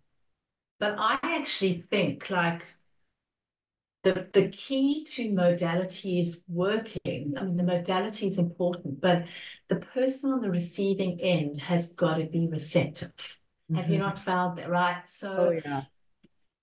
but 0.79 0.97
I 0.99 1.19
actually 1.23 1.83
think 1.83 2.29
like 2.31 2.65
the 4.05 4.29
the 4.33 4.49
key 4.49 5.05
to 5.05 5.33
modality 5.33 6.21
is 6.21 6.45
working. 6.49 7.35
I 7.37 7.43
mean, 7.45 7.57
the 7.57 7.63
modality 7.63 8.27
is 8.27 8.39
important, 8.39 9.01
but 9.01 9.25
the 9.69 9.77
person 9.77 10.33
on 10.33 10.41
the 10.41 10.51
receiving 10.51 11.21
end 11.21 11.61
has 11.61 11.93
got 11.93 12.19
to 12.19 12.27
be 12.27 12.47
receptive. 12.51 13.13
Have 13.75 13.91
you 13.91 13.97
Mhm. 13.97 14.01
not 14.01 14.19
found 14.21 14.59
that, 14.59 14.69
right? 14.69 15.03
Oh 15.03 15.07
So 15.07 15.51
yeah. 15.65 15.83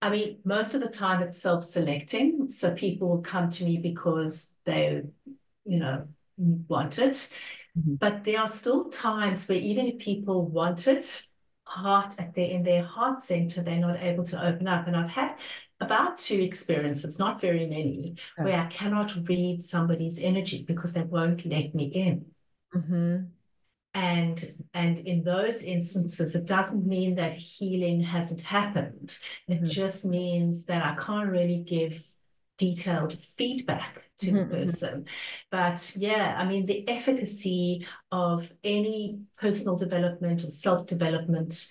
I 0.04 0.10
mean, 0.10 0.40
most 0.46 0.74
of 0.74 0.82
the 0.82 0.90
time 0.90 1.22
it's 1.22 1.42
self-selecting. 1.42 2.50
So 2.50 2.74
people 2.74 3.10
will 3.10 3.22
come 3.22 3.50
to 3.52 3.66
me 3.66 3.78
because 3.78 4.56
they, 4.66 5.04
you 5.66 5.80
know, 5.80 6.08
want 6.38 6.98
it. 7.00 7.34
Mhm. 7.78 8.00
But 8.00 8.24
there 8.24 8.40
are 8.40 8.50
still 8.50 8.90
times 8.90 9.48
where 9.48 9.60
even 9.60 9.88
if 9.88 10.00
people 10.00 10.46
want 10.48 10.88
it, 10.88 11.28
heart 11.64 12.20
at 12.20 12.34
their 12.36 12.50
in 12.50 12.64
their 12.64 12.84
heart 12.84 13.22
center, 13.22 13.64
they're 13.64 13.78
not 13.80 14.02
able 14.02 14.24
to 14.26 14.46
open 14.46 14.68
up. 14.68 14.88
And 14.88 14.96
I've 14.96 15.10
had 15.10 15.38
about 15.82 16.18
two 16.18 16.42
experiences, 16.42 17.20
not 17.20 17.42
very 17.42 17.66
many, 17.68 18.16
Okay. 18.40 18.50
where 18.52 18.60
I 18.60 18.68
cannot 18.68 19.16
read 19.28 19.64
somebody's 19.64 20.20
energy 20.20 20.64
because 20.64 20.94
they 20.94 21.04
won't 21.04 21.46
let 21.46 21.74
me 21.76 21.86
in. 21.86 22.26
Mhm. 22.74 23.30
And 23.94 24.56
and 24.74 25.00
in 25.00 25.24
those 25.24 25.62
instances, 25.62 26.34
it 26.34 26.46
doesn't 26.46 26.88
mean 26.88 27.16
that 27.16 27.36
healing 27.36 28.00
hasn't 28.00 28.42
happened. 28.42 29.18
It 29.50 29.62
Mhm. 29.62 29.70
just 29.70 30.06
means 30.06 30.66
that 30.66 30.86
I 30.86 30.96
can't 30.96 31.30
really 31.30 31.60
give 31.60 32.02
detailed 32.58 33.20
feedback 33.20 34.10
to 34.20 34.32
the 34.32 34.40
Mhm, 34.40 34.48
mhm. 34.48 34.52
person. 34.52 35.06
But 35.50 35.94
yeah, 35.98 36.36
I 36.38 36.46
mean, 36.48 36.66
the 36.66 36.88
efficacy 36.88 37.86
of 38.12 38.50
any 38.64 39.20
personal 39.38 39.76
development 39.76 40.46
or 40.46 40.52
self-development 40.52 41.70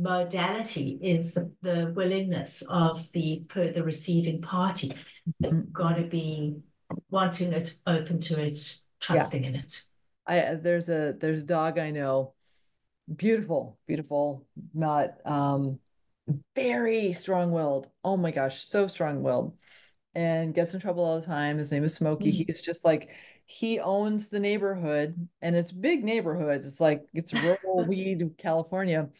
modality 0.00 0.98
is 1.02 1.34
the, 1.34 1.52
the 1.62 1.92
willingness 1.94 2.62
of 2.68 3.10
the 3.12 3.42
per 3.48 3.70
the 3.70 3.82
receiving 3.82 4.40
party. 4.42 4.92
They've 5.38 5.52
Mhm. 5.52 5.72
got 5.72 5.94
to 5.96 6.04
be 6.04 6.56
wanting 7.10 7.52
it, 7.52 7.74
open 7.86 8.20
to 8.20 8.40
it, 8.42 8.78
trusting 9.00 9.44
in 9.44 9.54
it. 9.56 9.82
I 10.26 10.54
there's 10.54 10.88
a 10.88 11.14
there's 11.18 11.42
a 11.42 11.46
dog 11.46 11.78
I 11.78 11.90
know, 11.90 12.34
beautiful, 13.14 13.78
beautiful, 13.86 14.46
not 14.74 15.14
um 15.24 15.80
very 16.54 17.12
strong-willed. 17.12 17.90
Oh 18.04 18.16
my 18.16 18.30
gosh, 18.30 18.68
so 18.68 18.86
strong-willed. 18.86 19.56
And 20.14 20.52
gets 20.54 20.74
in 20.74 20.80
trouble 20.80 21.04
all 21.04 21.20
the 21.20 21.26
time. 21.26 21.58
His 21.58 21.70
name 21.70 21.84
is 21.84 21.94
Smokey. 21.94 22.32
Mm. 22.32 22.46
He's 22.46 22.60
just 22.60 22.84
like 22.84 23.10
he 23.50 23.80
owns 23.80 24.28
the 24.28 24.38
neighborhood 24.40 25.28
and 25.42 25.56
it's 25.56 25.72
a 25.72 25.74
big 25.74 26.04
neighborhood. 26.04 26.64
It's 26.64 26.80
like 26.80 27.04
it's 27.12 27.34
rural 27.34 27.84
weed, 27.86 28.34
California. 28.38 29.10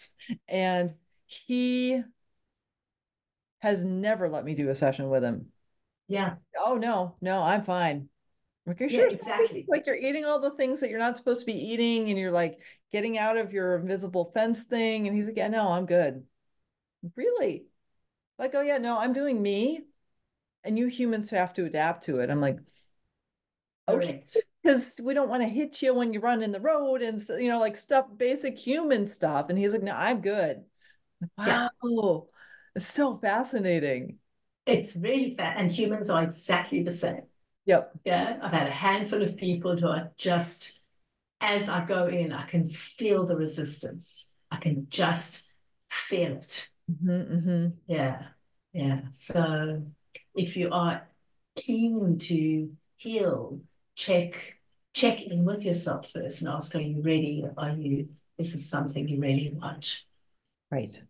And 0.49 0.95
he 1.27 2.03
has 3.61 3.85
never 3.85 4.29
let 4.29 4.45
me 4.45 4.55
do 4.55 4.71
a 4.71 4.75
session 4.77 5.09
with 5.09 5.23
him. 5.23 5.53
Yeah, 6.09 6.37
Oh 6.57 6.77
no, 6.77 7.17
no, 7.21 7.43
I'm 7.43 7.63
fine. 7.63 8.09
Like, 8.67 8.81
you're 8.81 8.89
Yeah, 8.89 9.03
sure? 9.03 9.11
exactly. 9.11 9.67
Like 9.69 9.87
you're 9.87 9.97
eating 9.97 10.25
all 10.25 10.41
the 10.41 10.51
things 10.53 10.81
that 10.81 10.91
you're 10.91 10.99
not 10.99 11.17
supposed 11.17 11.41
to 11.41 11.47
be 11.47 11.53
eating 11.55 12.11
and 12.11 12.19
you're 12.19 12.33
like 12.33 12.61
getting 12.93 13.19
out 13.19 13.37
of 13.37 13.53
your 13.53 13.77
invisible 13.79 14.33
fence 14.35 14.65
thing. 14.65 15.07
And 15.07 15.17
he's 15.17 15.27
like, 15.27 15.37
yeah, 15.37 15.49
no, 15.49 15.69
I'm 15.71 15.87
good. 15.87 16.25
Really? 17.17 17.67
Like, 18.39 18.55
oh 18.55 18.63
yeah, 18.63 18.79
no, 18.79 18.99
I'm 18.99 19.13
doing 19.13 19.43
me. 19.43 19.83
And 20.65 20.79
you 20.79 20.89
humans 20.89 21.31
have 21.31 21.55
to 21.55 21.67
adapt 21.67 22.05
to 22.05 22.21
it. 22.21 22.31
I'm 22.31 22.41
like, 22.41 22.59
okay, 23.95 24.25
because 24.63 25.01
we 25.03 25.15
don't 25.15 25.29
want 25.29 25.43
to 25.43 25.49
hit 25.49 25.83
you 25.83 25.95
when 25.95 26.13
you 26.13 26.21
run 26.21 26.43
in 26.43 26.53
the 26.53 26.61
road 26.61 27.03
and 27.03 27.21
you 27.39 27.49
know, 27.49 27.61
like 27.61 27.77
stuff, 27.77 28.07
basic 28.17 28.59
human 28.59 29.07
stuff. 29.07 29.49
And 29.49 29.59
he's 29.59 29.73
like, 29.73 29.83
no, 29.83 29.95
I'm 29.95 30.21
good. 30.21 30.65
Yeah. 31.45 31.69
Wow. 31.83 32.29
It's 32.75 32.87
so 32.87 33.19
fascinating. 33.19 34.19
It's 34.67 34.95
really 34.95 35.35
fat, 35.37 35.57
and 35.59 35.71
humans 35.71 36.11
are 36.11 36.23
exactly 36.23 36.83
the 36.83 36.91
same. 36.93 37.23
Yep. 37.67 37.93
Yeah, 38.05 38.39
I've 38.43 38.53
had 38.53 38.69
a 38.69 38.73
handful 38.73 39.23
of 39.23 39.37
people 39.37 39.77
who 39.77 39.89
are 39.89 40.13
just, 40.17 40.81
as 41.41 41.69
I 41.69 41.85
go 41.85 42.07
in, 42.07 42.33
I 42.33 42.47
can 42.47 42.69
feel 42.69 43.27
the 43.27 43.37
resistance. 43.37 44.33
I 44.51 44.57
can 44.57 44.87
just 44.91 45.51
feel 45.91 46.33
it. 46.37 46.69
hmm 46.89 47.23
hmm 47.23 47.67
Yeah, 47.87 48.23
yeah. 48.73 49.03
So 49.13 49.83
if 50.35 50.57
you 50.57 50.71
are 50.73 51.09
keen 51.57 52.19
to 52.19 52.71
heal, 52.97 53.61
check 53.95 54.57
check 54.93 55.23
in 55.23 55.45
with 55.45 55.65
yourself 55.65 56.11
first 56.11 56.43
and 56.43 56.51
ask, 56.51 56.75
are 56.75 56.81
you 56.81 57.01
ready? 57.03 57.45
Are 57.57 57.71
you, 57.71 58.09
this 58.37 58.55
is 58.55 58.69
something 58.69 59.09
you 59.09 59.21
really 59.21 59.53
want? 59.55 60.03
Right. 60.71 61.01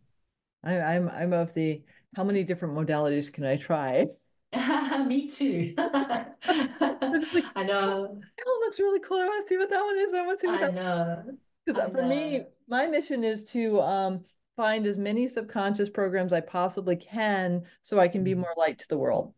I, 0.62 0.80
I'm 0.80 1.08
I'm 1.08 1.32
of 1.32 1.54
the 1.54 1.82
how 2.16 2.24
many 2.24 2.44
different 2.44 2.74
modalities 2.74 3.32
can 3.32 3.44
I 3.44 3.56
try? 3.56 4.06
Me 5.06 5.28
too. 5.28 5.74
I 5.78 7.62
know, 7.64 8.06
That 8.36 8.46
one 8.46 8.60
looks 8.60 8.78
really 8.78 9.00
cool. 9.00 9.18
I 9.18 9.26
want 9.26 9.44
to 9.46 9.48
see 9.48 9.56
what 9.56 9.70
that 9.70 9.82
one 9.82 9.98
is. 9.98 10.12
I 10.12 10.26
want 10.26 10.40
to 10.40 10.46
see 10.46 10.50
what 10.50 10.62
I 10.64 10.66
that 10.66 10.74
know. 10.74 11.22
because 11.64 11.82
for 11.92 12.02
me, 12.02 12.42
my 12.68 12.86
mission 12.86 13.24
is 13.24 13.44
to 13.44 13.80
um 13.80 14.24
find 14.56 14.86
as 14.86 14.96
many 14.98 15.28
subconscious 15.28 15.88
programs 15.88 16.32
I 16.32 16.40
possibly 16.40 16.96
can 16.96 17.62
so 17.82 17.98
I 17.98 18.08
can 18.08 18.24
be 18.24 18.34
Mm. 18.34 18.38
more 18.38 18.54
light 18.56 18.78
to 18.80 18.88
the 18.88 18.98
world. 18.98 19.32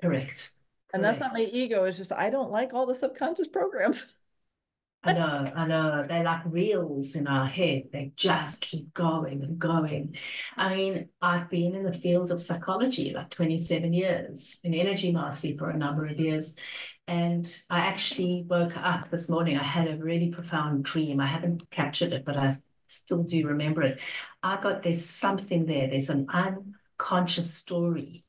Correct. 0.00 0.54
And 0.92 1.02
that's 1.02 1.20
not 1.20 1.32
my 1.32 1.40
ego, 1.40 1.84
it's 1.84 1.98
just 1.98 2.12
I 2.12 2.30
don't 2.30 2.50
like 2.50 2.74
all 2.74 2.86
the 2.86 2.94
subconscious 2.94 3.48
programs. 3.48 4.08
I 5.04 5.14
know, 5.14 5.52
I 5.56 5.66
know. 5.66 6.06
They're 6.08 6.22
like 6.22 6.42
reels 6.44 7.16
in 7.16 7.26
our 7.26 7.46
head. 7.46 7.88
They 7.92 8.12
just 8.14 8.60
keep 8.60 8.94
going 8.94 9.42
and 9.42 9.58
going. 9.58 10.16
I 10.56 10.76
mean, 10.76 11.08
I've 11.20 11.50
been 11.50 11.74
in 11.74 11.82
the 11.82 11.92
field 11.92 12.30
of 12.30 12.40
psychology 12.40 13.12
like 13.12 13.30
27 13.30 13.92
years, 13.92 14.60
in 14.62 14.74
energy 14.74 15.10
mastery 15.10 15.56
for 15.56 15.70
a 15.70 15.76
number 15.76 16.06
of 16.06 16.20
years. 16.20 16.54
And 17.08 17.52
I 17.68 17.80
actually 17.80 18.44
woke 18.46 18.76
up 18.76 19.10
this 19.10 19.28
morning. 19.28 19.58
I 19.58 19.64
had 19.64 19.88
a 19.88 19.96
really 19.96 20.30
profound 20.30 20.84
dream. 20.84 21.18
I 21.18 21.26
haven't 21.26 21.68
captured 21.70 22.12
it, 22.12 22.24
but 22.24 22.36
I 22.36 22.58
still 22.86 23.24
do 23.24 23.48
remember 23.48 23.82
it. 23.82 23.98
I 24.40 24.60
got 24.60 24.84
there's 24.84 25.04
something 25.04 25.66
there. 25.66 25.88
There's 25.88 26.10
an 26.10 26.28
unconscious 26.30 27.52
story 27.52 28.22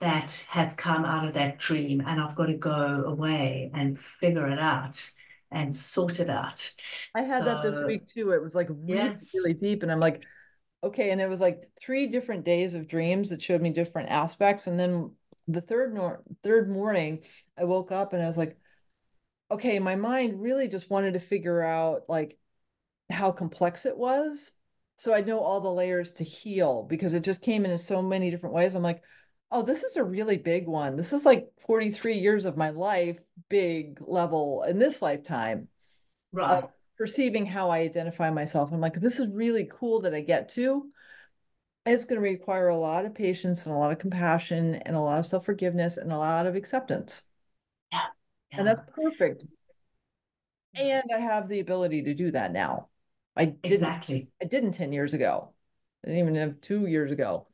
that 0.00 0.46
has 0.50 0.74
come 0.74 1.04
out 1.04 1.26
of 1.26 1.34
that 1.34 1.58
dream, 1.58 2.02
and 2.06 2.20
I've 2.20 2.36
got 2.36 2.46
to 2.46 2.54
go 2.54 3.04
away 3.06 3.70
and 3.74 3.98
figure 3.98 4.48
it 4.48 4.58
out 4.58 5.10
and 5.50 5.74
sort 5.74 6.20
it 6.20 6.28
out. 6.28 6.70
I 7.14 7.22
had 7.22 7.40
so, 7.40 7.44
that 7.46 7.62
this 7.62 7.86
week 7.86 8.06
too. 8.06 8.32
It 8.32 8.42
was 8.42 8.54
like 8.54 8.68
really, 8.70 8.94
yeah. 8.94 9.14
really 9.34 9.54
deep, 9.54 9.82
and 9.82 9.92
I'm 9.92 10.00
like, 10.00 10.22
okay. 10.82 11.10
And 11.10 11.20
it 11.20 11.28
was 11.28 11.40
like 11.40 11.70
three 11.80 12.06
different 12.06 12.44
days 12.44 12.74
of 12.74 12.88
dreams 12.88 13.30
that 13.30 13.42
showed 13.42 13.62
me 13.62 13.70
different 13.70 14.10
aspects, 14.10 14.66
and 14.66 14.78
then 14.78 15.12
the 15.48 15.60
third 15.60 15.94
nor- 15.94 16.22
third 16.42 16.70
morning, 16.70 17.20
I 17.58 17.64
woke 17.64 17.92
up 17.92 18.12
and 18.12 18.22
I 18.22 18.26
was 18.26 18.38
like, 18.38 18.56
okay, 19.50 19.78
my 19.78 19.94
mind 19.94 20.40
really 20.40 20.68
just 20.68 20.90
wanted 20.90 21.14
to 21.14 21.20
figure 21.20 21.62
out 21.62 22.02
like 22.08 22.38
how 23.10 23.30
complex 23.30 23.86
it 23.86 23.96
was. 23.96 24.52
So 24.96 25.12
I 25.12 25.20
know 25.20 25.40
all 25.40 25.60
the 25.60 25.72
layers 25.72 26.12
to 26.12 26.24
heal 26.24 26.84
because 26.84 27.14
it 27.14 27.24
just 27.24 27.42
came 27.42 27.64
in 27.64 27.70
in 27.70 27.78
so 27.78 28.00
many 28.00 28.30
different 28.30 28.54
ways. 28.54 28.74
I'm 28.74 28.82
like, 28.82 29.02
oh, 29.50 29.62
this 29.62 29.84
is 29.84 29.96
a 29.96 30.04
really 30.04 30.36
big 30.36 30.66
one. 30.66 30.96
This 30.96 31.12
is 31.12 31.24
like 31.24 31.48
43 31.66 32.18
years 32.18 32.44
of 32.44 32.56
my 32.56 32.70
life, 32.70 33.18
big 33.48 33.98
level 34.00 34.64
in 34.64 34.78
this 34.78 35.00
lifetime. 35.00 35.68
Right. 36.32 36.64
perceiving 36.98 37.46
how 37.46 37.70
I 37.70 37.78
identify 37.78 38.30
myself. 38.30 38.72
I'm 38.72 38.80
like, 38.80 39.00
this 39.00 39.20
is 39.20 39.28
really 39.28 39.68
cool 39.72 40.00
that 40.00 40.14
I 40.14 40.20
get 40.20 40.48
to. 40.50 40.90
It's 41.86 42.04
going 42.04 42.20
to 42.20 42.28
require 42.28 42.68
a 42.68 42.76
lot 42.76 43.04
of 43.04 43.14
patience 43.14 43.66
and 43.66 43.74
a 43.74 43.78
lot 43.78 43.92
of 43.92 43.98
compassion 43.98 44.76
and 44.76 44.96
a 44.96 45.00
lot 45.00 45.18
of 45.18 45.26
self 45.26 45.44
forgiveness 45.44 45.96
and 45.96 46.12
a 46.12 46.18
lot 46.18 46.46
of 46.46 46.56
acceptance. 46.56 47.22
Yeah. 47.92 48.00
yeah. 48.50 48.58
And 48.58 48.66
that's 48.66 48.80
perfect. 48.92 49.44
And 50.74 51.04
I 51.14 51.20
have 51.20 51.48
the 51.48 51.60
ability 51.60 52.02
to 52.02 52.14
do 52.14 52.30
that 52.32 52.52
now. 52.52 52.88
I 53.36 53.46
didn't, 53.46 53.72
exactly. 53.72 54.28
I 54.42 54.46
didn't 54.46 54.72
10 54.72 54.92
years 54.92 55.14
ago. 55.14 55.52
I 56.04 56.08
didn't 56.08 56.20
even 56.20 56.34
have 56.36 56.60
two 56.60 56.86
years 56.86 57.12
ago. 57.12 57.46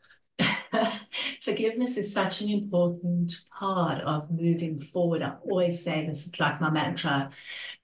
Forgiveness 1.42 1.96
is 1.96 2.12
such 2.12 2.40
an 2.40 2.48
important 2.48 3.40
part 3.58 4.00
of 4.02 4.30
moving 4.30 4.78
forward. 4.78 5.22
I 5.22 5.34
always 5.42 5.82
say 5.82 6.06
this, 6.06 6.26
it's 6.26 6.40
like 6.40 6.60
my 6.60 6.70
mantra. 6.70 7.30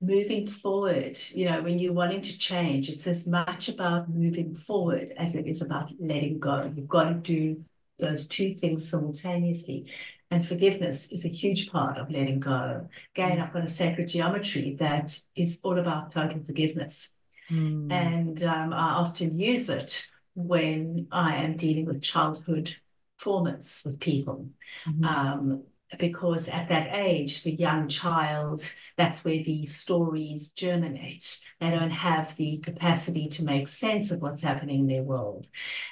Moving 0.00 0.46
forward, 0.46 1.18
you 1.32 1.46
know, 1.46 1.62
when 1.62 1.78
you're 1.78 1.92
wanting 1.92 2.20
to 2.22 2.38
change, 2.38 2.88
it's 2.88 3.06
as 3.06 3.26
much 3.26 3.68
about 3.68 4.08
moving 4.08 4.54
forward 4.54 5.12
as 5.16 5.34
it 5.34 5.46
is 5.46 5.62
about 5.62 5.90
letting 5.98 6.38
go. 6.38 6.70
You've 6.74 6.88
got 6.88 7.04
to 7.04 7.14
do 7.14 7.64
those 7.98 8.26
two 8.26 8.54
things 8.54 8.88
simultaneously. 8.88 9.86
And 10.30 10.46
forgiveness 10.46 11.12
is 11.12 11.24
a 11.24 11.28
huge 11.28 11.70
part 11.70 11.98
of 11.98 12.10
letting 12.10 12.40
go. 12.40 12.88
Again, 13.14 13.40
I've 13.40 13.52
got 13.52 13.64
a 13.64 13.70
sacred 13.70 14.08
geometry 14.08 14.76
that 14.80 15.18
is 15.36 15.60
all 15.62 15.78
about 15.78 16.10
total 16.10 16.40
forgiveness. 16.44 17.14
Mm. 17.50 17.92
And 17.92 18.42
um, 18.42 18.72
I 18.72 18.94
often 18.94 19.38
use 19.38 19.70
it 19.70 20.08
when 20.36 21.08
I 21.10 21.36
am 21.36 21.56
dealing 21.56 21.86
with 21.86 22.02
childhood 22.02 22.76
traumas 23.20 23.84
with 23.84 23.98
people. 23.98 24.50
Mm-hmm. 24.86 25.04
Um, 25.04 25.62
because 25.98 26.48
at 26.48 26.68
that 26.68 26.94
age, 26.94 27.42
the 27.42 27.52
young 27.52 27.88
child, 27.88 28.62
that's 28.96 29.24
where 29.24 29.42
the 29.42 29.64
stories 29.66 30.52
germinate. 30.52 31.40
They 31.60 31.70
don't 31.70 31.90
have 31.90 32.36
the 32.36 32.58
capacity 32.58 33.28
to 33.28 33.44
make 33.44 33.68
sense 33.68 34.10
of 34.10 34.20
what's 34.20 34.42
happening 34.42 34.80
in 34.80 34.86
their 34.88 35.02
world. 35.02 35.46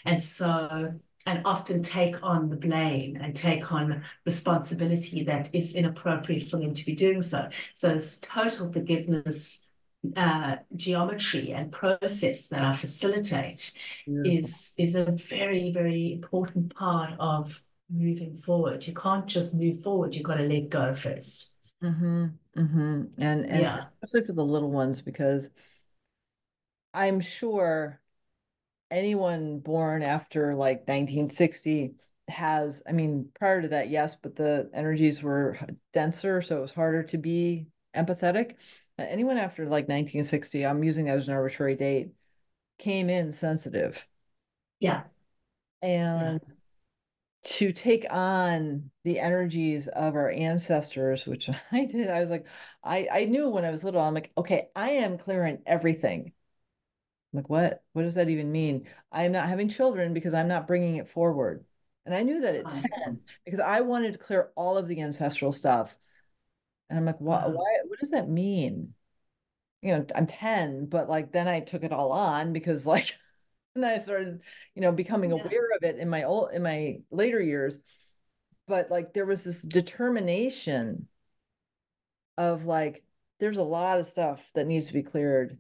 And 0.05 0.23
so, 0.23 0.95
and 1.27 1.41
often 1.47 1.83
take 1.83 2.17
on 2.23 2.51
the 2.51 2.57
blame 2.57 3.17
and 3.17 3.35
take 3.35 3.73
on 3.73 4.05
responsibility 4.27 5.25
that 5.25 5.55
is 5.55 5.75
inappropriate 5.75 6.49
for 6.49 6.59
them 6.59 6.75
to 6.75 6.85
be 6.85 6.95
doing 6.95 7.23
so. 7.23 7.49
So, 7.73 7.95
it's 7.95 8.19
total 8.19 8.73
forgiveness 8.73 9.64
uh, 10.17 10.57
geometry 10.77 11.53
and 11.53 11.73
process 11.73 12.49
that 12.49 12.63
I 12.63 12.73
facilitate 12.73 13.73
is 14.07 14.75
is 14.79 14.95
a 14.95 15.13
very 15.13 15.73
very 15.73 16.13
important 16.13 16.75
part 16.75 17.13
of 17.19 17.63
moving 17.91 18.37
forward. 18.37 18.87
You 18.87 18.95
can't 18.95 19.27
just 19.27 19.55
move 19.55 19.81
forward; 19.81 20.15
you've 20.15 20.25
got 20.25 20.37
to 20.37 20.45
let 20.45 20.69
go 20.71 20.91
1st 20.93 21.53
mm-hmm, 21.83 22.25
mm-hmm. 22.57 23.03
And 23.19 23.47
and 23.47 23.61
yeah. 23.61 23.85
especially 24.03 24.27
for 24.27 24.33
the 24.33 24.45
little 24.45 24.71
ones, 24.71 25.01
because 25.01 25.51
I'm 26.93 27.21
sure 27.21 28.01
anyone 28.91 29.59
born 29.59 30.03
after 30.03 30.55
like 30.55 30.81
1960 30.87 31.95
has 32.29 32.83
i 32.89 32.93
mean 32.93 33.29
prior 33.39 33.61
to 33.61 33.69
that 33.69 33.91
yes 33.91 34.15
but 34.15 34.37
the 34.37 34.71
energies 34.73 35.23
were 35.23 35.59
denser 35.93 36.41
so 36.41 36.59
it 36.59 36.61
was 36.61 36.73
harder 36.73 37.03
to 37.03 37.19
be 37.19 37.67
empathetic 37.95 38.55
Uh, 38.99 39.05
anyone 39.09 39.39
after 39.39 39.65
like 39.65 39.89
1960, 39.89 40.65
I'm 40.65 40.85
using 40.85 41.07
that 41.07 41.19
as 41.19 41.29
an 41.29 41.35
arbitrary 41.35 41.75
date, 41.77 42.13
came 42.79 43.11
in 43.11 43.33
sensitive. 43.33 44.07
Yeah. 44.81 45.05
And 45.83 46.41
yeah. 46.47 46.55
to 47.45 47.73
take 47.73 48.07
on 48.11 48.91
the 49.05 49.21
energies 49.21 49.89
of 49.89 50.15
our 50.15 50.31
ancestors, 50.31 51.27
which 51.27 51.51
I 51.73 51.85
did, 51.85 52.09
I 52.11 52.21
was 52.21 52.31
like, 52.31 52.47
I, 52.83 53.09
I 53.13 53.25
knew 53.27 53.49
when 53.51 53.65
I 53.65 53.71
was 53.71 53.85
little, 53.85 54.01
I'm 54.01 54.15
like, 54.15 54.33
okay, 54.39 54.69
I 54.77 54.91
am 54.93 55.19
clearing 55.19 55.63
everything. 55.67 56.33
I'm 57.33 57.39
like, 57.39 57.49
what? 57.51 57.83
What 57.93 58.03
does 58.03 58.15
that 58.15 58.29
even 58.29 58.53
mean? 58.53 58.87
I 59.11 59.25
am 59.25 59.33
not 59.33 59.49
having 59.49 59.69
children 59.69 60.15
because 60.15 60.35
I'm 60.35 60.49
not 60.49 60.67
bringing 60.67 60.97
it 60.97 61.09
forward. 61.09 61.65
And 62.07 62.15
I 62.15 62.23
knew 62.23 62.41
that 62.43 62.55
at 62.55 62.69
10 62.69 62.83
because 63.45 63.61
I 63.61 63.81
wanted 63.81 64.13
to 64.15 64.19
clear 64.19 64.53
all 64.57 64.77
of 64.79 64.87
the 64.89 65.01
ancestral 65.01 65.53
stuff. 65.53 65.97
And 66.89 66.99
I'm 66.99 67.05
like, 67.05 67.19
why, 67.19 67.47
why, 67.47 67.79
what 67.87 67.99
does 67.99 68.11
that 68.11 68.29
mean? 68.29 68.95
You 69.83 69.97
know, 69.97 70.07
I'm 70.15 70.27
10, 70.27 70.87
but 70.87 71.09
like 71.09 71.33
then 71.33 71.49
I 71.49 71.61
took 71.61 71.83
it 71.83 71.93
all 71.93 72.13
on 72.13 72.53
because 72.53 72.87
like 72.87 73.17
and 73.75 73.83
then 73.83 73.99
I 73.99 74.03
started, 74.03 74.41
you 74.75 74.83
know, 74.83 74.93
becoming 74.93 75.31
yeah. 75.31 75.43
aware 75.43 75.71
of 75.77 75.83
it 75.83 75.99
in 75.99 76.09
my 76.09 76.25
old 76.25 76.53
in 76.53 76.63
my 76.63 76.99
later 77.11 77.41
years. 77.41 77.79
But 78.67 78.91
like 78.91 79.13
there 79.13 79.27
was 79.27 79.45
this 79.45 79.63
determination 79.63 81.09
of 82.39 82.65
like, 82.65 83.05
there's 83.41 83.59
a 83.59 83.63
lot 83.63 83.99
of 83.99 84.07
stuff 84.07 84.49
that 84.55 84.67
needs 84.67 84.87
to 84.87 84.93
be 84.93 85.03
cleared 85.03 85.59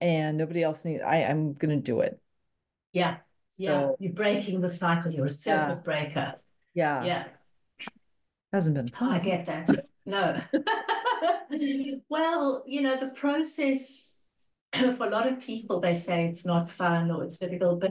and 0.00 0.36
nobody 0.36 0.62
else 0.62 0.84
needs 0.84 1.02
I, 1.02 1.22
I'm 1.22 1.54
gonna 1.54 1.76
do 1.76 2.00
it. 2.00 2.20
Yeah. 2.92 3.16
So, 3.48 3.64
yeah. 3.64 3.90
You're 3.98 4.12
breaking 4.12 4.60
the 4.60 4.70
cycle. 4.70 5.12
You're 5.12 5.26
a 5.26 5.30
circuit 5.30 5.68
yeah. 5.68 5.74
breaker. 5.76 6.34
Yeah. 6.74 7.04
Yeah. 7.04 7.24
Hasn't 8.54 8.76
been 8.76 8.86
fun. 8.86 9.10
I 9.10 9.18
get 9.18 9.46
that. 9.46 9.68
No. 10.06 10.40
well, 12.08 12.62
you 12.68 12.82
know, 12.82 13.00
the 13.00 13.08
process 13.08 14.18
for 14.72 15.06
a 15.06 15.10
lot 15.10 15.26
of 15.26 15.40
people, 15.40 15.80
they 15.80 15.96
say 15.96 16.26
it's 16.26 16.46
not 16.46 16.70
fun 16.70 17.10
or 17.10 17.24
it's 17.24 17.38
difficult, 17.38 17.80
but 17.80 17.90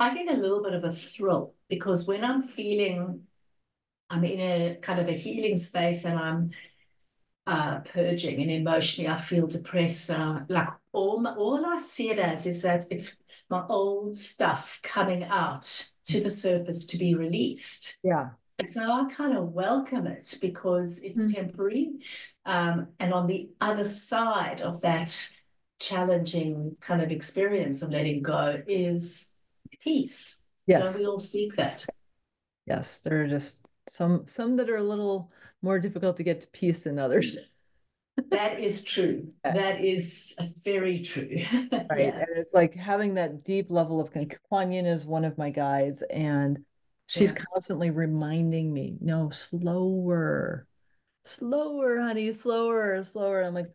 I 0.00 0.14
get 0.14 0.34
a 0.34 0.40
little 0.40 0.62
bit 0.62 0.72
of 0.72 0.84
a 0.84 0.90
thrill 0.90 1.52
because 1.68 2.06
when 2.06 2.24
I'm 2.24 2.42
feeling 2.42 3.24
I'm 4.08 4.24
in 4.24 4.40
a 4.40 4.76
kind 4.76 4.98
of 4.98 5.08
a 5.08 5.12
healing 5.12 5.58
space 5.58 6.06
and 6.06 6.18
I'm 6.18 6.52
uh, 7.46 7.80
purging 7.80 8.40
and 8.40 8.50
emotionally 8.50 9.10
I 9.10 9.20
feel 9.20 9.46
depressed. 9.46 10.08
Uh, 10.10 10.40
like 10.48 10.68
all, 10.92 11.20
my, 11.20 11.34
all 11.34 11.66
I 11.66 11.76
see 11.76 12.08
it 12.08 12.18
as 12.18 12.46
is 12.46 12.62
that 12.62 12.86
it's 12.90 13.14
my 13.50 13.62
old 13.68 14.16
stuff 14.16 14.80
coming 14.82 15.24
out 15.24 15.90
to 16.06 16.22
the 16.22 16.30
surface 16.30 16.86
to 16.86 16.96
be 16.96 17.14
released. 17.14 17.98
Yeah. 18.02 18.30
And 18.58 18.68
so 18.68 18.82
I 18.82 19.08
kind 19.12 19.36
of 19.36 19.52
welcome 19.52 20.06
it 20.06 20.36
because 20.40 20.98
it's 20.98 21.20
mm. 21.20 21.32
temporary. 21.32 21.90
Um, 22.44 22.88
and 22.98 23.14
on 23.14 23.26
the 23.26 23.50
other 23.60 23.84
side 23.84 24.60
of 24.60 24.80
that 24.80 25.14
challenging 25.78 26.76
kind 26.80 27.00
of 27.00 27.12
experience 27.12 27.82
of 27.82 27.90
letting 27.90 28.22
go 28.22 28.60
is 28.66 29.30
peace. 29.80 30.42
Yes. 30.66 30.98
we 30.98 31.06
all 31.06 31.20
seek 31.20 31.54
that. 31.56 31.86
Yes. 32.66 33.00
There 33.00 33.22
are 33.22 33.28
just 33.28 33.64
some 33.88 34.26
some 34.26 34.56
that 34.56 34.68
are 34.68 34.76
a 34.76 34.82
little 34.82 35.30
more 35.62 35.78
difficult 35.78 36.16
to 36.18 36.22
get 36.22 36.40
to 36.42 36.48
peace 36.48 36.80
than 36.80 36.98
others. 36.98 37.38
that 38.30 38.60
is 38.60 38.82
true. 38.84 39.28
That 39.44 39.84
is 39.84 40.36
very 40.64 41.00
true. 41.02 41.28
right. 41.72 41.98
Yeah. 41.98 42.18
And 42.18 42.36
it's 42.36 42.54
like 42.54 42.74
having 42.74 43.14
that 43.14 43.44
deep 43.44 43.70
level 43.70 44.00
of 44.00 44.10
Kuan 44.48 44.72
Yin 44.72 44.86
is 44.86 45.06
one 45.06 45.24
of 45.24 45.38
my 45.38 45.50
guides. 45.50 46.02
And 46.10 46.64
She's 47.08 47.32
yeah. 47.32 47.42
constantly 47.52 47.90
reminding 47.90 48.72
me, 48.72 48.96
no, 49.00 49.30
slower, 49.30 50.66
slower, 51.24 52.00
honey, 52.00 52.32
slower, 52.32 53.02
slower. 53.02 53.42
I'm 53.42 53.54
like, 53.54 53.70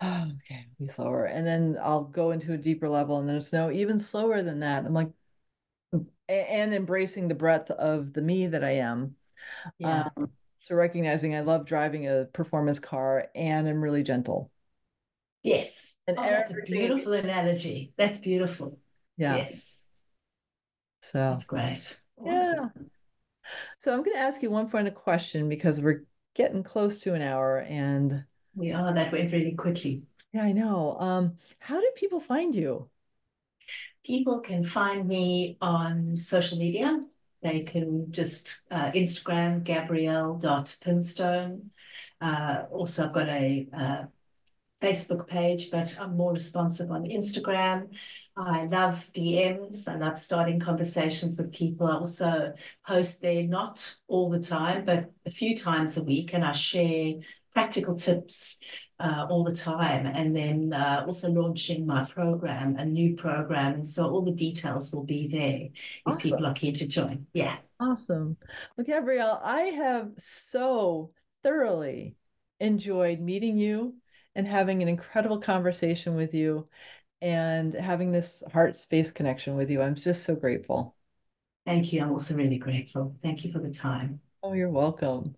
oh, 0.00 0.32
okay, 0.42 0.66
be 0.78 0.88
slower. 0.88 1.26
And 1.26 1.46
then 1.46 1.78
I'll 1.80 2.02
go 2.02 2.32
into 2.32 2.52
a 2.52 2.58
deeper 2.58 2.88
level 2.88 3.18
and 3.18 3.28
then 3.28 3.36
it's 3.36 3.52
no, 3.52 3.70
even 3.70 3.98
slower 4.00 4.42
than 4.42 4.60
that. 4.60 4.84
I'm 4.84 4.92
like, 4.92 5.10
and 6.28 6.74
embracing 6.74 7.28
the 7.28 7.34
breadth 7.36 7.70
of 7.70 8.12
the 8.12 8.22
me 8.22 8.48
that 8.48 8.64
I 8.64 8.72
am. 8.72 9.14
Yeah. 9.78 10.08
Um, 10.16 10.30
so 10.60 10.74
recognizing 10.74 11.36
I 11.36 11.40
love 11.40 11.66
driving 11.66 12.08
a 12.08 12.24
performance 12.24 12.80
car 12.80 13.28
and 13.36 13.68
I'm 13.68 13.82
really 13.82 14.02
gentle. 14.02 14.50
Yes. 15.44 15.98
And 16.08 16.18
oh, 16.18 16.22
that's 16.22 16.50
a 16.50 16.54
beautiful 16.54 17.12
analogy. 17.12 17.92
That's 17.96 18.18
beautiful. 18.18 18.78
Yeah. 19.16 19.36
Yes. 19.36 19.84
So 21.02 21.18
that's 21.18 21.44
great. 21.44 22.00
Yeah. 22.24 22.68
So 23.78 23.92
I'm 23.92 24.02
going 24.02 24.16
to 24.16 24.22
ask 24.22 24.42
you 24.42 24.50
one 24.50 24.68
final 24.68 24.92
question 24.92 25.48
because 25.48 25.80
we're 25.80 26.04
getting 26.34 26.62
close 26.62 26.98
to 26.98 27.14
an 27.14 27.22
hour 27.22 27.60
and 27.60 28.24
we 28.54 28.72
are 28.72 28.94
that 28.94 29.12
went 29.12 29.32
really 29.32 29.52
quickly. 29.52 30.02
Yeah, 30.32 30.44
I 30.44 30.52
know. 30.52 30.96
Um, 30.98 31.36
how 31.58 31.80
do 31.80 31.90
people 31.96 32.20
find 32.20 32.54
you? 32.54 32.88
People 34.04 34.40
can 34.40 34.64
find 34.64 35.08
me 35.08 35.56
on 35.60 36.16
social 36.16 36.58
media. 36.58 37.00
They 37.42 37.60
can 37.60 38.10
just 38.10 38.62
uh, 38.70 38.90
Instagram 38.92 39.64
gabrielle.pimstone. 39.64 41.70
Uh, 42.20 42.62
also, 42.70 43.06
I've 43.06 43.12
got 43.12 43.28
a 43.28 43.68
uh, 43.76 44.04
Facebook 44.82 45.26
page, 45.26 45.70
but 45.70 45.96
I'm 46.00 46.16
more 46.16 46.32
responsive 46.32 46.90
on 46.90 47.04
Instagram. 47.04 47.88
I 48.36 48.64
love 48.64 49.10
DMs. 49.12 49.86
I 49.86 49.96
love 49.96 50.18
starting 50.18 50.58
conversations 50.58 51.38
with 51.38 51.52
people. 51.52 51.86
I 51.86 51.94
also 51.94 52.52
post 52.86 53.22
there, 53.22 53.44
not 53.44 53.94
all 54.08 54.28
the 54.28 54.40
time, 54.40 54.84
but 54.84 55.12
a 55.24 55.30
few 55.30 55.56
times 55.56 55.96
a 55.96 56.02
week, 56.02 56.34
and 56.34 56.44
I 56.44 56.52
share 56.52 57.14
practical 57.52 57.94
tips 57.94 58.58
uh, 58.98 59.26
all 59.30 59.44
the 59.44 59.54
time. 59.54 60.06
And 60.06 60.34
then 60.34 60.72
uh, 60.72 61.04
also 61.06 61.30
launching 61.30 61.86
my 61.86 62.04
program, 62.04 62.76
a 62.76 62.84
new 62.84 63.14
program. 63.14 63.74
And 63.74 63.86
so 63.86 64.08
all 64.10 64.24
the 64.24 64.32
details 64.32 64.92
will 64.92 65.04
be 65.04 65.28
there 65.28 65.68
if 65.70 65.72
awesome. 66.06 66.20
people 66.20 66.46
are 66.46 66.54
keen 66.54 66.74
to 66.74 66.86
join. 66.86 67.26
Yeah. 67.32 67.56
Awesome. 67.78 68.36
Well, 68.76 68.84
Gabrielle, 68.84 69.40
I 69.42 69.60
have 69.62 70.10
so 70.18 71.12
thoroughly 71.42 72.16
enjoyed 72.60 73.20
meeting 73.20 73.58
you 73.58 73.94
and 74.34 74.46
having 74.46 74.82
an 74.82 74.88
incredible 74.88 75.38
conversation 75.38 76.14
with 76.14 76.34
you 76.34 76.68
and 77.24 77.72
having 77.72 78.12
this 78.12 78.42
heart 78.52 78.76
space 78.76 79.10
connection 79.10 79.56
with 79.56 79.70
you. 79.70 79.80
I'm 79.80 79.94
just 79.94 80.24
so 80.24 80.36
grateful. 80.36 80.94
Thank 81.64 81.90
you. 81.90 82.02
I'm 82.02 82.12
also 82.12 82.34
really 82.34 82.58
grateful. 82.58 83.16
Thank 83.22 83.46
you 83.46 83.50
for 83.50 83.60
the 83.60 83.70
time. 83.70 84.20
Oh, 84.42 84.52
you're 84.52 84.68
welcome. 84.68 85.34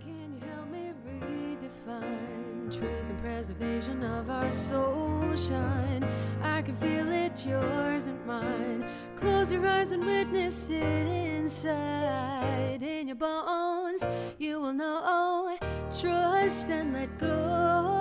Can 0.00 0.32
you 0.32 0.40
help 0.48 0.70
me 0.70 0.94
redefine 1.20 2.74
truth 2.74 3.10
and 3.10 3.18
preservation 3.18 4.02
of 4.04 4.30
our 4.30 4.50
soul 4.54 5.36
shine. 5.36 6.08
I 6.42 6.62
can 6.62 6.74
feel 6.74 7.12
it, 7.12 7.46
yours 7.46 8.06
and 8.06 8.24
mine. 8.24 8.88
Close 9.16 9.52
your 9.52 9.66
eyes 9.66 9.92
and 9.92 10.02
witness 10.02 10.70
it 10.70 10.80
inside. 10.80 12.82
In 12.82 13.08
your 13.08 13.16
bones, 13.16 14.06
you 14.38 14.60
will 14.60 14.72
know. 14.72 15.58
Trust 16.00 16.70
and 16.70 16.94
let 16.94 17.18
go. 17.18 18.00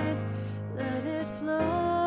And 0.00 0.20
let 0.76 1.04
it 1.04 1.26
flow. 1.26 2.03